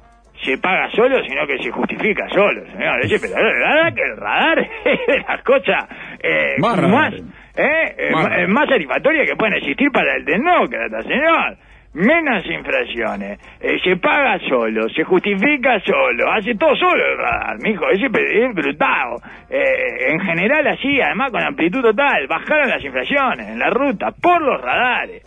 se 0.45 0.59
paga 0.59 0.91
solo, 0.91 1.17
sino 1.27 1.47
que 1.47 1.59
se 1.63 1.71
justifica 1.71 2.29
solo, 2.29 2.63
señor. 2.73 3.01
Pero 3.09 3.49
el 3.49 3.61
radar, 3.63 3.95
que 3.95 4.03
el 4.03 4.17
radar 4.17 4.59
es 4.85 5.07
de 5.07 5.19
las 5.21 5.43
cosas 5.43 5.85
eh, 6.23 6.57
Más. 6.59 7.15
Eh, 7.57 8.11
Más 8.49 8.67
eh, 8.67 8.73
satisfactorias 8.73 9.29
que 9.29 9.37
pueden 9.37 9.55
existir 9.55 9.91
para 9.91 10.17
el 10.17 10.25
tecnócrata, 10.25 11.03
señor. 11.03 11.57
Menos 11.95 12.45
infracciones, 12.45 13.41
eh, 13.59 13.79
se 13.83 13.97
paga 13.97 14.39
solo, 14.51 14.87
se 14.91 15.03
justifica 15.03 15.81
solo, 15.81 16.31
hace 16.31 16.55
todo 16.55 16.77
solo 16.77 17.03
el 17.03 17.17
radar, 17.17 17.57
mijo, 17.63 17.89
ese 17.89 18.05
es 18.05 18.55
brutal. 18.55 19.15
Eh, 19.49 20.11
en 20.13 20.21
general 20.21 20.67
así, 20.67 21.01
además 21.01 21.31
con 21.31 21.43
amplitud 21.43 21.81
total, 21.81 22.27
bajaron 22.29 22.69
las 22.69 22.85
infracciones 22.85 23.49
en 23.49 23.59
la 23.59 23.71
ruta 23.71 24.11
por 24.11 24.43
los 24.43 24.61
radares. 24.61 25.23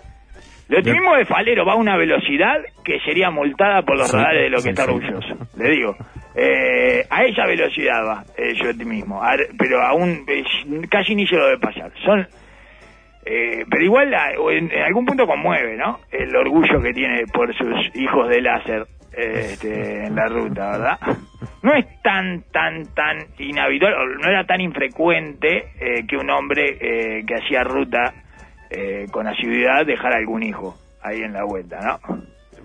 El 0.70 0.78
optimismo 0.78 1.16
de 1.16 1.26
Falero 1.26 1.66
va 1.66 1.74
a 1.74 1.78
una 1.78 1.98
velocidad 1.98 2.58
que 2.86 3.00
sería 3.00 3.32
multada 3.32 3.82
por 3.82 3.98
los 3.98 4.08
Sí, 4.08 4.16
radares 4.18 4.44
de 4.44 4.50
lo 4.52 4.58
que 4.58 4.62
sí, 4.62 4.70
está 4.70 4.84
sí. 4.84 4.92
orgulloso. 4.92 5.48
Le 5.58 5.70
digo, 5.72 5.96
eh, 6.36 7.06
a 7.10 7.24
esa 7.26 7.46
velocidad 7.46 8.06
va 8.06 8.24
eh, 8.38 8.56
su 8.56 8.68
optimismo, 8.70 9.22
pero 9.58 9.82
aún 9.82 10.24
eh, 10.28 10.44
casi 10.90 11.16
ni 11.16 11.26
se 11.28 11.36
lo 11.36 11.46
debe 11.46 11.60
pasar. 11.60 11.92
Son, 12.06 12.28
eh, 13.26 13.66
pero 13.70 13.84
igual 13.84 14.14
a- 14.14 14.40
o 14.40 14.52
en, 14.52 14.72
algún 14.86 15.06
punto 15.06 15.26
conmueve, 15.28 15.76
¿no? 15.76 16.00
El 16.12 16.36
orgullo 16.36 16.82
que 16.82 16.94
tiene 16.94 17.26
por 17.34 17.54
sus 17.56 17.96
hijos 17.96 18.30
de 18.30 18.42
láser 18.42 18.86
eh, 19.18 19.50
este, 19.54 20.06
en 20.06 20.16
la 20.16 20.28
ruta, 20.28 20.72
¿verdad? 20.72 21.00
No 21.62 21.74
es 21.74 21.86
tan, 22.04 22.44
tan, 22.52 22.84
tan 22.94 23.18
inhabitual, 23.38 23.94
no 24.22 24.30
era 24.30 24.46
tan 24.46 24.62
infrecuente 24.62 25.70
eh, 25.80 26.06
que 26.08 26.16
un 26.16 26.30
hombre 26.30 26.78
eh, 26.80 27.24
que 27.28 27.36
hacía 27.36 27.64
ruta 27.64 28.14
eh, 28.70 29.08
con 29.12 29.28
asiduidad 29.28 29.86
dejara 29.86 30.18
algún 30.18 30.44
hijo 30.44 30.78
ahí 31.04 31.22
en 31.22 31.34
la 31.34 31.44
vuelta, 31.44 31.80
¿no? 31.82 32.00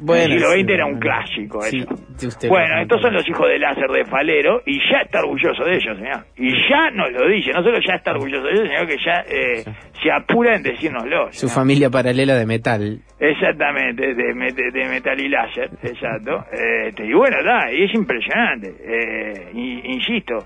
Bueno, 0.00 0.24
el 0.24 0.32
siglo 0.40 0.50
XX 0.52 0.68
era 0.70 0.86
un 0.86 0.98
clásico 0.98 1.62
Sí, 1.62 1.78
eso. 1.78 2.48
bueno, 2.48 2.80
estos 2.82 3.00
son 3.00 3.14
los 3.14 3.28
hijos 3.28 3.48
de 3.48 3.58
láser 3.58 3.88
de 3.90 4.04
Falero 4.04 4.60
y 4.66 4.78
ya 4.90 4.98
está 5.04 5.20
orgulloso 5.20 5.64
de 5.64 5.76
ellos, 5.76 5.96
señor. 5.98 6.24
Y 6.36 6.50
ya 6.68 6.90
nos 6.90 7.10
lo 7.12 7.28
dice, 7.28 7.52
no 7.52 7.62
solo 7.62 7.78
ya 7.80 7.94
está 7.96 8.12
orgulloso 8.12 8.44
de 8.46 8.52
ellos, 8.52 8.68
sino 8.68 8.86
que 8.86 8.96
ya 9.04 9.24
eh, 9.28 9.64
se 10.02 10.10
apura 10.12 10.56
en 10.56 10.62
decírnoslo. 10.62 11.26
Su 11.32 11.48
señor. 11.48 11.54
familia 11.54 11.90
paralela 11.90 12.34
de 12.34 12.46
metal. 12.46 13.00
Exactamente, 13.18 14.14
de, 14.14 14.24
de 14.72 14.88
metal 14.88 15.18
y 15.20 15.28
láser, 15.28 15.70
exacto. 15.82 16.44
Este, 16.52 17.06
y 17.06 17.12
bueno, 17.12 17.36
da, 17.44 17.72
y 17.72 17.84
es 17.84 17.94
impresionante. 17.94 18.74
Eh, 18.84 19.50
insisto, 19.84 20.38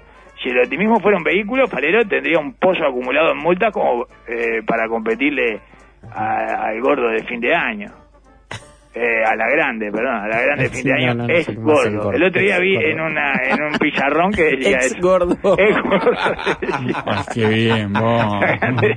si 0.42 0.50
el 0.50 0.60
optimismo 0.60 1.00
fuera 1.00 1.18
un 1.18 1.24
vehículo, 1.24 1.66
Falero 1.66 2.00
tendría 2.08 2.38
un 2.38 2.54
pozo 2.54 2.84
acumulado 2.84 3.32
en 3.32 3.38
multas 3.38 3.72
como 3.72 4.04
eh, 4.28 4.62
para 4.66 4.86
competirle 4.88 5.60
a- 6.12 6.66
al 6.68 6.80
gordo 6.80 7.08
de 7.08 7.24
fin 7.24 7.40
de 7.40 7.54
año. 7.54 7.86
Eh, 9.00 9.22
a 9.24 9.36
la 9.36 9.48
grande, 9.50 9.92
perdón, 9.92 10.16
a 10.16 10.26
la 10.26 10.40
grande 10.40 10.62
de 10.68 10.70
fin 10.70 10.84
de 10.84 10.92
año 10.92 11.14
no, 11.14 11.14
no, 11.14 11.26
no 11.28 11.34
es 11.34 11.54
gordo. 11.54 11.82
el 11.84 11.96
gordo. 11.98 12.12
El 12.14 12.24
otro 12.24 12.42
día 12.42 12.54
Es 12.56 12.60
vi 12.62 12.74
gordo. 12.74 12.88
en 12.88 13.00
una 13.00 13.32
en 13.48 13.62
un 13.62 13.72
pizarrón 13.78 14.32
que 14.32 14.42
decía 14.56 14.76
Ex 14.78 14.86
eso. 14.86 14.98
gordo. 15.00 15.34
Es 15.58 15.82
gordo. 15.82 16.10
Ah, 17.06 17.24
qué 17.32 17.46
bien, 17.46 17.92
vos. 17.92 18.40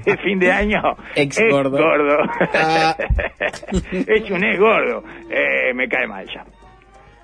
de 0.05 0.17
fin 0.17 0.39
de 0.39 0.51
año 0.51 0.81
Ex 1.15 1.37
es 1.37 1.51
gordo. 1.53 1.77
gordo. 1.77 2.17
Ah. 2.53 2.95
es 3.91 4.31
un 4.31 4.43
ex 4.43 4.59
gordo. 4.59 5.03
Eh, 5.29 5.73
me 5.75 5.87
cae 5.87 6.07
mal 6.07 6.25
ya. 6.33 6.43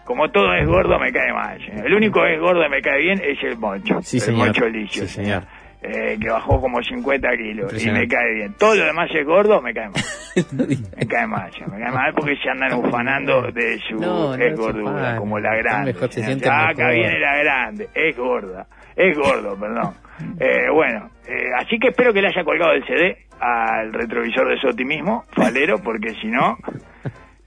Como 0.06 0.30
todo 0.30 0.54
es 0.54 0.66
gordo, 0.66 0.98
me 1.00 1.12
cae 1.12 1.34
mal. 1.34 1.60
El 1.86 1.94
único 1.94 2.26
es 2.26 2.40
gordo 2.40 2.62
que 2.64 2.70
me 2.70 2.82
cae 2.82 3.00
bien 3.02 3.22
es 3.22 3.44
el 3.44 3.58
Moncho. 3.58 4.02
Sí, 4.02 4.18
el 4.18 4.22
señor. 4.24 4.46
Moncho 4.48 4.70
Licio, 4.70 5.04
Sí, 5.04 5.10
señor. 5.10 5.44
Eh, 5.88 6.18
que 6.20 6.30
bajó 6.30 6.60
como 6.60 6.82
50 6.82 7.30
kilos 7.38 7.86
y 7.86 7.90
me 7.92 8.08
cae 8.08 8.34
bien. 8.34 8.54
Todo 8.58 8.76
lo 8.76 8.86
demás 8.86 9.10
es 9.14 9.26
gordo, 9.26 9.62
me 9.62 9.74
cae 9.74 9.90
mal. 9.90 10.04
me 10.98 11.08
cae 11.08 11.28
mal, 11.28 11.50
ya, 11.52 11.66
me 11.68 11.80
cae 11.80 11.92
mal 11.92 12.14
porque 12.14 12.36
se 12.36 12.50
andan 12.50 12.74
ufanando 12.74 13.52
de 13.52 13.80
su 13.88 13.96
No, 13.96 14.34
es 14.34 14.40
se 14.40 14.62
gordura, 14.62 15.18
como 15.18 15.40
la 15.40 15.56
grande. 15.56 15.94
Mejor 15.94 16.12
se 16.12 16.24
sienten 16.24 16.52
Ah, 16.52 16.70
acá 16.70 16.90
viene 16.90 17.20
la 17.20 17.38
grande, 17.38 17.90
es 17.94 18.18
gorda, 18.18 18.68
es 18.96 19.18
gordo, 19.18 19.58
perdón. 19.60 19.94
Eh, 20.40 20.68
bueno, 20.74 21.12
eh, 21.28 21.52
así 21.60 21.78
que 21.78 21.90
espero 21.90 22.12
que 22.12 22.24
le 22.24 22.30
haya 22.30 22.44
colgado 22.44 22.72
el 22.72 22.84
CD 22.88 23.28
al 23.40 23.94
retrovisor 23.94 24.50
de 24.50 24.58
su 24.58 24.68
optimismo, 24.68 25.26
falero, 25.32 25.78
porque 25.78 26.16
si 26.20 26.26
no, 26.26 26.58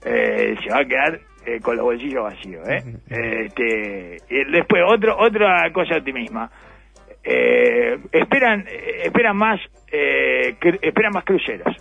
eh, 0.05 0.55
se 0.63 0.69
va 0.71 0.79
a 0.79 0.85
quedar 0.85 1.19
eh, 1.45 1.59
con 1.59 1.75
los 1.75 1.85
bolsillos 1.85 2.23
vacíos. 2.23 2.67
¿eh? 2.69 2.83
Este, 3.09 4.17
y 4.29 4.51
después, 4.51 4.83
otro, 4.87 5.17
otra 5.19 5.69
cosa 5.73 5.97
optimista. 5.97 6.31
Eh, 6.35 6.47
esperan, 6.47 6.49
eh, 7.23 7.97
esperan 8.11 8.65
más, 9.35 9.59
eh, 9.91 10.55
esperan 10.81 11.13
más 11.13 11.23
cruceros. 11.23 11.75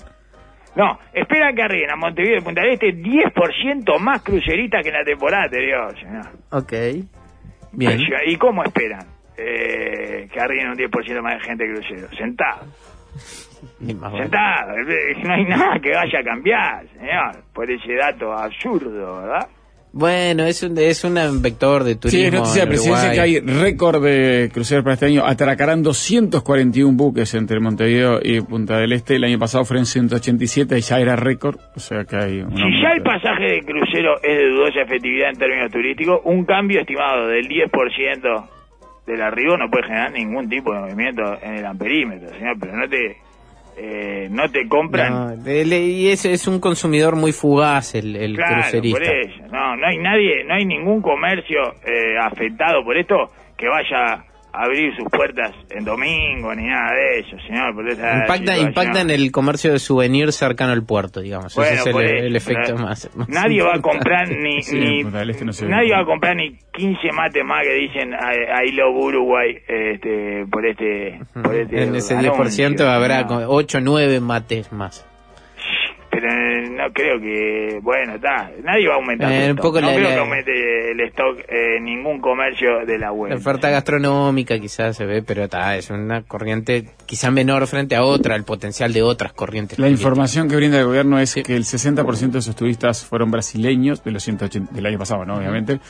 No, 0.76 0.98
esperan 1.12 1.54
que 1.54 1.62
arriben 1.62 1.90
a 1.90 1.96
Montevideo 1.96 2.38
y 2.38 2.42
Punta 2.42 2.62
del 2.62 2.74
Este 2.74 2.94
10% 2.94 3.98
más 3.98 4.22
cruceristas 4.22 4.82
que 4.82 4.88
en 4.90 4.94
la 4.94 5.04
temporada 5.04 5.44
anterior, 5.44 5.98
señor. 5.98 6.26
Ok. 6.52 6.72
Bien. 7.72 8.00
¿Y 8.26 8.36
cómo 8.36 8.62
esperan 8.62 9.06
eh, 9.36 10.28
que 10.32 10.40
arriben 10.40 10.70
un 10.70 10.76
10% 10.76 11.22
más 11.22 11.34
de 11.34 11.40
gente 11.40 11.66
de 11.66 11.74
crucero? 11.74 12.08
Sentado. 12.16 12.66
Sentado. 13.80 14.74
No 15.24 15.34
hay 15.34 15.44
nada 15.44 15.78
que 15.80 15.90
vaya 15.90 16.20
a 16.20 16.24
cambiar, 16.24 16.86
señor, 16.88 17.44
por 17.52 17.70
ese 17.70 17.94
dato 17.94 18.32
absurdo, 18.32 19.22
¿verdad? 19.22 19.48
Bueno, 19.92 20.44
es 20.44 20.62
un, 20.62 20.78
es 20.78 21.02
un 21.04 21.42
vector 21.42 21.82
de 21.82 21.94
Sí, 21.94 21.98
turismo. 21.98 22.26
es 22.26 22.32
noticia 22.32 22.60
de 22.60 22.62
en 22.62 22.68
presidencia 22.68 23.12
que 23.12 23.20
hay 23.20 23.40
récord 23.40 24.04
de 24.04 24.48
cruceros 24.52 24.84
para 24.84 24.94
este 24.94 25.06
año. 25.06 25.24
Atracarán 25.26 25.82
241 25.82 26.96
buques 26.96 27.34
entre 27.34 27.58
Montevideo 27.58 28.20
y 28.22 28.40
Punta 28.40 28.78
del 28.78 28.92
Este. 28.92 29.16
El 29.16 29.24
año 29.24 29.38
pasado 29.38 29.64
fueron 29.64 29.86
187 29.86 30.78
y 30.78 30.80
ya 30.80 30.98
era 31.00 31.16
récord. 31.16 31.58
O 31.74 31.80
sea 31.80 32.04
que 32.04 32.16
hay 32.16 32.40
un 32.40 32.56
Si 32.56 32.82
ya 32.82 32.90
el 32.92 33.02
pasaje 33.02 33.44
de 33.44 33.60
crucero 33.62 34.16
es 34.22 34.38
de 34.38 34.48
dudosa 34.50 34.82
efectividad 34.82 35.30
en 35.30 35.36
términos 35.38 35.72
turísticos, 35.72 36.20
un 36.24 36.44
cambio 36.44 36.80
estimado 36.80 37.26
del 37.26 37.48
10% 37.48 38.48
del 39.06 39.22
arribo 39.22 39.56
no 39.56 39.68
puede 39.70 39.84
generar 39.88 40.12
ningún 40.12 40.48
tipo 40.48 40.72
de 40.72 40.80
movimiento 40.80 41.22
en 41.42 41.54
el 41.54 41.66
amperímetro, 41.66 42.28
señor, 42.30 42.56
pero 42.60 42.76
no 42.76 42.88
te 42.88 43.16
eh, 43.82 44.28
no 44.30 44.48
te 44.50 44.68
compran 44.68 45.38
No, 45.42 45.50
el- 45.50 45.72
y 45.72 46.08
es, 46.10 46.24
es 46.26 46.46
un 46.46 46.60
consumidor 46.60 47.16
muy 47.16 47.32
fugaz 47.32 47.94
el, 47.94 48.14
el 48.16 48.36
Claro, 48.36 48.54
crucerista. 48.62 48.98
por 48.98 49.06
eso. 49.08 49.42
No, 49.50 49.76
no 49.76 49.86
hay 49.86 49.96
nadie, 49.98 50.44
no 50.46 50.54
hay 50.54 50.66
ningún 50.66 51.00
comercio 51.00 51.60
eh, 51.86 52.18
afectado 52.22 52.84
por 52.84 52.96
esto 52.98 53.16
que 53.56 53.66
vaya 53.68 54.24
abrir 54.52 54.94
sus 54.96 55.08
puertas 55.10 55.54
en 55.70 55.84
domingo 55.84 56.54
ni 56.54 56.66
nada 56.66 56.92
de 56.94 57.20
eso, 57.20 57.36
señor. 57.46 57.74
Por 57.74 57.88
esa 57.88 58.20
Impacta, 58.20 58.58
impacta 58.58 59.00
en 59.00 59.10
el 59.10 59.30
comercio 59.30 59.72
de 59.72 59.78
souvenirs 59.78 60.34
cercano 60.34 60.72
al 60.72 60.84
puerto, 60.84 61.20
digamos. 61.20 61.54
Bueno, 61.54 61.70
Ese 61.70 61.90
es 61.90 61.96
el, 61.96 62.02
eso, 62.02 62.26
el 62.26 62.36
efecto 62.36 62.74
pero 62.74 62.78
más, 62.78 63.10
más 63.16 63.28
Nadie 63.28 63.62
va 63.62 63.76
a 63.76 63.80
comprar 63.80 64.28
ni, 64.28 64.62
Sí, 64.62 64.78
ni 64.78 65.00
Este 65.00 65.44
no 65.44 65.52
nadie 65.68 65.92
va 65.92 66.00
a 66.00 66.04
comprar 66.04 66.36
ni 66.36 66.56
15 66.72 67.12
mates 67.12 67.44
más 67.44 67.62
que 67.62 67.74
dicen 67.74 68.12
I, 68.12 68.68
I 68.68 68.72
love 68.72 68.96
Uruguay 68.96 69.56
este 69.66 70.46
por 70.50 70.66
este 70.66 71.20
por 71.34 71.54
este 71.54 71.82
En 71.82 71.94
ese 71.94 72.14
anuncio, 72.14 72.34
10% 72.34 72.80
habrá 72.86 73.24
no. 73.24 73.48
8 73.48 73.78
o 73.78 73.80
9 73.80 74.20
mates 74.20 74.72
más. 74.72 75.09
Eh, 76.40 76.68
no 76.70 76.92
creo 76.92 77.20
que 77.20 77.78
bueno 77.82 78.14
está 78.14 78.50
nadie 78.64 78.88
va 78.88 78.94
a 78.94 78.96
aumentar 78.96 79.30
Eh, 79.32 79.44
el 79.46 79.50
un 79.52 79.56
poco 79.58 79.80
no 79.80 79.88
la- 79.88 79.94
creo 79.94 80.08
la- 80.08 80.14
que 80.14 80.20
aumente 80.20 80.90
el 80.92 81.00
stock 81.00 81.38
eh, 81.48 81.78
ningún 81.80 82.20
comercio 82.20 82.84
de 82.86 82.98
la 82.98 83.12
web 83.12 83.30
La 83.30 83.36
oferta 83.36 83.68
gastronómica 83.70 84.58
quizás 84.58 84.96
se 84.96 85.04
ve, 85.06 85.22
pero 85.22 85.48
ta, 85.48 85.76
es 85.76 85.90
una 85.90 86.22
corriente 86.22 86.86
quizá 87.06 87.30
menor 87.30 87.66
frente 87.66 87.96
a 87.96 88.02
otra, 88.02 88.36
el 88.36 88.44
potencial 88.44 88.92
de 88.92 89.02
otras 89.02 89.32
corrientes. 89.32 89.78
La 89.78 89.88
información 89.88 90.48
que 90.48 90.56
brinda 90.56 90.78
el 90.78 90.86
gobierno 90.86 91.18
es 91.18 91.34
que 91.34 91.56
el 91.56 91.64
60% 91.64 92.30
de 92.30 92.38
esos 92.38 92.56
turistas 92.56 93.04
fueron 93.04 93.30
brasileños, 93.30 94.02
de 94.04 94.10
los 94.12 94.22
180 94.22 94.72
del 94.72 94.86
año 94.86 94.98
pasado, 94.98 95.24
¿no? 95.24 95.36
Obviamente, 95.36 95.80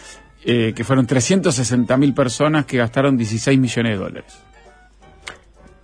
eh, 0.45 0.73
que 0.75 0.85
fueron 0.85 1.07
360.000 1.07 2.15
personas 2.15 2.65
que 2.65 2.79
gastaron 2.79 3.17
16 3.17 3.59
millones 3.59 3.93
de 3.93 3.99
dólares. 4.05 4.43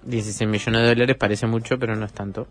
16 0.05 0.49
millones 0.49 0.83
de 0.83 0.89
dólares 0.89 1.17
parece 1.17 1.47
mucho, 1.47 1.79
pero 1.79 1.97
no 1.97 2.05
es 2.07 2.13
tanto. 2.13 2.47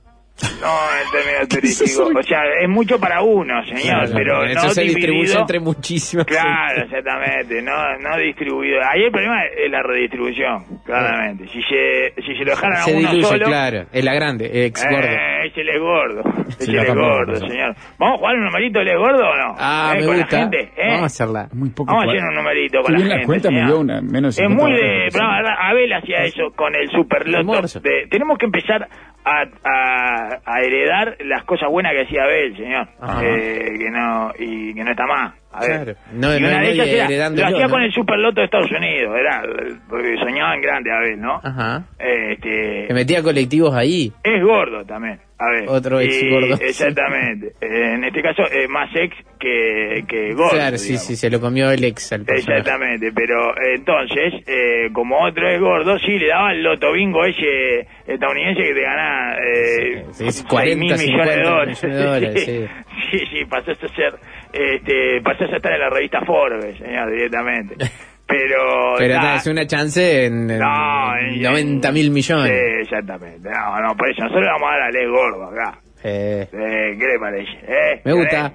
No 0.61 0.67
en 1.01 1.11
términos 1.11 1.47
turísticos 1.49 2.11
o 2.15 2.23
sea 2.23 2.41
es 2.61 2.69
mucho 2.69 2.99
para 2.99 3.21
uno 3.21 3.63
señor 3.65 4.09
pero 4.13 4.43
eso 4.43 4.63
no 4.67 4.69
se 4.71 4.81
distribuye 4.81 5.11
dividido 5.21 5.39
entre 5.39 5.59
muchísimas. 5.59 6.25
Claro, 6.25 6.83
exactamente, 6.83 7.61
no, 7.61 7.97
no 7.99 8.17
distribuido. 8.17 8.79
Ahí 8.83 9.03
el 9.03 9.11
problema 9.11 9.43
es 9.45 9.71
la 9.71 9.81
redistribución, 9.83 10.65
claramente. 10.85 11.47
Si 11.47 11.61
se, 11.63 12.13
si 12.21 12.35
se 12.37 12.43
lo 12.43 12.51
dejaran 12.51 12.73
a 12.77 12.81
Se 12.83 12.91
uno 12.93 13.09
diluye, 13.09 13.23
solo, 13.27 13.45
claro. 13.45 13.85
Es 13.91 14.03
la 14.03 14.13
grande, 14.13 14.65
ex 14.65 14.83
gordo. 14.89 15.07
eh, 15.07 15.47
ese 15.47 15.61
es 15.61 15.79
gordo, 15.79 16.21
ese 16.59 16.77
es 16.77 16.93
gordo, 16.95 17.35
señor. 17.35 17.75
¿Vamos 17.97 18.15
a 18.15 18.17
jugar 18.19 18.35
un 18.35 18.45
numerito 18.45 18.79
del 18.79 18.97
gordo 18.97 19.23
o 19.29 19.35
no? 19.35 19.55
Ah, 19.57 19.93
Eh, 19.95 19.99
me 19.99 20.05
con 20.07 20.17
gusta. 20.17 20.35
la 20.35 20.41
gente, 20.43 20.59
¿eh? 20.75 20.87
Vamos 20.87 21.01
a 21.03 21.05
hacerla. 21.05 21.47
Muy 21.53 21.69
poco. 21.69 21.93
Vamos 21.93 22.05
a 22.07 22.11
hacer 22.11 22.23
un 22.27 22.35
numerito 22.35 22.81
con 22.81 22.93
la 22.93 22.99
gente. 22.99 23.15
la 23.17 23.25
cuenta 23.25 23.49
me 23.49 23.55
señor. 23.55 23.67
dio 23.69 23.79
una 23.79 24.01
menos 24.01 24.37
Es 24.39 24.45
50 24.47 24.63
muy 24.63 24.73
de... 24.73 25.07
pero, 25.13 25.25
Abel 25.27 25.93
hacía 25.93 26.17
eso 26.23 26.51
con 26.55 26.75
el 26.75 26.89
superloto. 26.89 27.79
De- 27.79 28.07
tenemos 28.09 28.37
que 28.37 28.45
empezar 28.45 28.87
a, 29.27 29.41
a, 29.63 30.24
a 30.45 30.61
heredar 30.61 31.17
las 31.21 31.43
cosas 31.43 31.69
buenas 31.69 31.93
que 31.93 32.01
hacía 32.03 32.23
Abel, 32.23 32.55
señor. 32.55 32.87
Eh, 33.21 33.75
que 33.77 33.89
no 33.91 34.31
y 34.37 34.73
que 34.73 34.83
no 34.83 34.91
está 34.91 35.05
más. 35.05 35.33
A 35.57 35.61
ver. 35.61 35.83
Claro. 35.83 35.99
No- 36.13 36.35
y 36.37 36.39
no- 36.41 36.47
una 36.47 36.57
no 36.59 36.65
de 36.65 36.71
ellas 36.71 36.87
era, 37.09 37.29
lo 37.29 37.45
hacía 37.45 37.69
con 37.69 37.81
el 37.81 37.91
superloto 37.93 38.39
de 38.41 38.45
Estados 38.45 38.71
Unidos, 38.71 39.15
era 39.19 39.41
porque 39.89 40.15
soñaba 40.17 40.55
en 40.55 40.61
grande 40.61 40.91
Abel, 40.91 41.19
¿no? 41.21 41.39
Ajá. 41.43 41.83
Este, 41.99 42.85
Que 42.87 42.93
metía 42.93 43.21
colectivos 43.23 43.73
ahí. 43.75 44.11
es 44.23 44.43
gordo 44.43 44.83
también. 44.85 45.19
A 45.37 45.49
ver. 45.51 45.65
Otro 45.67 45.99
ex 45.99 46.23
Y- 46.23 46.29
gordo. 46.29 46.55
Exactamente. 46.61 47.47
Eh, 47.59 47.93
en 47.95 48.03
este 48.05 48.21
caso 48.21 48.43
es 48.43 48.69
más 48.69 48.89
ex 48.95 49.13
que, 49.37 50.03
que 50.07 50.33
gordo. 50.33 50.51
claro, 50.51 50.77
sí, 50.77 50.89
digamos. 50.93 51.07
sí, 51.07 51.15
se 51.17 51.29
lo 51.29 51.41
comió 51.41 51.69
el 51.71 51.83
ex 51.83 52.13
al 52.13 52.23
personaje. 52.23 52.59
Exactamente, 52.61 53.11
pero 53.13 53.51
eh, 53.57 53.75
entonces, 53.75 54.33
eh, 54.47 54.89
como 54.93 55.19
otro 55.25 55.47
es 55.49 55.59
gordo, 55.59 55.99
sí 55.99 56.17
le 56.17 56.27
daba 56.27 56.53
el 56.53 56.63
loto 56.63 56.93
bingo 56.93 57.25
ese 57.25 57.85
estadounidense 58.07 58.63
que 58.63 58.73
te 58.73 58.81
gana 58.81 59.35
eh, 59.35 60.05
Sí, 60.11 60.23
sí, 60.25 60.31
6 60.31 60.45
40, 60.49 60.75
mil 60.77 60.79
millones 60.79 60.99
de 61.01 61.05
50 61.05 61.49
dólares. 61.49 61.83
millones 61.83 61.97
de 61.99 62.05
dólares, 62.05 62.45
sí, 63.11 63.17
sí, 63.19 63.25
sí, 63.31 63.45
pasás 63.45 63.83
a 63.83 63.87
ser, 63.89 64.13
este, 64.55 65.21
pasás 65.21 65.51
a 65.51 65.57
estar 65.57 65.73
en 65.73 65.79
la 65.79 65.89
revista 65.89 66.21
Forbes, 66.25 66.77
señor, 66.77 67.11
directamente. 67.11 67.75
Pero, 68.27 68.95
Pero 68.97 69.15
ta, 69.21 69.35
es 69.35 69.45
una 69.47 69.67
chance 69.67 70.25
en, 70.25 70.47
no, 70.47 71.15
en- 71.17 71.41
90 71.43 71.91
mil 71.91 72.09
millones. 72.09 72.51
Sí, 72.51 72.81
exactamente. 72.81 73.47
No, 73.49 73.79
no, 73.81 73.95
por 73.95 74.09
eso 74.09 74.23
nosotros 74.23 74.45
le 74.45 74.51
vamos 74.51 74.67
a 74.67 74.73
dar 74.73 74.81
a 74.81 74.91
Les 74.91 75.07
Gordo 75.09 75.43
acá. 75.45 75.77
Eh, 76.03 76.47
Eh, 76.51 76.97
¿Qué 76.97 77.05
le 77.05 77.19
parece? 77.19 77.51
Eh, 77.67 78.01
Me 78.03 78.13
gusta. 78.13 78.51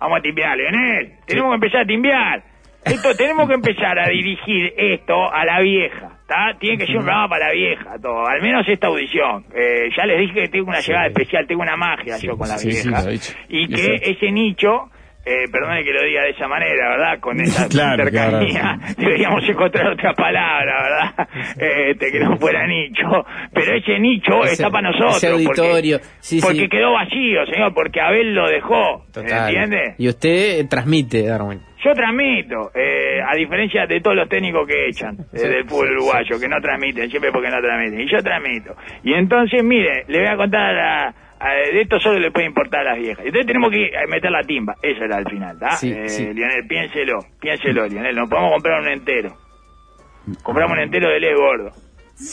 Vamos 0.00 0.18
a 0.18 0.22
timbiar, 0.22 0.56
Leonel. 0.56 1.12
Tenemos 1.24 1.50
que 1.50 1.54
empezar 1.54 1.80
a 1.82 1.86
timbiar. 1.86 2.42
Esto, 2.84 3.14
tenemos 3.14 3.46
que 3.48 3.54
empezar 3.54 3.96
a 3.96 4.08
dirigir 4.08 4.74
esto 4.76 5.32
a 5.32 5.44
la 5.44 5.60
vieja. 5.60 6.18
¿tá? 6.26 6.56
Tiene 6.58 6.78
que 6.78 6.86
ser 6.86 6.96
un 6.96 7.04
programa 7.04 7.28
para 7.28 7.46
la 7.46 7.52
vieja, 7.52 7.94
todo. 8.02 8.26
Al 8.26 8.42
menos 8.42 8.66
esta 8.68 8.88
audición. 8.88 9.44
Eh, 9.54 9.88
ya 9.96 10.04
les 10.04 10.18
dije 10.18 10.34
que 10.34 10.48
tengo 10.48 10.66
una 10.68 10.80
llegada 10.80 11.06
especial, 11.06 11.46
tengo 11.46 11.62
una 11.62 11.76
magia 11.76 12.16
yo 12.18 12.36
con 12.36 12.48
la 12.48 12.58
sí, 12.58 12.68
vieja. 12.70 13.04
y 13.48 13.68
que 13.68 14.00
ese 14.10 14.32
nicho, 14.32 14.90
eh, 15.24 15.44
perdone 15.52 15.84
que 15.84 15.92
lo 15.92 16.02
diga 16.04 16.22
de 16.22 16.30
esa 16.30 16.48
manera, 16.48 16.88
¿verdad? 16.90 17.20
Con 17.20 17.40
esa 17.40 17.68
Claro, 17.70 18.04
cercanía, 18.04 18.60
claro. 18.60 18.80
deberíamos 18.98 19.48
encontrar 19.48 19.86
otra 19.92 20.12
palabra, 20.14 20.82
¿verdad? 20.82 21.28
Este, 21.90 22.10
que 22.12 22.20
no 22.20 22.36
fuera 22.38 22.66
nicho. 22.66 23.04
Pero 23.52 23.74
ese 23.76 23.98
nicho 23.98 24.42
Ese- 24.44 24.52
está 24.54 24.70
para 24.70 24.90
nosotros. 24.90 25.16
ese 25.16 25.28
auditorio, 25.28 25.98
Porque, 25.98 26.14
sí, 26.20 26.40
porque 26.42 26.58
sí. 26.60 26.68
quedó 26.68 26.92
vacío, 26.92 27.46
señor, 27.46 27.72
porque 27.74 28.00
Abel 28.00 28.34
lo 28.34 28.48
dejó. 28.48 29.04
total. 29.12 29.48
¿Entiende? 29.48 29.94
Y 29.98 30.08
usted 30.08 30.60
eh, 30.60 30.64
transmite, 30.68 31.26
Darwin. 31.26 31.60
Yo 31.84 31.92
transmito, 31.94 32.70
eh, 32.76 33.20
a 33.20 33.34
diferencia 33.36 33.86
de 33.86 34.00
todos 34.00 34.16
los 34.16 34.28
técnicos 34.28 34.68
que 34.68 34.86
echan 34.88 35.16
eh, 35.32 35.48
del 35.48 35.64
fútbol 35.68 35.90
uruguayo, 35.96 36.38
que 36.38 36.48
no 36.48 36.60
transmiten, 36.60 37.10
siempre 37.10 37.32
porque 37.32 37.48
no 37.50 37.60
transmiten. 37.60 38.00
Y 38.02 38.08
yo 38.10 38.18
transmito. 38.22 38.76
Y 39.02 39.12
entonces, 39.14 39.64
mire, 39.64 40.04
le 40.06 40.18
voy 40.20 40.28
a 40.28 40.36
contar 40.36 40.60
a 40.60 40.72
la- 40.72 41.08
a- 41.08 41.14
de 41.72 41.80
esto 41.80 41.98
solo 42.00 42.18
le 42.18 42.30
puede 42.30 42.46
importar 42.46 42.80
a 42.80 42.92
las 42.92 42.98
viejas. 42.98 43.24
Entonces 43.24 43.46
tenemos 43.46 43.70
que 43.70 43.90
meter 44.08 44.30
la 44.30 44.42
timba. 44.42 44.74
Eso 44.82 45.04
era 45.04 45.16
al 45.16 45.28
final, 45.28 45.54
¿está? 45.54 45.70
Sí, 45.72 45.90
eh, 45.92 46.08
sí. 46.08 46.32
Lionel, 46.32 46.66
piénselo, 46.68 47.18
piénselo, 47.40 47.86
Lionel. 47.86 48.14
Nos 48.14 48.28
podemos 48.28 48.52
comprar 48.52 48.80
un 48.80 48.88
entero. 48.88 49.34
Compramos 50.42 50.76
un 50.76 50.82
entero 50.84 51.08
de 51.10 51.20
Les 51.20 51.34
Gordo. 51.36 51.70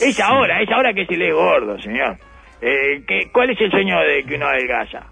Es 0.00 0.20
ahora, 0.20 0.60
es 0.62 0.70
ahora 0.70 0.92
que 0.92 1.02
es 1.02 1.10
el 1.10 1.18
Les 1.18 1.34
Gordo, 1.34 1.78
señor. 1.80 2.16
Eh, 2.62 3.02
¿qué, 3.06 3.30
¿Cuál 3.32 3.50
es 3.50 3.60
el 3.60 3.70
sueño 3.70 3.98
de 4.00 4.22
que 4.24 4.34
uno 4.36 4.46
adelgaza? 4.46 5.06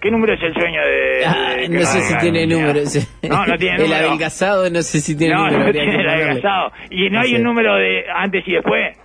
¿Qué 0.00 0.10
número 0.10 0.34
es 0.34 0.42
el 0.42 0.52
sueño 0.52 0.80
de, 0.84 1.24
Ah, 1.26 1.54
de 1.56 1.68
no 1.68 1.80
sé 1.82 2.00
si 2.02 2.18
tiene 2.18 2.46
números. 2.46 2.94
No, 3.22 3.46
no 3.46 3.56
tiene 3.56 3.76
El 3.76 3.82
número. 3.84 4.06
adelgazado 4.08 4.68
no 4.70 4.82
sé 4.82 5.00
si 5.00 5.16
tiene 5.16 5.34
no, 5.34 5.44
número. 5.46 5.58
no 5.60 5.66
que 5.66 5.72
tiene 5.72 5.94
el 6.02 6.08
adelgazado. 6.08 6.72
Y 6.90 7.08
no, 7.08 7.16
No 7.16 7.20
hay 7.20 7.30
sé. 7.30 7.36
un 7.36 7.42
número 7.44 7.74
de 7.76 8.04
antes 8.14 8.42
y 8.46 8.52
después. 8.52 8.98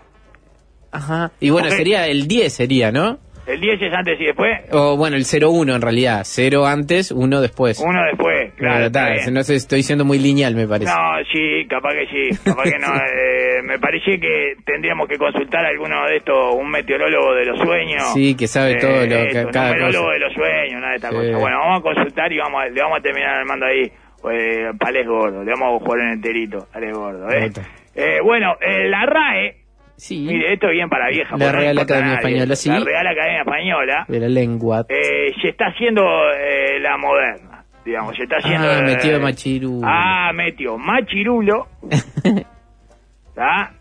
Ajá. 0.92 1.32
Y 1.40 1.50
bueno, 1.50 1.70
sería 1.70 2.08
el 2.08 2.28
10 2.28 2.52
sería, 2.54 2.92
¿no? 2.92 3.20
El 3.48 3.60
10 3.62 3.82
es 3.82 3.92
antes 3.94 4.20
y 4.22 4.26
después. 4.26 4.52
O 4.72 4.96
bueno, 4.96 5.16
el 5.18 5.24
01 5.26 5.74
en 5.76 5.82
realidad. 5.82 6.22
0 6.24 6.68
antes, 6.68 7.12
1 7.12 7.42
después. 7.42 7.80
Uno 7.84 8.00
después, 8.04 8.54
claro. 8.56 8.90
Bien. 8.92 9.34
no 9.34 9.42
sé, 9.42 9.56
estoy 9.56 9.82
siendo 9.82 10.06
muy 10.06 10.20
lineal, 10.20 10.54
me 10.54 10.68
parece. 10.68 10.92
No, 10.92 11.00
sí, 11.34 11.66
capaz 11.68 11.94
que 11.94 12.06
sí, 12.12 12.38
capaz 12.46 12.64
que 12.66 12.78
no. 12.78 12.94
eh, 12.96 13.64
me 13.64 13.80
parece 13.80 14.20
que 14.20 14.54
tendríamos 14.64 15.08
que 15.08 15.18
consultar 15.18 15.66
a 15.66 15.70
alguno 15.70 16.06
de 16.08 16.18
estos, 16.18 16.54
un 16.56 16.70
meteorólogo 16.70 17.34
de 17.34 17.46
los 17.46 17.60
sueños. 17.60 18.04
Sí, 18.14 18.36
que 18.36 18.46
sabe 18.48 18.76
todo 18.76 18.92
lo 19.02 19.08
que- 19.08 19.22
esto, 19.30 19.40
un 19.40 19.46
cosa. 19.48 19.74
de 19.74 20.20
los 20.20 20.34
sueños, 20.34 20.74
una 20.78 20.90
de 20.92 20.96
estas 20.98 21.10
Sí. 21.12 21.18
cosas. 21.18 21.40
Bueno, 21.42 21.58
vamos 21.60 21.80
a 21.80 21.82
consultar 21.82 22.32
y 22.32 22.38
vamos 22.38 22.62
a- 22.62 22.68
le 22.70 22.82
vamos 22.84 23.00
a 23.00 23.02
terminar 23.02 23.36
armando 23.36 23.66
ahí 23.66 23.92
eh, 24.32 24.70
palés 24.78 25.08
gordo. 25.08 25.44
Le 25.44 25.52
vamos 25.54 25.82
a 25.82 25.86
jugar 25.86 26.02
en 26.02 26.10
enterito, 26.14 26.68
palés 26.72 26.94
gordo. 26.94 27.28
¿eh? 27.32 27.50
Eh, 27.96 28.20
bueno, 28.24 28.54
eh, 28.62 28.88
la 28.90 29.06
RAE, 29.08 29.56
Sí, 30.00 30.20
mire, 30.20 30.54
esto 30.54 30.68
es 30.68 30.74
bien 30.74 30.90
para 30.90 31.10
vieja. 31.10 31.36
La 31.38 31.52
no 31.52 31.60
Real 31.60 31.78
a 31.78 31.82
Academia 31.82 32.14
nadie. 32.16 32.28
Española, 32.30 32.56
sí. 32.56 32.70
La 32.70 32.80
Real 32.80 33.08
Academia 33.08 33.40
Española 33.42 34.06
de 34.08 34.20
la 34.20 34.30
lengua. 34.30 34.86
eh, 34.90 35.34
se 35.42 35.50
está 35.50 35.66
haciendo 35.68 36.02
eh, 36.34 36.80
la 36.80 36.98
moderna, 36.98 37.64
digamos, 37.86 38.16
se 38.16 38.24
está 38.24 38.38
haciendo... 38.38 38.68
Ah, 38.72 38.82
metió 38.82 39.16
eh, 39.16 39.20
Machiru. 39.20 39.82
Ah, 39.84 40.32
metió 40.34 40.78
Machirulo. 40.78 41.68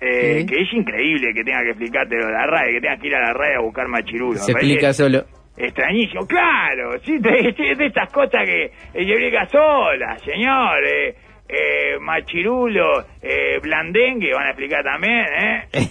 Eh, 0.01 0.41
Sí. 0.41 0.47
Que 0.47 0.63
es 0.63 0.73
increíble 0.73 1.33
que 1.35 1.43
tenga 1.43 1.63
que 1.65 1.71
explicarte 1.71 2.15
lo 2.17 2.27
de 2.27 2.33
la 2.33 2.47
RAE, 2.47 2.75
que 2.75 2.81
tengas 2.81 3.01
que 3.01 3.07
ir 3.09 3.15
a 3.17 3.21
la 3.21 3.33
RAE 3.33 3.57
a 3.57 3.61
buscar 3.61 3.89
Machirulo. 3.89 4.39
Se 4.39 4.53
explica 4.53 4.93
solo. 4.93 5.25
Extrañísimo, 5.57 6.25
claro, 6.29 6.93
sí, 7.05 7.19
de, 7.19 7.53
de- 7.53 7.75
de 7.77 7.87
estas 7.87 8.13
cosas 8.13 8.45
que 8.45 8.67
eh, 8.67 8.71
se 8.95 9.01
explica 9.03 9.47
sola, 9.49 10.17
señor. 10.19 10.79
Eh, 11.49 11.99
Machirulo, 12.01 13.07
eh, 13.23 13.59
Blandengue 13.63 14.35
van 14.35 14.47
a 14.47 14.51
explicar 14.51 14.85
también, 14.85 15.25
¿eh? 15.43 15.69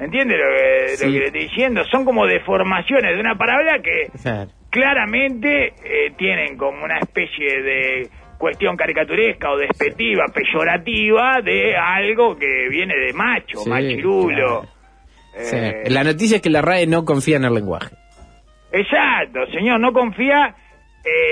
¿Entiende 0.00 0.36
lo 0.36 0.44
que, 0.56 0.88
Sí. 0.96 1.06
lo 1.06 1.12
que 1.12 1.18
le 1.18 1.26
estoy 1.26 1.42
diciendo? 1.42 1.84
Son 1.90 2.04
como 2.04 2.26
deformaciones 2.26 3.14
de 3.14 3.20
una 3.20 3.36
palabra 3.36 3.80
que 3.82 4.08
Claro. 4.22 4.50
claramente 4.70 5.66
eh, 5.84 6.12
tienen 6.16 6.56
como 6.56 6.84
una 6.84 6.98
especie 6.98 7.62
de 7.62 8.08
cuestión 8.38 8.76
caricaturesca 8.76 9.50
o 9.50 9.56
despectiva, 9.58 10.26
peyorativa 10.32 11.40
de 11.42 11.76
algo 11.76 12.36
que 12.36 12.68
viene 12.68 12.94
de 12.96 13.12
macho, 13.12 13.58
Sí, 13.58 13.68
machirulo. 13.70 14.64
Eh, 15.36 15.84
La 15.88 16.04
noticia 16.04 16.36
es 16.36 16.42
que 16.42 16.50
la 16.50 16.62
RAE 16.62 16.86
no 16.86 17.04
confía 17.04 17.36
en 17.36 17.44
el 17.44 17.54
lenguaje. 17.54 17.94
Exacto, 18.72 19.46
señor, 19.52 19.80
no 19.80 19.92
confía 19.92 20.54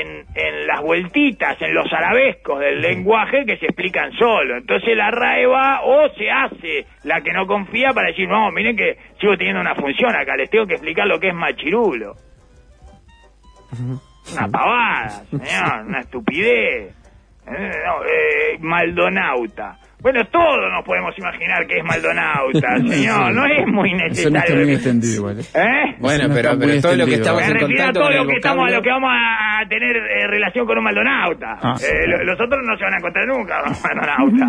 en, 0.00 0.24
en 0.34 0.66
las 0.66 0.80
vueltitas, 0.82 1.60
en 1.60 1.74
los 1.74 1.92
arabescos 1.92 2.60
del 2.60 2.80
lenguaje 2.80 3.44
que 3.44 3.56
se 3.58 3.66
explican 3.66 4.12
solo. 4.12 4.56
Entonces 4.56 4.96
la 4.96 5.10
RAE 5.10 5.46
va 5.46 5.82
o 5.82 6.08
se 6.14 6.30
hace 6.30 6.86
la 7.04 7.20
que 7.20 7.32
no 7.32 7.46
confía 7.46 7.92
para 7.92 8.08
decir, 8.08 8.28
no, 8.28 8.50
miren 8.50 8.76
que 8.76 8.96
sigo 9.20 9.36
teniendo 9.36 9.60
una 9.60 9.74
función 9.74 10.14
acá, 10.14 10.36
les 10.36 10.50
tengo 10.50 10.66
que 10.66 10.74
explicar 10.74 11.06
lo 11.06 11.18
que 11.18 11.28
es 11.28 11.34
machirulo. 11.34 12.14
Una 14.32 14.48
pavada, 14.48 15.08
señor, 15.30 15.86
una 15.86 16.00
estupidez. 16.00 16.94
Eh, 17.48 17.52
no, 17.86 18.04
eh, 18.04 18.58
Maldonauta. 18.58 19.78
Bueno, 20.02 20.24
todos 20.26 20.70
nos 20.72 20.84
podemos 20.84 21.18
imaginar 21.18 21.66
que 21.66 21.78
es 21.78 21.84
Maldonauta, 21.84 22.76
señor. 22.86 23.32
No 23.34 23.44
es 23.46 23.66
muy 23.66 23.90
Eso 23.92 23.98
no 23.98 24.38
necesario. 24.38 24.38
está 24.38 24.54
muy 24.54 24.72
extendido 24.74 25.14
igual. 25.14 25.40
¿eh? 25.40 25.44
¿Eh? 25.54 25.96
Bueno, 25.98 26.28
no 26.28 26.34
pero, 26.34 26.58
pero 26.58 26.80
todo 26.80 26.94
lo 26.96 27.06
que 27.06 27.14
estamos 27.14 27.40
Me 27.42 27.46
en 27.48 27.54
refiero 27.54 27.84
a 27.84 27.92
todo 27.92 28.04
con 28.04 28.16
lo 28.16 28.26
que, 28.26 28.36
estamos, 28.36 28.58
a 28.58 28.62
vocablo- 28.62 28.76
lo 28.76 28.82
que 28.82 28.90
vamos 28.90 29.10
a 29.12 29.68
tener 29.68 29.96
eh, 29.96 30.26
relación 30.28 30.66
con 30.66 30.78
un 30.78 30.84
Maldonauta. 30.84 31.58
Ah, 31.62 31.74
Eh, 31.80 31.84
sí. 31.84 32.10
lo- 32.10 32.24
los 32.24 32.40
otros 32.40 32.60
no 32.64 32.76
se 32.76 32.84
van 32.84 32.94
a 32.94 32.96
encontrar 32.98 33.26
nunca 33.26 33.60
con 33.62 33.72
un 33.72 33.78
Maldonauta. 33.82 34.46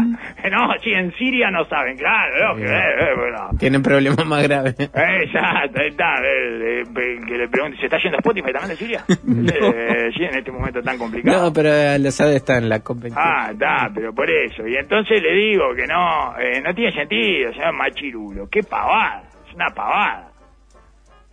No, 0.51 0.69
sí, 0.83 0.91
en 0.91 1.11
Siria 1.17 1.49
no 1.51 1.65
saben, 1.65 1.97
claro. 1.97 2.53
lógico, 2.53 2.71
eh, 2.71 2.77
eh, 2.99 3.15
bueno. 3.17 3.49
Tienen 3.59 3.81
problemas 3.83 4.25
más 4.25 4.43
graves. 4.43 4.75
Exacto, 4.79 5.79
ahí 5.81 5.89
está. 5.89 6.15
eh, 6.23 6.83
eh, 6.83 7.19
que 7.27 7.37
le 7.37 7.47
pregunte, 7.49 7.77
¿se 7.79 7.85
está 7.85 7.97
yendo 8.01 8.17
Spotify 8.19 8.51
también 8.53 8.69
de 8.69 8.75
Siria? 8.75 9.03
Eh, 9.57 10.09
sí, 10.15 10.23
en 10.23 10.37
este 10.37 10.51
momento 10.51 10.81
tan 10.81 10.97
complicado. 10.97 11.45
No, 11.45 11.53
pero 11.53 11.69
eh, 11.69 11.97
la 11.99 12.11
SAD 12.11 12.33
está 12.35 12.57
en 12.57 12.69
la 12.69 12.79
COP21. 12.83 13.13
Ah, 13.15 13.49
está, 13.51 13.89
pero 13.93 14.13
por 14.13 14.29
eso. 14.29 14.65
Y 14.67 14.75
entonces 14.75 15.21
le 15.21 15.33
digo 15.37 15.73
que 15.75 15.85
no, 15.87 16.37
eh, 16.39 16.61
no 16.61 16.73
tiene 16.73 16.91
sentido, 16.93 17.53
señor 17.53 17.73
Machirulo. 17.73 18.47
Qué 18.49 18.63
pavada, 18.63 19.23
es 19.47 19.53
una 19.55 19.69
pavada. 19.73 20.31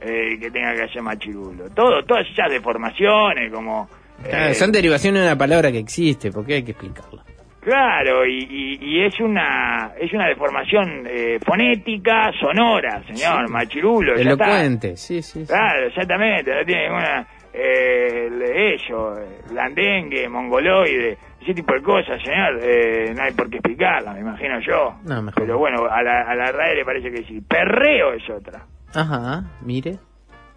Eh, 0.00 0.38
que 0.38 0.50
tenga 0.50 0.74
que 0.74 0.82
hacer 0.82 1.02
Machirulo. 1.02 1.70
Todo, 1.70 2.02
todas 2.04 2.26
esas 2.30 2.50
deformaciones, 2.50 3.50
como. 3.52 3.88
Ah, 4.32 4.50
eh, 4.50 4.54
son 4.54 4.70
derivaciones 4.70 5.22
de 5.22 5.28
una 5.28 5.38
palabra 5.38 5.72
que 5.72 5.78
existe, 5.78 6.30
porque 6.30 6.54
hay 6.54 6.62
que 6.64 6.72
explicarla. 6.72 7.22
Claro, 7.60 8.26
y, 8.26 8.40
y- 8.44 8.78
y 8.82 9.04
es 9.06 9.18
una 9.20 9.92
es 9.98 10.12
una 10.12 10.28
deformación 10.28 11.06
eh, 11.08 11.38
fonética, 11.42 12.30
sonora, 12.38 13.02
señor 13.06 13.48
Machirulo. 13.48 14.16
ya. 14.16 14.20
Elocuente, 14.22 14.96
sí, 14.98 15.22
sí. 15.22 15.40
sí. 15.40 15.46
Claro, 15.46 15.86
exactamente, 15.86 16.54
no 16.54 16.64
tiene 16.66 16.82
ninguna... 16.88 17.26
Eh, 17.56 18.26
el- 18.26 18.42
ello, 18.42 19.14
blandengue, 19.50 20.28
mongoloide, 20.28 21.16
ese 21.44 21.54
tipo 21.54 21.72
de 21.74 21.82
cosas, 21.82 22.20
señor, 22.22 22.58
eh, 22.62 23.12
no 23.16 23.22
hay 23.22 23.32
por 23.32 23.48
qué 23.48 23.56
explicarla, 23.58 24.12
me 24.14 24.20
imagino 24.20 24.58
yo. 24.60 24.96
No, 25.04 25.22
mejor 25.22 25.42
Pero 25.42 25.54
no. 25.54 25.58
bueno, 25.60 25.84
a 25.90 26.02
la, 26.02 26.22
a 26.22 26.34
la 26.34 26.50
RAE 26.50 26.74
le 26.74 26.84
parece 26.84 27.10
que 27.10 27.22
sí. 27.24 27.40
Perreo 27.40 28.12
es 28.14 28.28
otra. 28.30 28.62
Ajá, 28.94 29.42
mire. 29.62 29.98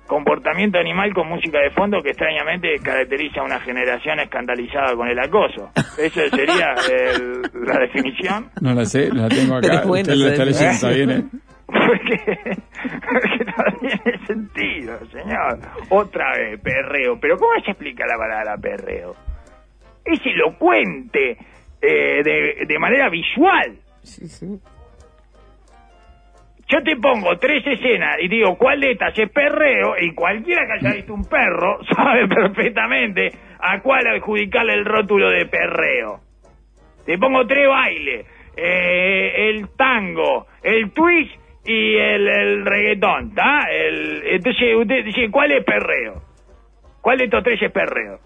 Comportamiento 0.08 0.80
animal 0.80 1.14
con 1.14 1.28
música 1.28 1.60
de 1.60 1.70
fondo 1.72 2.02
que 2.02 2.12
extrañamente 2.12 2.80
caracteriza 2.82 3.42
a 3.42 3.44
una 3.44 3.60
generación 3.60 4.20
escandalizada 4.22 4.96
con 4.96 5.10
el 5.10 5.20
acoso. 5.20 5.70
Esa 5.98 6.30
sería 6.30 6.74
el- 6.90 7.42
la 7.66 7.80
definición. 7.80 8.50
No 8.62 8.74
la 8.74 8.86
sé, 8.86 9.10
la 9.14 9.28
tengo 9.28 9.58
acá. 9.58 9.68
Pero 9.72 9.88
bueno, 9.88 10.14
Usted 10.14 10.16
lo 10.16 10.28
está 10.30 10.46
leyendo, 10.46 10.72
está 10.72 10.90
bien, 10.92 11.12
¿eh? 11.12 11.24
Porque, 11.68 12.38
porque 13.12 13.44
no 13.46 13.80
tiene 13.82 14.26
sentido, 14.26 14.98
señor. 15.12 15.60
Otra 15.90 16.32
vez, 16.38 16.62
perreo. 16.62 17.20
Pero 17.20 17.38
¿cómo 17.38 17.52
se 17.66 17.72
explica 17.72 18.06
la 18.08 18.16
palabra 18.18 18.56
perreo? 18.58 19.14
Es 20.08 20.26
elocuente, 20.26 21.38
eh, 21.82 22.24
de, 22.24 22.66
de 22.66 22.80
manera 22.80 23.10
visual. 23.10 23.78
Sí, 24.02 24.28
sí. 24.28 24.60
Yo 26.70 26.84
te 26.84 26.98
pongo 26.98 27.38
tres 27.38 27.66
escenas 27.66 28.18
y 28.20 28.28
digo 28.28 28.58
cuál 28.58 28.82
de 28.82 28.92
estas 28.92 29.18
es 29.18 29.30
perreo 29.30 29.96
y 30.02 30.14
cualquiera 30.14 30.66
que 30.66 30.74
haya 30.74 30.96
visto 30.96 31.14
un 31.14 31.24
perro 31.24 31.80
sabe 31.96 32.28
perfectamente 32.28 33.32
a 33.60 33.80
cuál 33.80 34.06
adjudicarle 34.08 34.74
el 34.74 34.84
rótulo 34.86 35.30
de 35.30 35.46
perreo. 35.46 36.20
Te 37.06 37.18
pongo 37.18 37.48
tres 37.48 37.70
bailes, 37.70 38.26
eh, 38.58 39.50
el 39.50 39.70
tango, 39.78 40.48
el 40.62 40.92
twist 40.92 41.36
y 41.64 41.96
el, 41.96 42.28
el 42.28 42.66
reggaetón, 42.66 43.30
¿está? 43.30 43.62
Entonces 43.72 44.76
usted 44.76 45.06
dice, 45.06 45.32
¿cuál 45.32 45.54
es 45.54 45.64
perreo? 45.64 46.22
¿Cuál 47.00 47.20
de 47.20 47.24
estos 47.26 47.44
tres 47.44 47.62
es 47.62 47.72
perreo? 47.72 48.20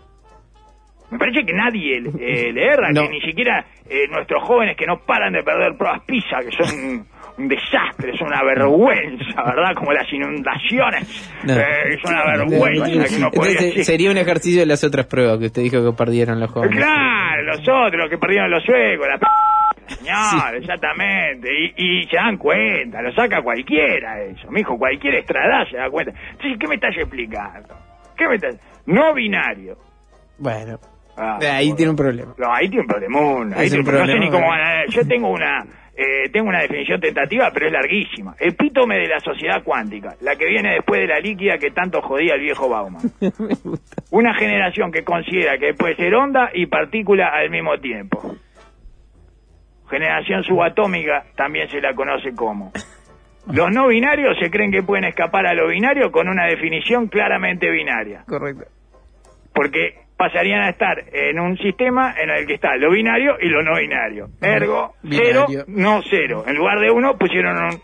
Me 1.12 1.18
parece 1.18 1.46
que 1.46 1.54
nadie 1.54 1.98
eh, 1.98 2.52
le 2.54 2.66
erra, 2.66 2.90
No. 2.92 3.04
que 3.04 3.10
ni 3.10 3.22
siquiera 3.22 3.66
eh, 3.90 4.08
nuestros 4.10 4.42
jóvenes 4.44 4.78
que 4.78 4.86
no 4.86 4.98
paran 5.06 5.34
de 5.34 5.44
perder 5.44 5.76
pruebas 5.78 6.02
PISA, 6.06 6.40
que 6.40 6.52
son 6.52 7.06
un, 7.38 7.48
desastre, 7.50 8.16
son 8.18 8.28
una 8.28 8.44
vergüenza, 8.44 9.44
¿verdad? 9.44 9.74
Como 9.76 9.92
las 9.92 10.12
inundaciones, 10.14 11.32
No. 11.44 11.54
eh, 11.54 11.96
es 11.96 12.04
una 12.10 12.24
vergüenza 12.26 12.86
que 13.10 13.16
uno 13.18 13.32
podría 13.32 13.52
Entonces, 13.60 13.86
sería 13.86 14.10
un 14.12 14.18
ejercicio 14.18 14.62
de 14.62 14.68
las 14.68 14.84
otras 14.84 15.06
pruebas 15.08 15.38
que 15.40 15.46
usted 15.48 15.62
dijo 15.64 15.84
que 15.84 15.98
perdieron 15.98 16.40
los 16.40 16.50
jóvenes. 16.52 16.78
Claro, 16.78 17.44
los 17.44 17.60
otros 17.60 18.10
que 18.10 18.18
perdieron 18.18 18.50
los 18.50 18.64
suecos, 18.64 19.08
la 19.08 19.18
p... 19.18 19.26
Señor, 19.88 20.56
exactamente. 20.56 21.50
Y, 21.54 22.02
y 22.02 22.04
se 22.08 22.16
dan 22.16 22.38
cuenta, 22.38 23.02
lo 23.02 23.12
saca 23.14 23.42
cualquiera 23.42 24.22
eso. 24.24 24.50
Mijo, 24.50 24.78
cualquier 24.78 25.16
estradá 25.16 25.66
se 25.70 25.76
da 25.76 25.90
cuenta. 25.90 26.14
Entonces, 26.32 26.58
¿qué 26.58 26.68
me 26.68 26.76
estás 26.76 26.96
explicando? 26.96 27.76
¿Qué 28.18 28.28
me 28.30 28.36
estás...? 28.36 28.56
No 28.86 29.14
binario. 29.14 29.76
Bueno, 30.38 30.78
Ah, 31.24 31.38
ahí 31.42 31.66
bueno. 31.68 31.76
tiene 31.78 31.90
un 31.92 31.96
problema. 31.96 32.34
No, 32.38 32.54
ahí 32.54 32.68
tiene 32.68 32.82
un 32.82 32.88
problemón. 32.88 33.54
Ahí 33.54 33.66
Es 33.66 33.72
tiene 33.72 33.84
un 33.84 33.88
un 33.88 33.94
problema. 33.94 34.06
No 34.08 34.14
sé 34.14 34.20
ni 34.20 34.32
cómo 34.32 34.52
a... 34.52 34.86
Yo 34.90 35.08
tengo 35.08 35.30
una... 35.30 35.64
eh, 35.96 36.30
tengo 36.32 36.50
una 36.50 36.62
definición 36.62 37.00
tentativa, 37.00 37.52
pero 37.54 37.68
es 37.68 37.74
larguísima. 37.74 38.36
Epítome 38.40 38.96
de 38.98 39.08
la 39.08 39.20
sociedad 39.20 39.62
cuántica, 39.64 40.16
la 40.22 40.36
que 40.36 40.46
viene 40.48 40.74
después 40.74 41.02
de 41.02 41.08
la 41.08 41.20
líquida 41.20 41.58
que 41.60 41.70
tanto 41.72 42.02
jodía 42.02 42.34
el 42.34 42.42
viejo 42.42 42.68
Bauman. 42.70 43.04
Una 44.12 44.34
generación 44.34 44.92
que 44.92 45.04
considera 45.04 45.58
que 45.60 45.74
puede 45.76 45.96
ser 45.96 46.16
onda 46.16 46.50
y 46.54 46.66
partícula 46.66 47.28
al 47.28 47.50
mismo 47.52 47.78
tiempo. 47.78 48.36
Generación 49.90 50.44
subatómica 50.44 51.26
también 51.36 51.70
se 51.70 51.82
la 51.82 51.94
conoce 51.94 52.34
como. 52.34 52.72
Los 53.52 53.70
no 53.72 53.88
binarios 53.88 54.38
se 54.40 54.50
creen 54.50 54.72
que 54.72 54.84
pueden 54.84 55.04
escapar 55.06 55.46
a 55.48 55.54
lo 55.54 55.68
binario 55.68 56.12
con 56.12 56.30
una 56.30 56.46
definición 56.46 57.08
claramente 57.08 57.70
binaria. 57.70 58.24
Correcto. 58.28 58.66
Porque 59.54 59.96
pasarían 60.22 60.62
a 60.62 60.70
estar 60.70 61.04
en 61.12 61.40
un 61.40 61.58
sistema 61.58 62.14
en 62.22 62.30
el 62.30 62.46
que 62.46 62.54
está 62.54 62.76
lo 62.76 62.92
binario 62.92 63.38
y 63.42 63.48
lo 63.50 63.64
no 63.64 63.76
binario. 63.80 64.28
Ergo, 64.40 64.94
Binario. 65.02 65.46
cero, 65.48 65.66
no 65.68 66.02
cero. 66.08 66.44
En 66.48 66.56
lugar 66.56 66.80
de 66.80 66.92
uno 66.92 67.18
pusieron 67.18 67.58
un 67.58 67.82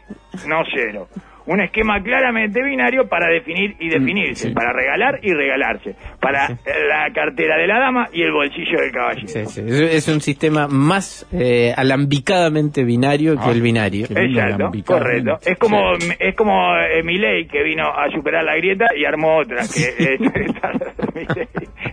no 0.48 0.64
cero. 0.72 1.08
un 1.48 1.62
esquema 1.62 2.04
claramente 2.04 2.62
binario 2.62 3.08
para 3.08 3.28
definir 3.30 3.74
y 3.80 3.88
definirse, 3.88 4.50
sí. 4.50 4.54
para 4.54 4.74
regalar 4.74 5.20
y 5.24 5.32
regalarse, 5.34 5.96
para 6.20 6.46
eh, 6.48 6.58
la 6.90 7.10
cartera 7.14 7.56
de 7.58 7.66
la 7.68 7.80
dama 7.80 8.10
y 8.12 8.22
el 8.22 8.34
bolsillo 8.34 8.82
del 8.82 8.92
caballero. 8.92 9.28
Sí. 9.30 9.40
Es, 9.40 9.58
es 9.58 10.08
un 10.10 10.20
sistema 10.20 10.68
más 10.68 11.26
eh, 11.32 11.74
alambicadamente 11.76 12.84
binario 12.84 13.36
que 13.36 13.44
Ah, 13.48 13.52
el 13.52 13.62
binario. 13.62 14.08
Exacto, 14.10 14.72
correcto. 14.86 15.40
Es 15.46 15.58
como 15.58 15.94
es 16.20 16.36
como 16.36 16.76
eh, 16.80 17.02
Milei 17.04 17.48
que 17.48 17.64
vino 17.64 17.88
a 17.88 18.12
superar 18.12 18.44
la 18.44 18.58
grieta 18.58 18.88
y 18.96 19.06
armó 19.06 19.38
otra. 19.38 19.64
Que 19.74 20.16
es- 20.16 20.20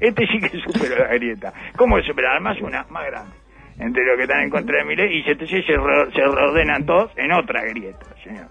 Este 0.01 0.27
sí 0.27 0.39
que 0.39 0.59
superó 0.61 0.97
la 0.99 1.15
grieta. 1.15 1.53
¿Cómo 1.77 2.01
superar? 2.03 2.33
Además 2.33 2.61
una 2.61 2.85
más 2.91 3.07
grande. 3.07 3.33
Entre 3.77 4.05
los 4.05 4.17
que 4.17 4.23
están 4.23 4.43
en 4.43 4.51
contra 4.51 4.79
de 4.79 4.85
Milei 4.85 5.19
y 5.19 5.29
entonces 5.29 5.67
se, 5.67 5.73
re- 5.77 6.09
se 6.13 6.21
reordenan 6.21 6.87
todos 6.87 7.11
en 7.17 7.33
otra 7.33 7.63
grieta, 7.65 8.07
señor. 8.23 8.47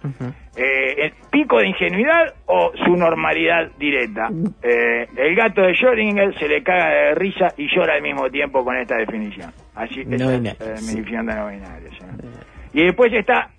Eh, 0.57 0.95
¿El 0.97 1.13
pico 1.32 1.59
de 1.59 1.67
ingenuidad 1.69 2.34
o 2.45 2.74
su 2.84 2.97
normalidad 2.97 3.71
directa? 3.80 4.28
Eh, 4.61 5.07
el 5.15 5.34
gato 5.36 5.61
de 5.61 5.71
Schrödinger 5.76 6.38
se 6.38 6.49
le 6.49 6.61
caga 6.61 6.89
de 6.89 7.15
risa 7.15 7.53
y 7.55 7.74
llora 7.74 7.93
al 7.93 8.01
mismo 8.01 8.30
tiempo 8.30 8.65
con 8.65 8.76
esta 8.76 8.97
definición. 8.97 9.49
Así 9.76 10.03
No 10.03 10.15
esa 10.30 10.36
es, 10.36 10.41
eh, 10.43 10.74
mi 10.74 10.78
sí. 10.80 10.86
definición 10.97 11.26
de 11.28 11.36
no 11.36 11.47
binario, 11.47 11.89
señor. 11.93 12.15
Y 12.74 12.84
después 12.84 13.13
está 13.13 13.49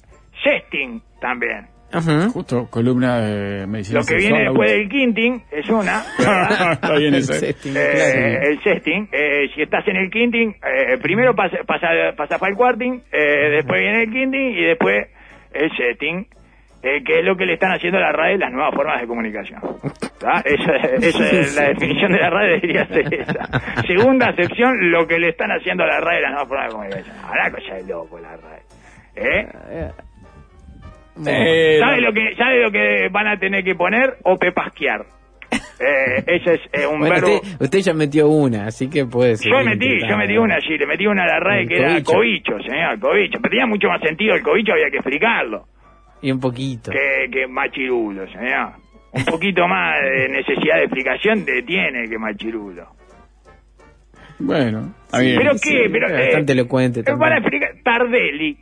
Sesting 0.43 1.01
también. 1.19 1.67
Ajá. 1.95 2.29
Justo, 2.31 2.67
columna 2.71 3.21
de 3.21 3.67
medicina 3.67 4.01
Lo 4.01 4.05
que 4.05 4.19
sexual, 4.19 4.33
viene 4.33 4.45
después 4.51 4.71
del 4.71 4.89
Quinting 4.89 5.43
es 5.51 5.69
una. 5.69 6.03
Está 6.73 6.93
bien 6.99 7.15
El 7.15 7.21
ese. 7.21 7.35
setting, 7.35 7.73
Eh, 7.77 7.91
claro. 7.95 8.51
el 8.51 8.63
sexting, 8.63 9.09
eh, 9.13 9.49
si 9.55 9.63
estás 9.63 9.87
en 9.89 9.97
el 9.97 10.11
quinting, 10.11 10.51
eh, 10.51 10.99
primero 11.01 11.35
pasa, 11.35 11.59
pasa, 11.67 11.87
pasa 12.17 12.39
para 12.39 12.51
el 12.51 12.57
quarting, 12.57 13.01
eh, 13.13 13.51
después 13.51 13.81
viene 13.81 14.03
el 14.03 14.11
quinting 14.11 14.51
y 14.59 14.63
después 14.65 15.07
el 15.53 15.71
setting, 15.77 16.27
eh, 16.83 17.03
que 17.05 17.21
es 17.21 17.25
lo 17.25 17.37
que 17.37 17.47
le 17.47 17.55
están 17.55 17.73
haciendo 17.73 17.99
a 17.99 18.03
la 18.03 18.13
RAE 18.13 18.37
las 18.39 18.53
nuevas 18.53 18.75
formas 18.75 19.01
de 19.01 19.07
comunicación. 19.07 19.61
Esa, 20.45 20.77
esa 21.01 21.31
es 21.31 21.55
la 21.57 21.69
definición 21.69 22.13
de 22.13 22.19
la 22.19 22.31
RAE 22.31 22.49
debería 22.61 22.87
ser 22.87 23.15
esa. 23.15 23.83
Segunda 23.87 24.29
acepción, 24.31 24.91
lo 24.91 25.07
que 25.07 25.19
le 25.19 25.29
están 25.31 25.51
haciendo 25.53 25.85
a 25.85 25.87
la 25.87 26.01
RAE 26.01 26.21
las 26.23 26.31
nuevas 26.33 26.49
formas 26.49 26.67
de 26.69 26.73
comunicación. 26.73 27.17
Ahora 27.23 27.51
cosa 27.51 27.75
de 27.75 27.85
loco 27.85 28.19
la 28.19 28.37
RAE. 28.37 28.63
¿Eh? 29.17 29.47
Eh, 31.27 31.79
¿Sabe 31.81 32.01
lo 32.01 32.13
que 32.13 32.35
sabe 32.37 32.63
lo 32.63 32.71
que 32.73 33.09
van 33.11 33.29
a 33.29 33.39
tener 33.39 33.63
que 33.63 33.75
poner 33.75 34.17
o 34.25 34.37
pepasquear? 34.37 35.05
Eh, 35.81 36.23
ese 36.27 36.55
es 36.55 36.61
eh, 36.73 36.87
un 36.87 37.01
Bueno, 37.01 37.15
verbo. 37.15 37.35
usted, 37.37 37.61
usted 37.63 37.79
ya 37.81 37.95
metió 37.95 38.29
una, 38.29 38.67
así 38.67 38.89
que 38.89 39.07
puede 39.07 39.37
ser. 39.37 39.51
Yo 39.53 39.65
metí, 39.65 39.89
yo 40.09 40.17
metí 40.17 40.37
una 40.37 40.55
allí, 40.55 40.79
le 40.79 40.87
metí 40.87 41.07
una 41.07 41.25
a 41.25 41.27
la 41.41 41.59
El 41.59 41.69
que 41.69 41.77
era 41.77 41.89
cobicho. 42.03 42.13
cobicho, 42.13 42.53
señor, 42.65 42.99
cobicho. 43.01 43.39
Pero 43.43 43.51
tenía 43.51 43.67
mucho 43.67 43.89
más 43.89 44.01
sentido 44.01 44.35
el 44.35 44.43
cobicho, 44.43 44.73
había 44.73 44.89
que 44.91 44.99
explicarlo, 44.99 45.65
Y 46.23 46.31
un 46.31 46.39
poquito. 46.41 46.93
que, 46.93 47.29
que 47.31 47.47
machirulo, 47.49 48.27
señor. 48.29 48.73
Un 49.13 49.25
poquito 49.25 49.67
más 49.67 50.01
de 50.01 50.29
necesidad 50.29 50.77
de 50.77 50.85
explicación 50.85 51.45
de 51.45 51.63
tiene 51.63 52.09
que 52.09 52.19
machirulo. 52.19 52.87
Bueno, 54.39 54.95
está 55.05 55.21
bien. 55.21 55.37
¿Pero 55.39 55.55
sí, 55.59 55.71
qué? 55.71 55.89
Pero, 55.91 56.13
bastante 56.13 56.53
elocuente 56.53 57.01
eh, 57.01 57.05
Para 57.05 57.19
también. 57.19 57.39
explicar, 57.39 57.71
Tardelli. 57.85 58.59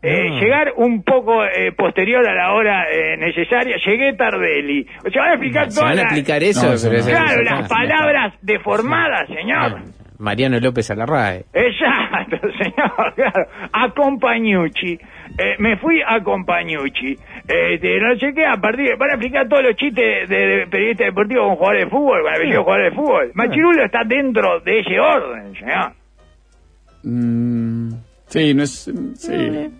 Eh, 0.00 0.30
No. 0.30 0.40
Llegar 0.40 0.72
un 0.76 1.02
poco 1.02 1.44
eh, 1.44 1.72
posterior 1.72 2.24
a 2.28 2.32
la 2.34 2.52
hora 2.52 2.84
eh, 2.90 3.16
necesaria, 3.16 3.76
llegué 3.84 4.12
Tardelli. 4.12 4.86
O 5.04 5.10
sea, 5.10 5.22
van 5.22 5.30
a 5.30 5.34
explicar 5.34 5.72
Se 5.72 5.80
van 5.80 5.90
todas 5.90 5.90
a 5.90 5.94
las- 5.94 6.04
explicar 6.04 6.42
eso, 6.44 6.66
No, 6.68 6.72
eso 6.74 6.88
pero 6.88 7.02
no. 7.02 7.08
eso- 7.08 7.10
Claro, 7.18 7.42
eso 7.42 7.54
las 7.54 7.68
palabras 7.68 8.34
deformadas, 8.42 9.26
señor. 9.28 9.74
Ah, 9.76 9.82
Mariano 10.20 10.58
López 10.60 10.88
Alarrae. 10.90 11.44
Exacto, 11.52 12.36
señor, 12.58 13.14
claro. 13.14 13.48
A 13.72 13.90
Compañucci. 13.94 14.98
Eh, 15.38 15.54
me 15.58 15.76
fui 15.78 16.00
a 16.04 16.20
Compañucci. 16.22 17.16
Este, 17.46 18.00
no 18.00 18.16
sé 18.16 18.32
qué, 18.34 18.44
a 18.46 18.56
partir 18.56 18.96
van 18.98 19.10
a 19.10 19.14
explicar 19.14 19.48
todos 19.48 19.62
los 19.64 19.74
chistes 19.76 20.28
de, 20.28 20.36
de 20.46 20.66
periodistas 20.68 21.06
deportivos 21.08 21.46
con 21.48 21.56
jugadores 21.56 21.84
de 21.84 21.90
fútbol, 21.90 22.22
con 22.22 22.30
apellido 22.34 22.58
de 22.58 22.62
jugadores 22.64 22.90
de 22.90 22.96
fútbol. 22.96 23.30
Machirulo 23.34 23.84
está 23.84 24.00
dentro 24.04 24.60
de 24.60 24.78
ese 24.80 24.98
orden, 25.00 25.54
señor. 25.54 25.92
Mm, 27.04 27.92
sí, 28.26 28.54
no 28.54 28.62
es. 28.64 28.90
Sí, 29.14 29.70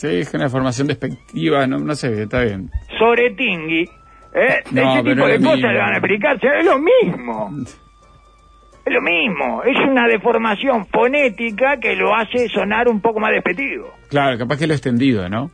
sí, 0.00 0.20
es 0.20 0.34
una 0.34 0.48
formación 0.48 0.86
despectiva, 0.88 1.66
no, 1.66 1.78
no 1.78 1.94
sé, 1.94 2.22
está 2.22 2.42
bien. 2.42 2.70
Sobre 2.98 3.30
Tingui. 3.30 3.82
¿eh? 4.34 4.62
No, 4.70 4.94
Ese 4.94 5.02
tipo 5.02 5.26
de 5.26 5.38
cosas 5.38 5.56
mismo. 5.56 5.70
le 5.72 5.78
van 5.78 5.92
a 5.92 5.96
explicar, 5.98 6.40
señor, 6.40 6.56
es 6.56 6.64
lo 6.64 6.78
mismo. 6.78 7.50
Es 8.86 8.94
lo 8.94 9.02
mismo, 9.02 9.62
es 9.62 9.76
una 9.88 10.06
deformación 10.08 10.86
fonética 10.86 11.78
que 11.78 11.94
lo 11.94 12.14
hace 12.14 12.48
sonar 12.48 12.88
un 12.88 13.00
poco 13.00 13.20
más 13.20 13.30
despectivo. 13.30 13.92
Claro, 14.08 14.38
capaz 14.38 14.58
que 14.58 14.66
lo 14.66 14.72
he 14.72 14.76
extendido, 14.76 15.28
¿no? 15.28 15.50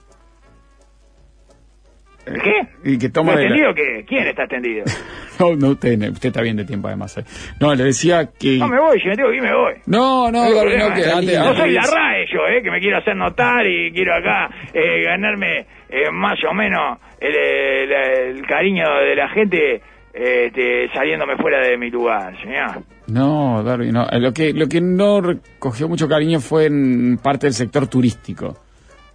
¿Qué? 2.27 2.91
Y 2.93 2.99
que 2.99 3.09
toma 3.09 3.33
¿No 3.35 3.39
de 3.39 3.49
la- 3.49 3.75
qué? 3.75 4.05
¿Quién 4.07 4.27
está 4.27 4.43
extendido? 4.45 4.85
No, 5.39 5.55
no, 5.55 5.69
usted, 5.73 6.01
usted 6.13 6.29
está 6.31 6.41
bien 6.41 6.57
de 6.57 6.65
tiempo 6.65 6.89
además. 6.89 7.19
eh. 7.19 7.25
No, 7.61 7.75
le 7.75 7.85
decía 7.85 8.31
que... 8.41 8.57
No 8.57 8.69
me 8.69 8.81
voy, 8.81 8.99
si 8.99 9.07
me 9.07 9.17
tengo 9.17 9.29
que 9.29 9.37
ir, 9.37 9.43
me 9.43 9.55
voy. 9.55 9.75
No, 9.85 10.31
no, 10.33 10.45
No 10.49 10.65
no, 10.65 10.95
que 10.95 11.05
antes- 11.11 11.39
no 11.39 11.55
soy 11.55 11.73
la 11.73 11.83
RAE 11.83 12.25
yo, 12.33 12.39
eh, 12.49 12.63
que 12.63 12.71
me 12.71 12.81
quiero 12.81 12.97
hacer 12.97 13.15
notar 13.17 13.67
y 13.67 13.93
quiero 13.93 14.15
acá 14.15 14.49
eh, 14.73 15.03
ganarme 15.05 15.67
eh, 15.91 16.11
más 16.11 16.39
o 16.51 16.55
menos 16.55 16.99
el, 17.21 17.37
el- 17.37 17.93
el 18.39 18.47
cariño 18.47 18.85
de 19.07 19.15
la 19.15 19.29
gente 19.29 19.83
este, 20.15 20.89
saliéndome 20.95 21.37
fuera 21.37 21.61
de 21.61 21.77
mi 21.77 21.91
lugar, 21.91 22.35
señor. 22.43 22.83
No, 23.09 23.63
Darwin, 23.63 23.93
no. 23.93 24.07
Eh, 24.11 24.19
Lo 24.19 24.33
que, 24.33 24.55
lo 24.55 24.67
que 24.69 24.81
no 24.81 25.21
recogió 25.21 25.87
mucho 25.87 26.09
cariño 26.09 26.41
fue 26.41 26.65
en 26.65 27.19
parte 27.23 27.47
del 27.47 27.53
sector 27.53 27.87
turístico, 27.89 28.57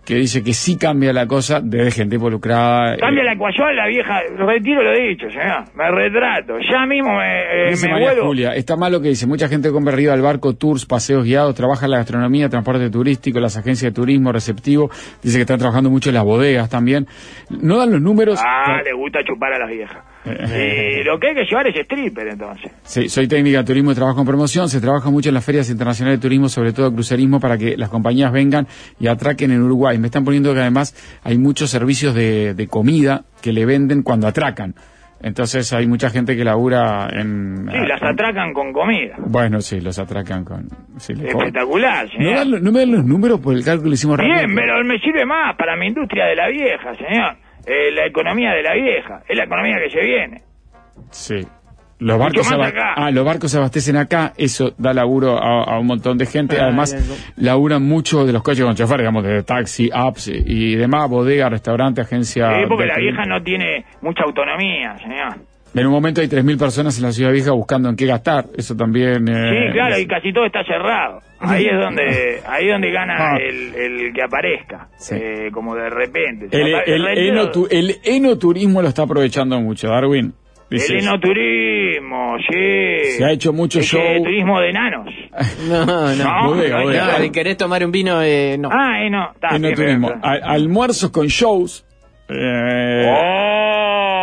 que 0.06 0.16
dice 0.16 0.44
que 0.44 0.54
sí 0.54 0.78
cambia 0.78 1.14
la 1.14 1.28
cosa 1.28 1.60
de 1.62 1.92
gente 1.92 2.16
involucrada. 2.16 2.98
Cambia 2.98 3.22
eh, 3.22 3.26
la 3.26 3.34
ecuación, 3.34 3.76
la 3.76 3.88
vieja, 3.88 4.20
retiro 4.38 4.82
lo 4.82 4.94
dicho, 4.94 5.30
señor. 5.30 5.66
Me 5.76 5.92
retrato, 5.92 6.54
ya 6.60 6.86
mismo 6.86 7.16
me, 7.18 7.68
eh, 7.68 7.70
Dice 7.70 7.88
me 7.88 7.94
María 7.94 8.08
vuelvo. 8.10 8.28
Julia, 8.28 8.56
está 8.56 8.76
mal 8.76 8.92
lo 8.92 9.02
que 9.02 9.10
dice. 9.10 9.28
Mucha 9.28 9.48
gente 9.48 9.72
compra 9.72 9.94
arriba 9.94 10.14
al 10.14 10.22
barco, 10.22 10.54
tours, 10.54 10.86
paseos 10.86 11.24
guiados, 11.24 11.54
trabaja 11.56 11.86
en 11.86 11.92
la 11.92 11.98
gastronomía, 11.98 12.50
transporte 12.50 12.90
turístico, 12.90 13.40
las 13.40 13.58
agencias 13.58 13.94
de 13.94 13.96
turismo, 13.96 14.32
receptivo. 14.32 14.90
Dice 15.22 15.38
que 15.38 15.42
están 15.42 15.60
trabajando 15.60 15.90
mucho 15.90 16.10
en 16.10 16.16
las 16.16 16.24
bodegas 16.24 16.70
también. 16.70 17.06
No 17.50 17.78
dan 17.78 17.92
los 17.92 18.02
números. 18.02 18.42
Ah, 18.44 18.82
le 18.84 18.94
gusta 18.94 19.20
chupar 19.24 19.54
a 19.54 19.60
las 19.60 19.70
viejas. 19.70 20.04
Y 21.02 21.04
lo 21.04 21.20
que 21.20 21.30
hay 21.30 21.36
que 21.36 21.46
llevar 21.46 21.68
es 21.68 21.76
stripper, 21.76 22.28
entonces. 22.28 22.72
Sí, 22.84 23.10
soy 23.10 23.28
técnica 23.28 23.60
de 23.60 23.64
turismo 23.64 23.92
y 23.92 23.96
trabajo 23.96 24.20
en 24.22 24.28
promoción. 24.28 24.70
Se 24.70 24.80
trabaja 24.80 25.10
mucho 25.10 25.30
en 25.30 25.36
las 25.36 25.44
ferias 25.46 25.70
internacionales 25.70 26.20
de 26.20 26.22
turismo, 26.22 26.48
sobre 26.50 26.74
todo 26.74 26.94
crucerismo, 26.94 27.40
para 27.40 27.58
que 27.58 27.76
las 27.78 27.90
compañías 27.90 28.32
vengan 28.32 28.68
y 29.00 29.08
atraquen 29.08 29.52
en 29.52 29.62
Uruguay. 29.64 29.98
Me 29.98 30.08
están 30.08 30.24
poniendo 30.24 30.54
que 30.54 30.60
además 30.60 30.94
hay 31.24 31.38
muchos 31.38 31.70
servicios 31.72 32.14
de, 32.14 32.54
de 32.54 32.68
comida 32.68 33.24
que 33.42 33.52
le 33.52 33.66
venden 33.66 34.04
cuando 34.04 34.28
atracan. 34.28 34.76
Entonces 35.24 35.72
hay 35.74 35.86
mucha 35.86 36.10
gente 36.10 36.36
que 36.36 36.44
labura 36.44 37.08
en... 37.12 37.68
Sí, 37.72 37.78
las 37.88 38.02
atracan 38.02 38.54
con 38.54 38.74
comida. 38.74 39.16
Bueno, 39.20 39.62
sí, 39.62 39.80
los 39.80 40.00
atracan 40.00 40.44
con... 40.44 40.68
sí. 40.98 41.14
Espectacular, 41.14 42.06
¿No, 42.06 42.12
señor. 42.12 42.48
lo- 42.48 42.60
no 42.60 42.72
me 42.72 42.80
dan 42.80 42.92
los 42.92 43.06
números 43.06 43.40
por 43.40 43.54
el 43.56 43.64
cálculo 43.64 43.92
que 43.92 43.94
hicimos 43.96 44.18
Bien, 44.18 44.32
rápido? 44.34 44.56
pero 44.56 44.84
me 44.84 44.98
sirve 45.00 45.24
más 45.26 45.56
para 45.58 45.76
mi 45.76 45.88
industria 45.88 46.26
de 46.26 46.36
la 46.36 46.48
vieja, 46.50 46.96
señor. 46.96 47.36
Eh, 47.66 47.92
la 47.92 48.06
economía 48.06 48.52
de 48.54 48.64
la 48.64 48.74
vieja. 48.74 49.22
Es 49.28 49.38
la 49.38 49.44
economía 49.44 49.78
que 49.84 49.90
se 49.90 50.02
viene. 50.02 50.42
Sí. 51.12 51.46
Los 52.00 52.18
barcos, 52.18 52.52
ah, 52.52 53.12
los 53.12 53.24
barcos 53.24 53.52
se 53.52 53.58
abastecen 53.58 53.96
acá, 53.96 54.34
eso 54.36 54.74
da 54.80 54.92
laburo 54.92 55.38
a, 55.38 55.64
a 55.66 55.80
un 55.80 55.86
montón 55.86 56.18
de 56.18 56.26
gente. 56.26 56.58
Ah, 56.60 56.64
Además, 56.64 56.94
bien. 56.96 57.46
laburan 57.46 57.84
mucho 57.84 58.26
de 58.26 58.34
los 58.34 58.42
coches 58.42 58.66
con 58.66 58.74
chofer, 58.74 58.98
digamos, 58.98 59.24
de 59.24 59.44
taxi, 59.44 59.88
apps 59.94 60.28
y 60.34 60.76
demás, 60.76 61.08
bodega, 61.08 61.48
restaurante, 61.50 62.02
agencia. 62.02 62.50
Sí, 62.60 62.66
porque 62.68 62.88
la 62.88 62.98
vieja 62.98 63.24
no 63.26 63.44
tiene 63.44 63.86
mucha 64.02 64.24
autonomía, 64.24 64.98
señor. 64.98 65.36
En 65.74 65.86
un 65.88 65.92
momento 65.94 66.20
hay 66.22 66.28
3.000 66.28 66.60
personas 66.60 66.98
en 66.98 67.04
la 67.06 67.12
ciudad 67.14 67.32
vieja 67.32 67.52
buscando 67.52 67.88
en 67.90 67.96
qué 67.96 68.06
gastar. 68.06 68.46
Eso 68.58 68.76
también. 68.76 69.28
eh, 69.30 69.68
Sí, 69.68 69.72
claro, 69.74 69.96
es- 69.96 70.02
y 70.02 70.08
casi 70.08 70.34
todo 70.34 70.46
está 70.46 70.64
cerrado. 70.66 71.20
Ahí 71.40 71.66
es 71.66 71.80
donde, 71.80 72.42
ahí 72.48 72.66
es 72.68 72.72
donde 72.72 72.92
gana 72.92 73.16
Ah. 73.18 73.38
el, 73.38 73.74
el 73.76 74.14
que 74.14 74.22
aparezca, 74.22 74.88
Sí. 74.98 75.16
eh, 75.18 75.50
como 75.54 75.74
de 75.76 75.90
repente. 75.90 76.48
El, 76.52 76.74
el, 76.86 77.34
enotu- 77.34 77.68
el 77.72 77.96
enoturismo 78.04 78.82
lo 78.82 78.90
está 78.90 79.04
aprovechando 79.04 79.60
mucho, 79.62 79.88
Darwin. 79.88 80.34
El 80.70 81.00
enoturismo, 81.00 82.38
sí. 82.50 83.12
Se 83.18 83.26
ha 83.26 83.32
hecho 83.32 83.52
mucho 83.54 83.80
Ese 83.80 83.98
show. 83.98 84.24
turismo 84.24 84.60
de 84.60 84.70
enanos. 84.70 85.08
No, 85.70 85.86
no. 85.86 86.16
No, 86.16 86.48
bodega, 86.50 86.78
no, 86.80 86.84
bodega. 86.84 87.06
No, 87.08 87.24
si 87.24 87.30
querés 87.32 87.58
tomar 87.58 87.84
un 87.86 87.92
vino, 87.92 88.22
eh, 88.22 88.58
no. 88.60 88.70
Ah, 88.72 89.02
eno, 89.04 89.32
está 89.34 89.50
bien, 89.52 89.66
Enoturismo. 89.66 90.12
Al- 90.22 90.42
almuerzos 90.44 91.10
con 91.12 91.28
shows. 91.28 91.86
eh, 92.30 93.06
¡Oh! 93.10 94.21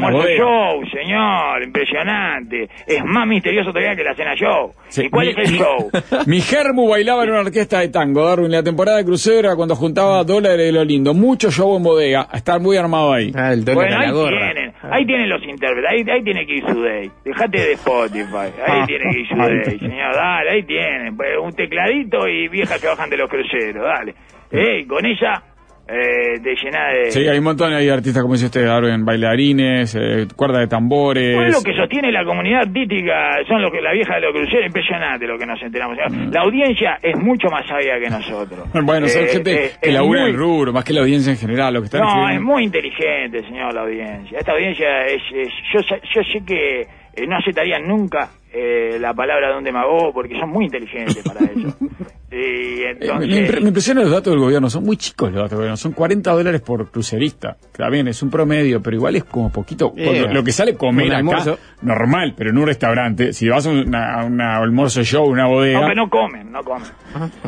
Bodega. 0.00 0.36
show, 0.44 0.82
señor, 0.92 1.62
impresionante. 1.62 2.68
Es 2.86 3.04
más 3.04 3.26
misterioso 3.26 3.70
todavía 3.70 3.94
que 3.96 4.04
la 4.04 4.14
cena 4.14 4.34
show. 4.34 4.72
Sí, 4.88 5.04
¿Y 5.06 5.10
cuál 5.10 5.26
mi- 5.26 5.32
es 5.32 5.38
el 5.38 5.58
show? 5.58 5.90
Mi 6.26 6.40
germu 6.40 6.88
bailaba 6.88 7.24
en 7.24 7.30
una 7.30 7.40
orquesta 7.40 7.80
de 7.80 7.88
tango, 7.88 8.24
Darwin, 8.24 8.50
la 8.50 8.62
temporada 8.62 8.98
de 8.98 9.04
crucero 9.04 9.38
era 9.48 9.56
cuando 9.56 9.74
juntaba 9.76 10.22
dólares 10.24 10.58
de 10.66 10.72
lo 10.72 10.84
lindo. 10.84 11.14
Mucho 11.14 11.50
show 11.50 11.76
en 11.76 11.82
bodega, 11.82 12.28
estar 12.32 12.60
muy 12.60 12.76
armado 12.76 13.12
ahí. 13.12 13.32
Ah, 13.34 13.52
el 13.52 13.64
dólar 13.64 13.76
Bueno, 13.84 13.96
a 13.96 13.98
la 14.00 14.06
ahí 14.06 14.12
gorra. 14.12 14.52
tienen, 14.52 14.72
ahí 14.82 15.06
tienen 15.06 15.28
los 15.28 15.42
intérpretes, 15.42 15.90
ahí, 15.90 16.04
ahí 16.10 16.22
tiene 16.24 16.46
que 16.46 16.54
ir 16.54 16.64
su 16.66 16.82
day. 16.82 17.10
Dejate 17.24 17.58
de 17.58 17.72
Spotify, 17.72 18.36
ahí 18.36 18.52
Ah, 18.66 18.84
tiene 18.86 19.10
que 19.12 19.20
ir 19.20 19.28
su 19.28 19.36
day, 19.36 19.78
señor, 19.78 20.14
dale, 20.14 20.50
ahí 20.50 20.62
tienen. 20.64 21.16
Pues, 21.16 21.28
un 21.42 21.52
tecladito 21.52 22.26
y 22.28 22.48
viejas 22.48 22.80
que 22.80 22.86
bajan 22.86 23.10
de 23.10 23.16
los 23.16 23.28
cruceros, 23.30 23.82
dale. 23.84 24.14
Ey, 24.52 24.84
con 24.84 25.06
ella, 25.06 25.42
eh, 25.90 26.38
de 26.40 26.54
llenar 26.54 26.94
de... 26.94 27.10
Sí, 27.10 27.26
hay 27.26 27.38
un 27.38 27.44
montón 27.44 27.70
de 27.76 27.90
artistas, 27.90 28.22
como 28.22 28.34
dice 28.34 28.46
usted, 28.46 28.64
Darwin, 28.64 29.04
bailarines, 29.04 29.94
eh, 29.96 30.26
cuerda 30.36 30.60
de 30.60 30.68
tambores. 30.68 31.34
Pues 31.36 31.52
lo 31.52 31.62
que 31.62 31.74
sostiene 31.74 32.12
la 32.12 32.24
comunidad 32.24 32.60
artística 32.62 33.12
son 33.48 33.60
los 33.62 33.72
que 33.72 33.80
la 33.80 33.92
vieja 33.92 34.14
de 34.14 34.20
los 34.20 34.32
cruceros, 34.32 34.66
impresionante 34.66 35.26
lo 35.26 35.36
que 35.38 35.46
nos 35.46 35.60
enteramos. 35.62 35.96
Mm. 36.10 36.30
La 36.32 36.42
audiencia 36.42 36.98
es 37.02 37.16
mucho 37.18 37.48
más 37.48 37.66
sabia 37.66 37.98
que 37.98 38.08
nosotros. 38.08 38.68
Bueno, 38.82 39.08
son 39.08 39.24
Eh, 39.24 39.28
gente 39.28 39.64
eh, 39.66 39.70
que 39.82 39.92
labura 39.92 40.20
muy- 40.22 40.30
el 40.30 40.36
rubro, 40.36 40.72
más 40.72 40.84
que 40.84 40.92
la 40.92 41.00
audiencia 41.00 41.32
en 41.32 41.38
general, 41.38 41.74
lo 41.74 41.80
que 41.80 41.86
están 41.86 42.00
No, 42.02 42.08
escribiendo. 42.08 42.40
es 42.40 42.46
muy 42.46 42.64
inteligente, 42.64 43.42
señor, 43.42 43.74
la 43.74 43.82
audiencia. 43.82 44.38
Esta 44.38 44.52
audiencia 44.52 45.06
es... 45.06 45.22
es- 45.34 45.52
yo, 45.74 45.80
sé- 45.82 46.00
yo 46.14 46.22
sé 46.22 46.44
que 46.46 46.80
eh, 46.82 47.26
no 47.26 47.36
aceptarían 47.36 47.86
nunca 47.88 48.30
eh, 48.52 48.96
la 49.00 49.12
palabra 49.14 49.50
de 49.50 49.58
un 49.58 49.64
demagogo 49.64 50.12
porque 50.12 50.38
son 50.38 50.50
muy 50.50 50.64
inteligentes 50.66 51.22
para 51.24 51.40
eso. 51.46 51.76
y 52.32 52.36
Eh, 52.36 52.94
me, 52.98 53.04
entonces... 53.06 53.28
me 53.28 53.46
impre- 53.48 53.60
me 53.62 53.68
impresionan 53.68 54.04
los 54.04 54.12
datos 54.12 54.32
del 54.32 54.40
gobierno, 54.40 54.70
son 54.70 54.84
muy 54.84 54.96
chicos 54.96 55.28
los 55.30 55.36
datos 55.36 55.50
del 55.50 55.58
gobierno, 55.58 55.76
son 55.76 55.92
40 55.92 56.30
dólares 56.32 56.60
por 56.60 56.90
crucerista. 56.90 57.56
Está 57.60 57.88
bien, 57.90 58.06
es 58.08 58.22
un 58.22 58.30
promedio, 58.30 58.80
pero 58.82 58.96
igual 58.96 59.16
es 59.16 59.24
como 59.24 59.50
poquito. 59.50 59.92
Eh, 59.96 60.26
lo 60.32 60.44
que 60.44 60.52
sale 60.52 60.76
comer 60.76 61.06
un 61.22 61.34
acá, 61.34 61.56
normal, 61.82 62.34
pero 62.36 62.50
en 62.50 62.58
un 62.58 62.66
restaurante, 62.66 63.32
si 63.32 63.48
vas 63.48 63.66
a 63.66 63.70
una 63.70 64.56
almuerzo 64.58 65.02
show, 65.02 65.24
una 65.26 65.46
bodega. 65.46 65.80
No, 65.80 65.86
pero 65.88 66.02
no 66.04 66.10
comen, 66.10 66.52
no 66.52 66.62
comen. 66.62 66.88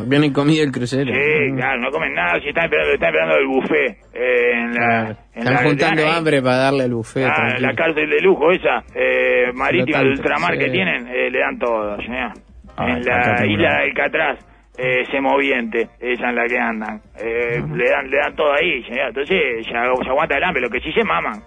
Viene 0.05 0.33
comida 0.33 0.63
el 0.63 0.71
crucero. 0.71 1.11
Sí, 1.13 1.55
claro, 1.55 1.81
no 1.81 1.89
comen 1.91 2.13
nada, 2.13 2.39
si 2.41 2.49
están 2.49 2.65
esperando, 2.65 2.93
están 2.93 3.09
esperando 3.09 3.35
el 3.37 3.47
buffet 3.47 3.97
eh, 4.13 4.51
en 4.53 4.73
la... 4.73 4.79
Claro. 4.79 5.17
en 5.33 5.39
Están 5.39 5.53
la- 5.53 5.63
juntando 5.63 6.01
ahí. 6.01 6.09
hambre 6.17 6.41
para 6.41 6.57
darle 6.57 6.83
al 6.83 6.93
buffet. 6.93 7.25
Ah, 7.25 7.55
la 7.59 7.73
cárcel 7.73 8.09
de 8.09 8.19
lujo 8.21 8.51
esa, 8.51 8.83
eh, 8.93 9.51
marítima 9.53 9.99
de 9.99 10.09
ultramar 10.09 10.53
sí. 10.53 10.59
que 10.59 10.69
tienen, 10.71 11.07
eh, 11.07 11.29
le 11.31 11.39
dan 11.39 11.57
todo, 11.57 11.95
señor. 11.97 12.33
Ah, 12.75 12.89
en 12.89 13.05
la 13.05 13.45
isla 13.45 13.69
de 13.77 13.83
Alcatraz, 13.89 14.39
eh, 14.77 15.05
se 15.11 15.21
moviente, 15.21 15.89
esa 15.99 16.29
en 16.29 16.35
la 16.35 16.47
que 16.47 16.57
andan. 16.57 17.01
Eh, 17.19 17.61
le 17.73 17.89
dan 17.89 18.09
le 18.09 18.17
dan 18.17 18.35
todo 18.35 18.53
ahí, 18.53 18.83
señor. 18.83 19.09
Entonces 19.09 19.65
ya 19.65 19.83
se 20.03 20.09
aguanta 20.09 20.37
el 20.37 20.43
hambre, 20.43 20.61
lo 20.61 20.69
que 20.69 20.79
sí 20.79 20.91
se 20.91 21.03
maman. 21.03 21.41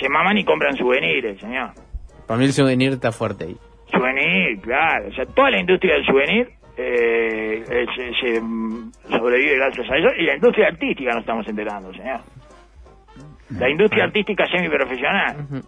Se 0.00 0.08
maman 0.08 0.38
y 0.38 0.44
compran 0.44 0.76
souvenirs, 0.76 1.40
señor. 1.40 1.70
Para 2.26 2.38
mí 2.38 2.46
el 2.46 2.52
souvenir 2.52 2.92
está 2.92 3.12
fuerte 3.12 3.44
ahí. 3.44 3.56
Souvenir, 3.90 4.60
claro. 4.60 5.08
O 5.08 5.12
sea, 5.12 5.26
toda 5.26 5.50
la 5.50 5.60
industria 5.60 5.94
del 5.94 6.06
souvenir 6.06 6.48
eh, 6.76 7.62
eh, 7.68 7.86
se, 7.94 8.12
se, 8.14 8.40
mm, 8.40 8.92
sobrevive 9.10 9.56
gracias 9.56 9.90
a 9.90 9.96
eso. 9.96 10.08
Y 10.18 10.24
la 10.24 10.34
industria 10.36 10.68
artística 10.68 11.10
nos 11.10 11.20
estamos 11.20 11.46
enterando, 11.46 11.92
señor. 11.92 12.20
La 13.50 13.68
industria 13.68 14.04
artística 14.04 14.46
semiprofesional, 14.46 15.62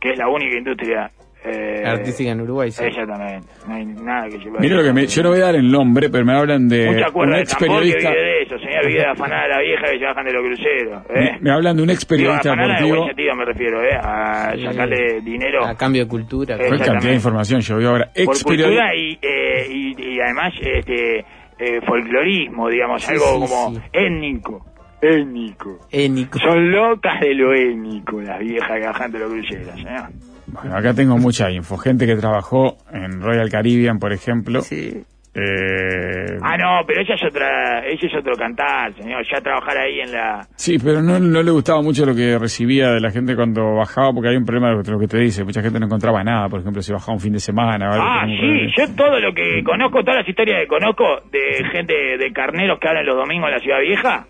que 0.00 0.10
es 0.10 0.18
la 0.18 0.28
única 0.28 0.56
industria... 0.56 1.10
eh, 1.44 1.82
Artística 1.84 2.30
en 2.30 2.40
Uruguay, 2.40 2.70
sí. 2.70 2.84
Exactamente. 2.84 3.48
No 3.66 3.74
hay 3.74 3.84
nada 3.86 4.28
que 4.28 4.38
lleve 4.38 4.58
Mira 4.60 4.76
lo 4.76 4.82
que 4.84 4.92
me, 4.92 5.06
yo 5.06 5.22
no 5.22 5.28
voy 5.30 5.38
a 5.40 5.44
dar 5.46 5.54
el 5.56 5.70
nombre, 5.70 6.08
pero 6.10 6.24
me 6.24 6.32
hablan 6.34 6.68
de 6.68 6.86
Mucha 6.86 7.08
un 7.14 7.30
de 7.30 7.40
ex 7.40 7.50
tambor 7.56 7.68
que 7.82 7.92
periodista. 7.92 8.10
vive 8.10 8.22
de 8.22 8.42
eso, 8.42 8.58
señor. 8.58 8.86
Vive 8.86 9.00
de 9.00 9.06
afanar 9.06 9.44
a 9.44 9.48
la 9.48 9.60
vieja 9.60 9.82
que 9.90 9.98
se 9.98 10.04
bajan 10.04 10.24
de 10.24 10.32
los 10.32 10.42
cruceros. 10.44 11.02
¿eh? 11.10 11.14
Me, 11.14 11.38
me 11.40 11.50
hablan 11.52 11.76
de 11.76 11.82
un 11.82 11.90
ex 11.90 12.04
periodista 12.04 12.50
deportivo. 12.54 13.06
sentido 13.06 13.34
me 13.36 13.44
refiero, 13.44 13.82
¿eh? 13.82 13.94
A 14.00 14.52
Sí. 14.56 14.62
sacarle 14.64 15.20
dinero 15.22 15.64
A 15.66 15.74
cambio 15.74 16.02
de 16.04 16.08
cultura. 16.08 16.56
Eh, 16.56 16.68
Fue 16.68 16.78
cantidad 16.78 17.10
de 17.10 17.14
información, 17.16 17.60
yo 17.60 17.76
veo 17.78 17.88
ahora. 17.90 18.04
por 18.14 18.22
Ex 18.22 18.44
periodista. 18.44 18.82
cultura 18.90 18.94
y, 18.96 19.18
eh, 19.22 19.66
y, 19.68 20.14
y 20.16 20.20
además 20.20 20.52
este 20.60 21.18
eh, 21.58 21.80
folclorismo, 21.86 22.68
digamos, 22.68 23.02
Sí, 23.02 23.12
algo 23.12 23.24
sí, 23.24 23.40
como 23.40 23.74
sí. 23.74 23.80
étnico. 23.92 24.66
Étnico. 25.00 25.78
Étnico. 25.90 26.38
Son 26.38 26.70
locas 26.70 27.20
de 27.20 27.34
lo 27.34 27.52
étnico, 27.52 28.20
las 28.20 28.38
viejas 28.38 28.70
que 28.78 28.86
bajan 28.86 29.10
de 29.10 29.18
los 29.18 29.32
cruceros, 29.32 29.74
señor. 29.74 30.08
Bueno, 30.52 30.76
acá 30.76 30.94
tengo 30.94 31.16
mucha 31.18 31.50
info. 31.50 31.76
Gente 31.78 32.06
que 32.06 32.14
trabajó 32.16 32.76
en 32.92 33.20
Royal 33.20 33.48
Caribbean, 33.50 33.98
por 33.98 34.12
ejemplo. 34.12 34.60
Sí. 34.60 35.02
Eh, 35.34 36.36
Ah, 36.42 36.56
no, 36.58 36.84
pero 36.86 37.00
ella 37.00 37.14
es 37.14 37.24
otra, 37.24 37.86
ella 37.86 38.00
es 38.06 38.14
otro 38.14 38.34
cantar, 38.36 38.92
señor. 38.94 39.24
Ya 39.32 39.40
trabajar 39.40 39.78
ahí 39.78 40.00
en 40.00 40.12
la... 40.12 40.46
Sí, 40.56 40.76
pero 40.82 41.00
no, 41.00 41.18
no 41.18 41.42
le 41.42 41.50
gustaba 41.50 41.80
mucho 41.80 42.04
lo 42.04 42.14
que 42.14 42.38
recibía 42.38 42.90
de 42.90 43.00
la 43.00 43.10
gente 43.10 43.34
cuando 43.34 43.74
bajaba, 43.76 44.12
porque 44.12 44.28
hay 44.28 44.36
un 44.36 44.44
problema 44.44 44.70
de 44.74 44.90
lo 44.90 44.98
que 44.98 45.06
te 45.08 45.18
dice. 45.18 45.42
Mucha 45.44 45.62
gente 45.62 45.78
no 45.80 45.86
encontraba 45.86 46.22
nada, 46.22 46.48
por 46.48 46.60
ejemplo, 46.60 46.82
si 46.82 46.92
bajaba 46.92 47.14
un 47.14 47.20
fin 47.20 47.32
de 47.32 47.40
semana. 47.40 47.88
o 47.88 47.92
algo, 47.92 48.04
Ah, 48.06 48.24
sí, 48.26 48.36
problema. 48.36 48.72
yo 48.76 48.94
todo 48.96 49.20
lo 49.20 49.32
que 49.32 49.62
conozco, 49.64 50.00
todas 50.04 50.16
las 50.20 50.28
historias 50.28 50.60
que 50.62 50.66
conozco 50.68 51.04
de 51.30 51.64
gente 51.72 51.94
de 52.18 52.32
carneros 52.32 52.78
que 52.78 52.88
hablan 52.88 53.06
los 53.06 53.16
domingos 53.16 53.48
en 53.48 53.54
la 53.54 53.60
Ciudad 53.60 53.80
Vieja, 53.80 54.26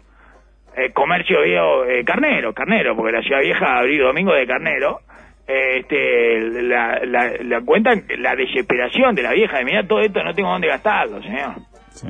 eh, 0.77 0.93
comercio 0.93 1.43
viejo, 1.43 1.85
eh, 1.85 2.05
carnero, 2.05 2.53
carnero, 2.53 2.95
porque 2.95 3.13
la 3.13 3.23
Ciudad 3.23 3.41
Vieja 3.43 3.79
abrir 3.79 4.01
domingo 4.03 4.35
de 4.35 4.47
carnero, 4.47 5.01
eh, 5.01 5.12
este, 5.47 6.63
la, 6.63 7.01
la, 7.05 7.33
la 7.43 7.61
cuentan 7.63 8.05
la 8.19 8.35
desesperación 8.35 9.15
de 9.15 9.23
la 9.23 9.33
vieja, 9.33 9.59
de 9.59 9.65
mirar 9.65 9.87
todo 9.87 10.01
esto, 10.01 10.23
no 10.23 10.35
tengo 10.35 10.51
dónde 10.51 10.69
gastarlo, 10.69 11.23
señor. 11.23 11.55
Sí. 11.91 12.09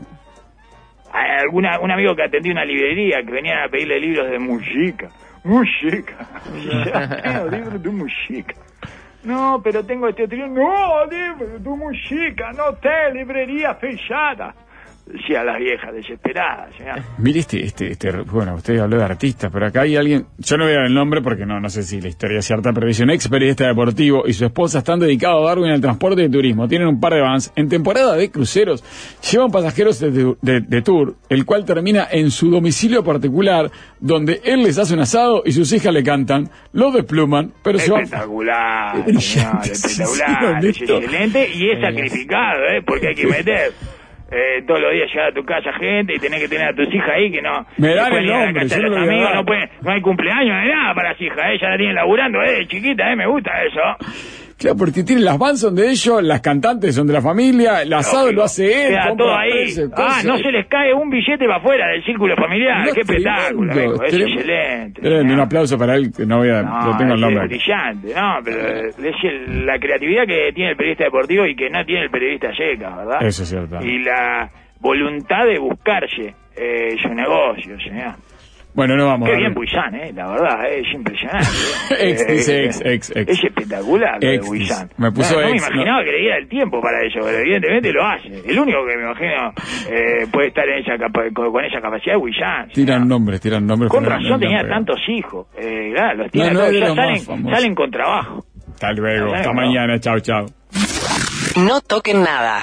Alguna, 1.13 1.79
un 1.81 1.91
amigo 1.91 2.15
que 2.15 2.25
atendía 2.25 2.53
una 2.53 2.65
librería 2.65 3.23
que 3.23 3.33
venían 3.33 3.59
a 3.59 3.69
pedirle 3.69 4.01
libros 4.01 4.31
de 4.31 4.39
música. 4.39 5.11
Música. 5.45 6.15
Libros 7.51 7.83
de 7.83 7.91
música. 7.91 8.55
No, 9.25 9.61
pero 9.63 9.85
tengo 9.85 10.09
este 10.09 10.25
otro. 10.25 10.49
No, 10.49 11.05
libros 11.07 11.63
de 11.63 11.71
música, 11.71 12.53
no 12.53 12.75
té, 12.75 13.13
librería 13.13 13.75
fechada. 13.75 14.55
Decía 15.05 15.43
las 15.43 15.59
viejas 15.59 15.93
desesperadas, 15.93 16.75
señor. 16.77 17.01
Mire 17.19 17.41
este, 17.41 17.65
este, 17.65 17.91
este, 17.91 18.13
bueno, 18.23 18.55
usted 18.55 18.79
habló 18.79 18.99
de 18.99 19.05
artistas, 19.05 19.51
pero 19.53 19.67
acá 19.67 19.83
hay 19.83 19.97
alguien, 19.97 20.27
yo 20.39 20.57
no 20.57 20.65
voy 20.65 20.73
a 20.73 20.77
dar 20.77 20.87
el 20.87 20.95
nombre 20.95 21.21
porque 21.21 21.45
no, 21.45 21.59
no 21.61 21.69
sé 21.69 21.83
si 21.83 22.01
la 22.01 22.09
historia 22.09 22.39
es 22.39 22.47
cierta, 22.47 22.73
pero 22.73 22.87
dice 22.87 23.03
un 23.03 23.11
ex 23.11 23.29
periodista 23.29 23.67
deportivo 23.67 24.23
y 24.27 24.33
su 24.33 24.45
esposa 24.45 24.79
están 24.79 25.01
dedicados 25.01 25.43
a 25.45 25.49
Darwin 25.49 25.73
al 25.73 25.81
transporte 25.81 26.23
y 26.23 26.31
turismo. 26.31 26.69
Tienen 26.69 26.87
un 26.87 27.01
par 27.01 27.15
de 27.15 27.21
vans. 27.21 27.53
En 27.57 27.69
temporada 27.69 28.15
de 28.17 28.31
cruceros, 28.31 28.85
llevan 29.31 29.51
pasajeros 29.51 29.99
de, 29.99 30.37
de- 30.41 30.61
de 30.61 30.83
tour, 30.83 31.17
el 31.29 31.45
cual 31.45 31.65
termina 31.65 32.07
en 32.11 32.31
su 32.31 32.49
domicilio 32.51 33.03
particular, 33.03 33.71
donde 33.99 34.41
él 34.45 34.63
les 34.63 34.79
hace 34.79 34.95
un 34.95 35.01
asado 35.01 35.43
y 35.45 35.51
sus 35.53 35.73
hijas 35.73 35.93
le 35.93 36.05
cantan, 36.05 36.49
lo 36.73 36.93
despluman, 36.93 37.53
pero 37.65 37.79
se 37.81 37.91
van... 37.91 38.03
Espectacular, 38.05 39.05
sí, 39.19 39.21
sí, 39.21 39.41
espectacular, 39.73 40.63
sí, 40.63 40.69
es 40.69 40.81
excelente 40.91 41.49
y 41.55 41.71
es 41.71 41.81
sacrificado, 41.81 42.61
¿eh? 42.69 42.83
Porque 42.87 43.09
hay 43.09 43.15
que 43.17 43.27
meter 43.27 43.73
eh, 44.33 44.63
todos 44.67 44.81
los 44.81 44.93
días 44.93 45.09
llegar 45.13 45.29
a 45.29 45.33
tu 45.33 45.45
casa 45.45 45.73
gente 45.75 46.15
y 46.15 46.19
tenés 46.19 46.41
que 46.41 46.49
tener 46.49 46.69
a 46.69 46.75
tus 46.75 46.93
hijas 46.93 47.11
ahí 47.11 47.31
que 47.31 47.43
no... 47.43 47.67
Me 47.77 47.95
dan 47.95 48.13
el 48.15 48.27
nombre, 48.27 48.67
yo 48.69 48.77
no 48.83 48.89
los 48.89 48.97
amigos, 48.99 49.31
no, 49.35 49.45
pueden- 49.45 49.71
no 49.83 49.91
hay 49.93 50.01
cumpleaños 50.01 50.63
ni 50.65 50.69
nada 50.71 50.95
para 50.95 51.11
las 51.11 51.21
hijas, 51.21 51.39
¿eh? 51.53 51.59
Ya 51.61 51.69
la 51.71 51.77
tienen 51.77 51.95
laburando, 51.95 52.43
¿eh? 52.43 52.67
Chiquita, 52.67 53.13
¿eh? 53.13 53.17
Me 53.17 53.27
gusta 53.27 53.51
eso. 53.65 53.81
Claro, 54.63 54.77
porque 54.79 55.03
tienen 55.03 55.25
las 55.25 55.39
vans 55.39 55.61
son 55.61 55.75
de 55.75 55.91
ellos, 55.91 56.23
las 56.23 56.41
cantantes 56.41 56.95
son 56.95 57.07
de 57.07 57.13
la 57.13 57.21
familia, 57.21 57.83
el 57.83 57.93
asado 57.93 58.33
lo 58.33 58.45
hace 58.45 58.65
él. 58.87 58.89
Queda 58.91 59.15
todo 59.17 59.37
ahí. 59.37 59.51
precios, 59.51 59.91
Ah, 59.97 60.21
no 60.25 60.39
se 60.39 60.51
les 60.53 60.67
cae 60.69 60.95
un 60.95 61.11
billete 61.11 61.45
para 61.47 61.57
afuera 61.59 61.89
del 61.89 62.05
círculo 62.05 62.35
familiar. 62.37 62.87
No, 62.87 62.93
Qué 62.95 63.01
espectáculo. 63.01 63.73
Es 64.05 64.15
excelente. 64.15 65.01
Tremendo, 65.03 65.35
un 65.35 65.41
aplauso 65.41 65.77
para 65.77 65.97
él, 65.97 66.13
que 66.17 66.25
no 66.25 66.39
voy 66.39 66.51
a, 66.51 66.63
No, 66.63 66.87
lo 66.93 66.97
tengo 66.97 67.13
el 67.15 67.19
es 67.19 67.21
nombre. 67.21 67.39
acá. 67.45 67.47
brillante, 67.49 68.15
no, 68.15 68.39
pero 68.45 68.89
es 68.89 69.65
la 69.65 69.79
creatividad 69.79 70.27
que 70.27 70.53
tiene 70.55 70.71
el 70.71 70.77
periodista 70.77 71.05
deportivo 71.05 71.47
y 71.47 71.55
que 71.57 71.69
no 71.69 71.85
tiene 71.85 72.03
el 72.05 72.11
periodista 72.11 72.49
yeca, 72.53 72.97
¿verdad? 72.97 73.19
Eso 73.23 73.43
es 73.43 73.49
cierto. 73.49 73.79
Y 73.85 73.99
la 74.05 74.51
voluntad 74.81 75.45
de 75.47 75.59
buscarse 75.59 76.35
eh, 76.57 76.97
su 77.03 77.09
negocio, 77.15 77.77
señor. 77.81 78.15
Bueno, 78.75 78.97
no 78.97 79.07
vamos 79.07 79.29
Qué 79.29 79.35
a 79.35 79.39
bien 79.39 79.51
ver. 79.51 79.57
Buizán, 79.57 79.95
eh, 79.95 80.13
la 80.15 80.29
verdad, 80.29 80.65
eh, 80.65 80.81
es 80.81 80.95
impresionante. 80.95 81.47
eh. 81.91 82.11
Ex, 82.13 82.27
dice 82.27 82.57
eh, 82.57 82.65
ex, 82.67 82.81
ex, 82.85 83.17
ex. 83.17 83.29
Es 83.39 83.45
espectacular 83.45 84.15
lo 84.15 84.21
de 84.29 84.35
Ex, 84.37 84.47
Buizán. 84.47 84.89
dice. 84.89 85.01
Me 85.03 85.13
puso 85.13 85.35
no, 85.35 85.41
no 85.43 85.47
me 85.47 85.53
ex, 85.57 85.67
imaginaba 85.67 86.05
que 86.05 86.11
le 86.11 86.19
diera 86.19 86.37
el 86.39 86.49
tiempo 86.49 86.81
para 86.81 87.05
eso, 87.07 87.19
pero 87.23 87.39
evidentemente 87.39 87.93
lo 87.93 88.05
hace. 88.07 88.29
El 88.29 88.59
único 88.59 88.79
que 88.87 88.97
me 88.97 89.03
imagino 89.03 89.53
eh, 89.91 90.27
puede 90.33 90.49
estar 90.49 90.67
en 90.69 90.79
esa 90.79 90.97
capa- 90.97 91.31
con, 91.35 91.53
con 91.53 91.65
esa 91.65 91.81
capacidad 91.83 92.15
es 92.17 92.21
Buizán. 92.21 92.69
Tiran 92.71 93.07
nombres, 93.07 93.41
tiran 93.43 93.67
nombres. 93.67 93.91
Con 93.91 94.05
razón 94.05 94.29
no 94.31 94.39
tenía 94.39 94.67
tantos 94.67 94.99
hijos. 95.09 95.47
Eh, 95.59 95.91
claro, 95.95 96.23
los 96.23 96.31
tiene 96.31 96.49
No, 96.49 96.55
no 96.55 96.61
a 96.61 96.63
todos. 96.63 96.69
es 96.69 96.73
de 96.75 96.81
Ya 96.81 96.89
los 96.89 96.97
más 96.97 97.53
salen, 97.55 97.75
con 97.75 97.91
trabajo. 97.91 98.45
Hasta 98.75 98.93
luego, 98.93 99.27
Hasta 99.27 99.39
hasta 99.39 99.53
luego. 99.53 99.67
mañana, 99.69 100.01
chao, 100.01 100.19
chao. 100.21 100.47
No 101.57 101.81
toquen 101.83 102.23
nada. 102.23 102.61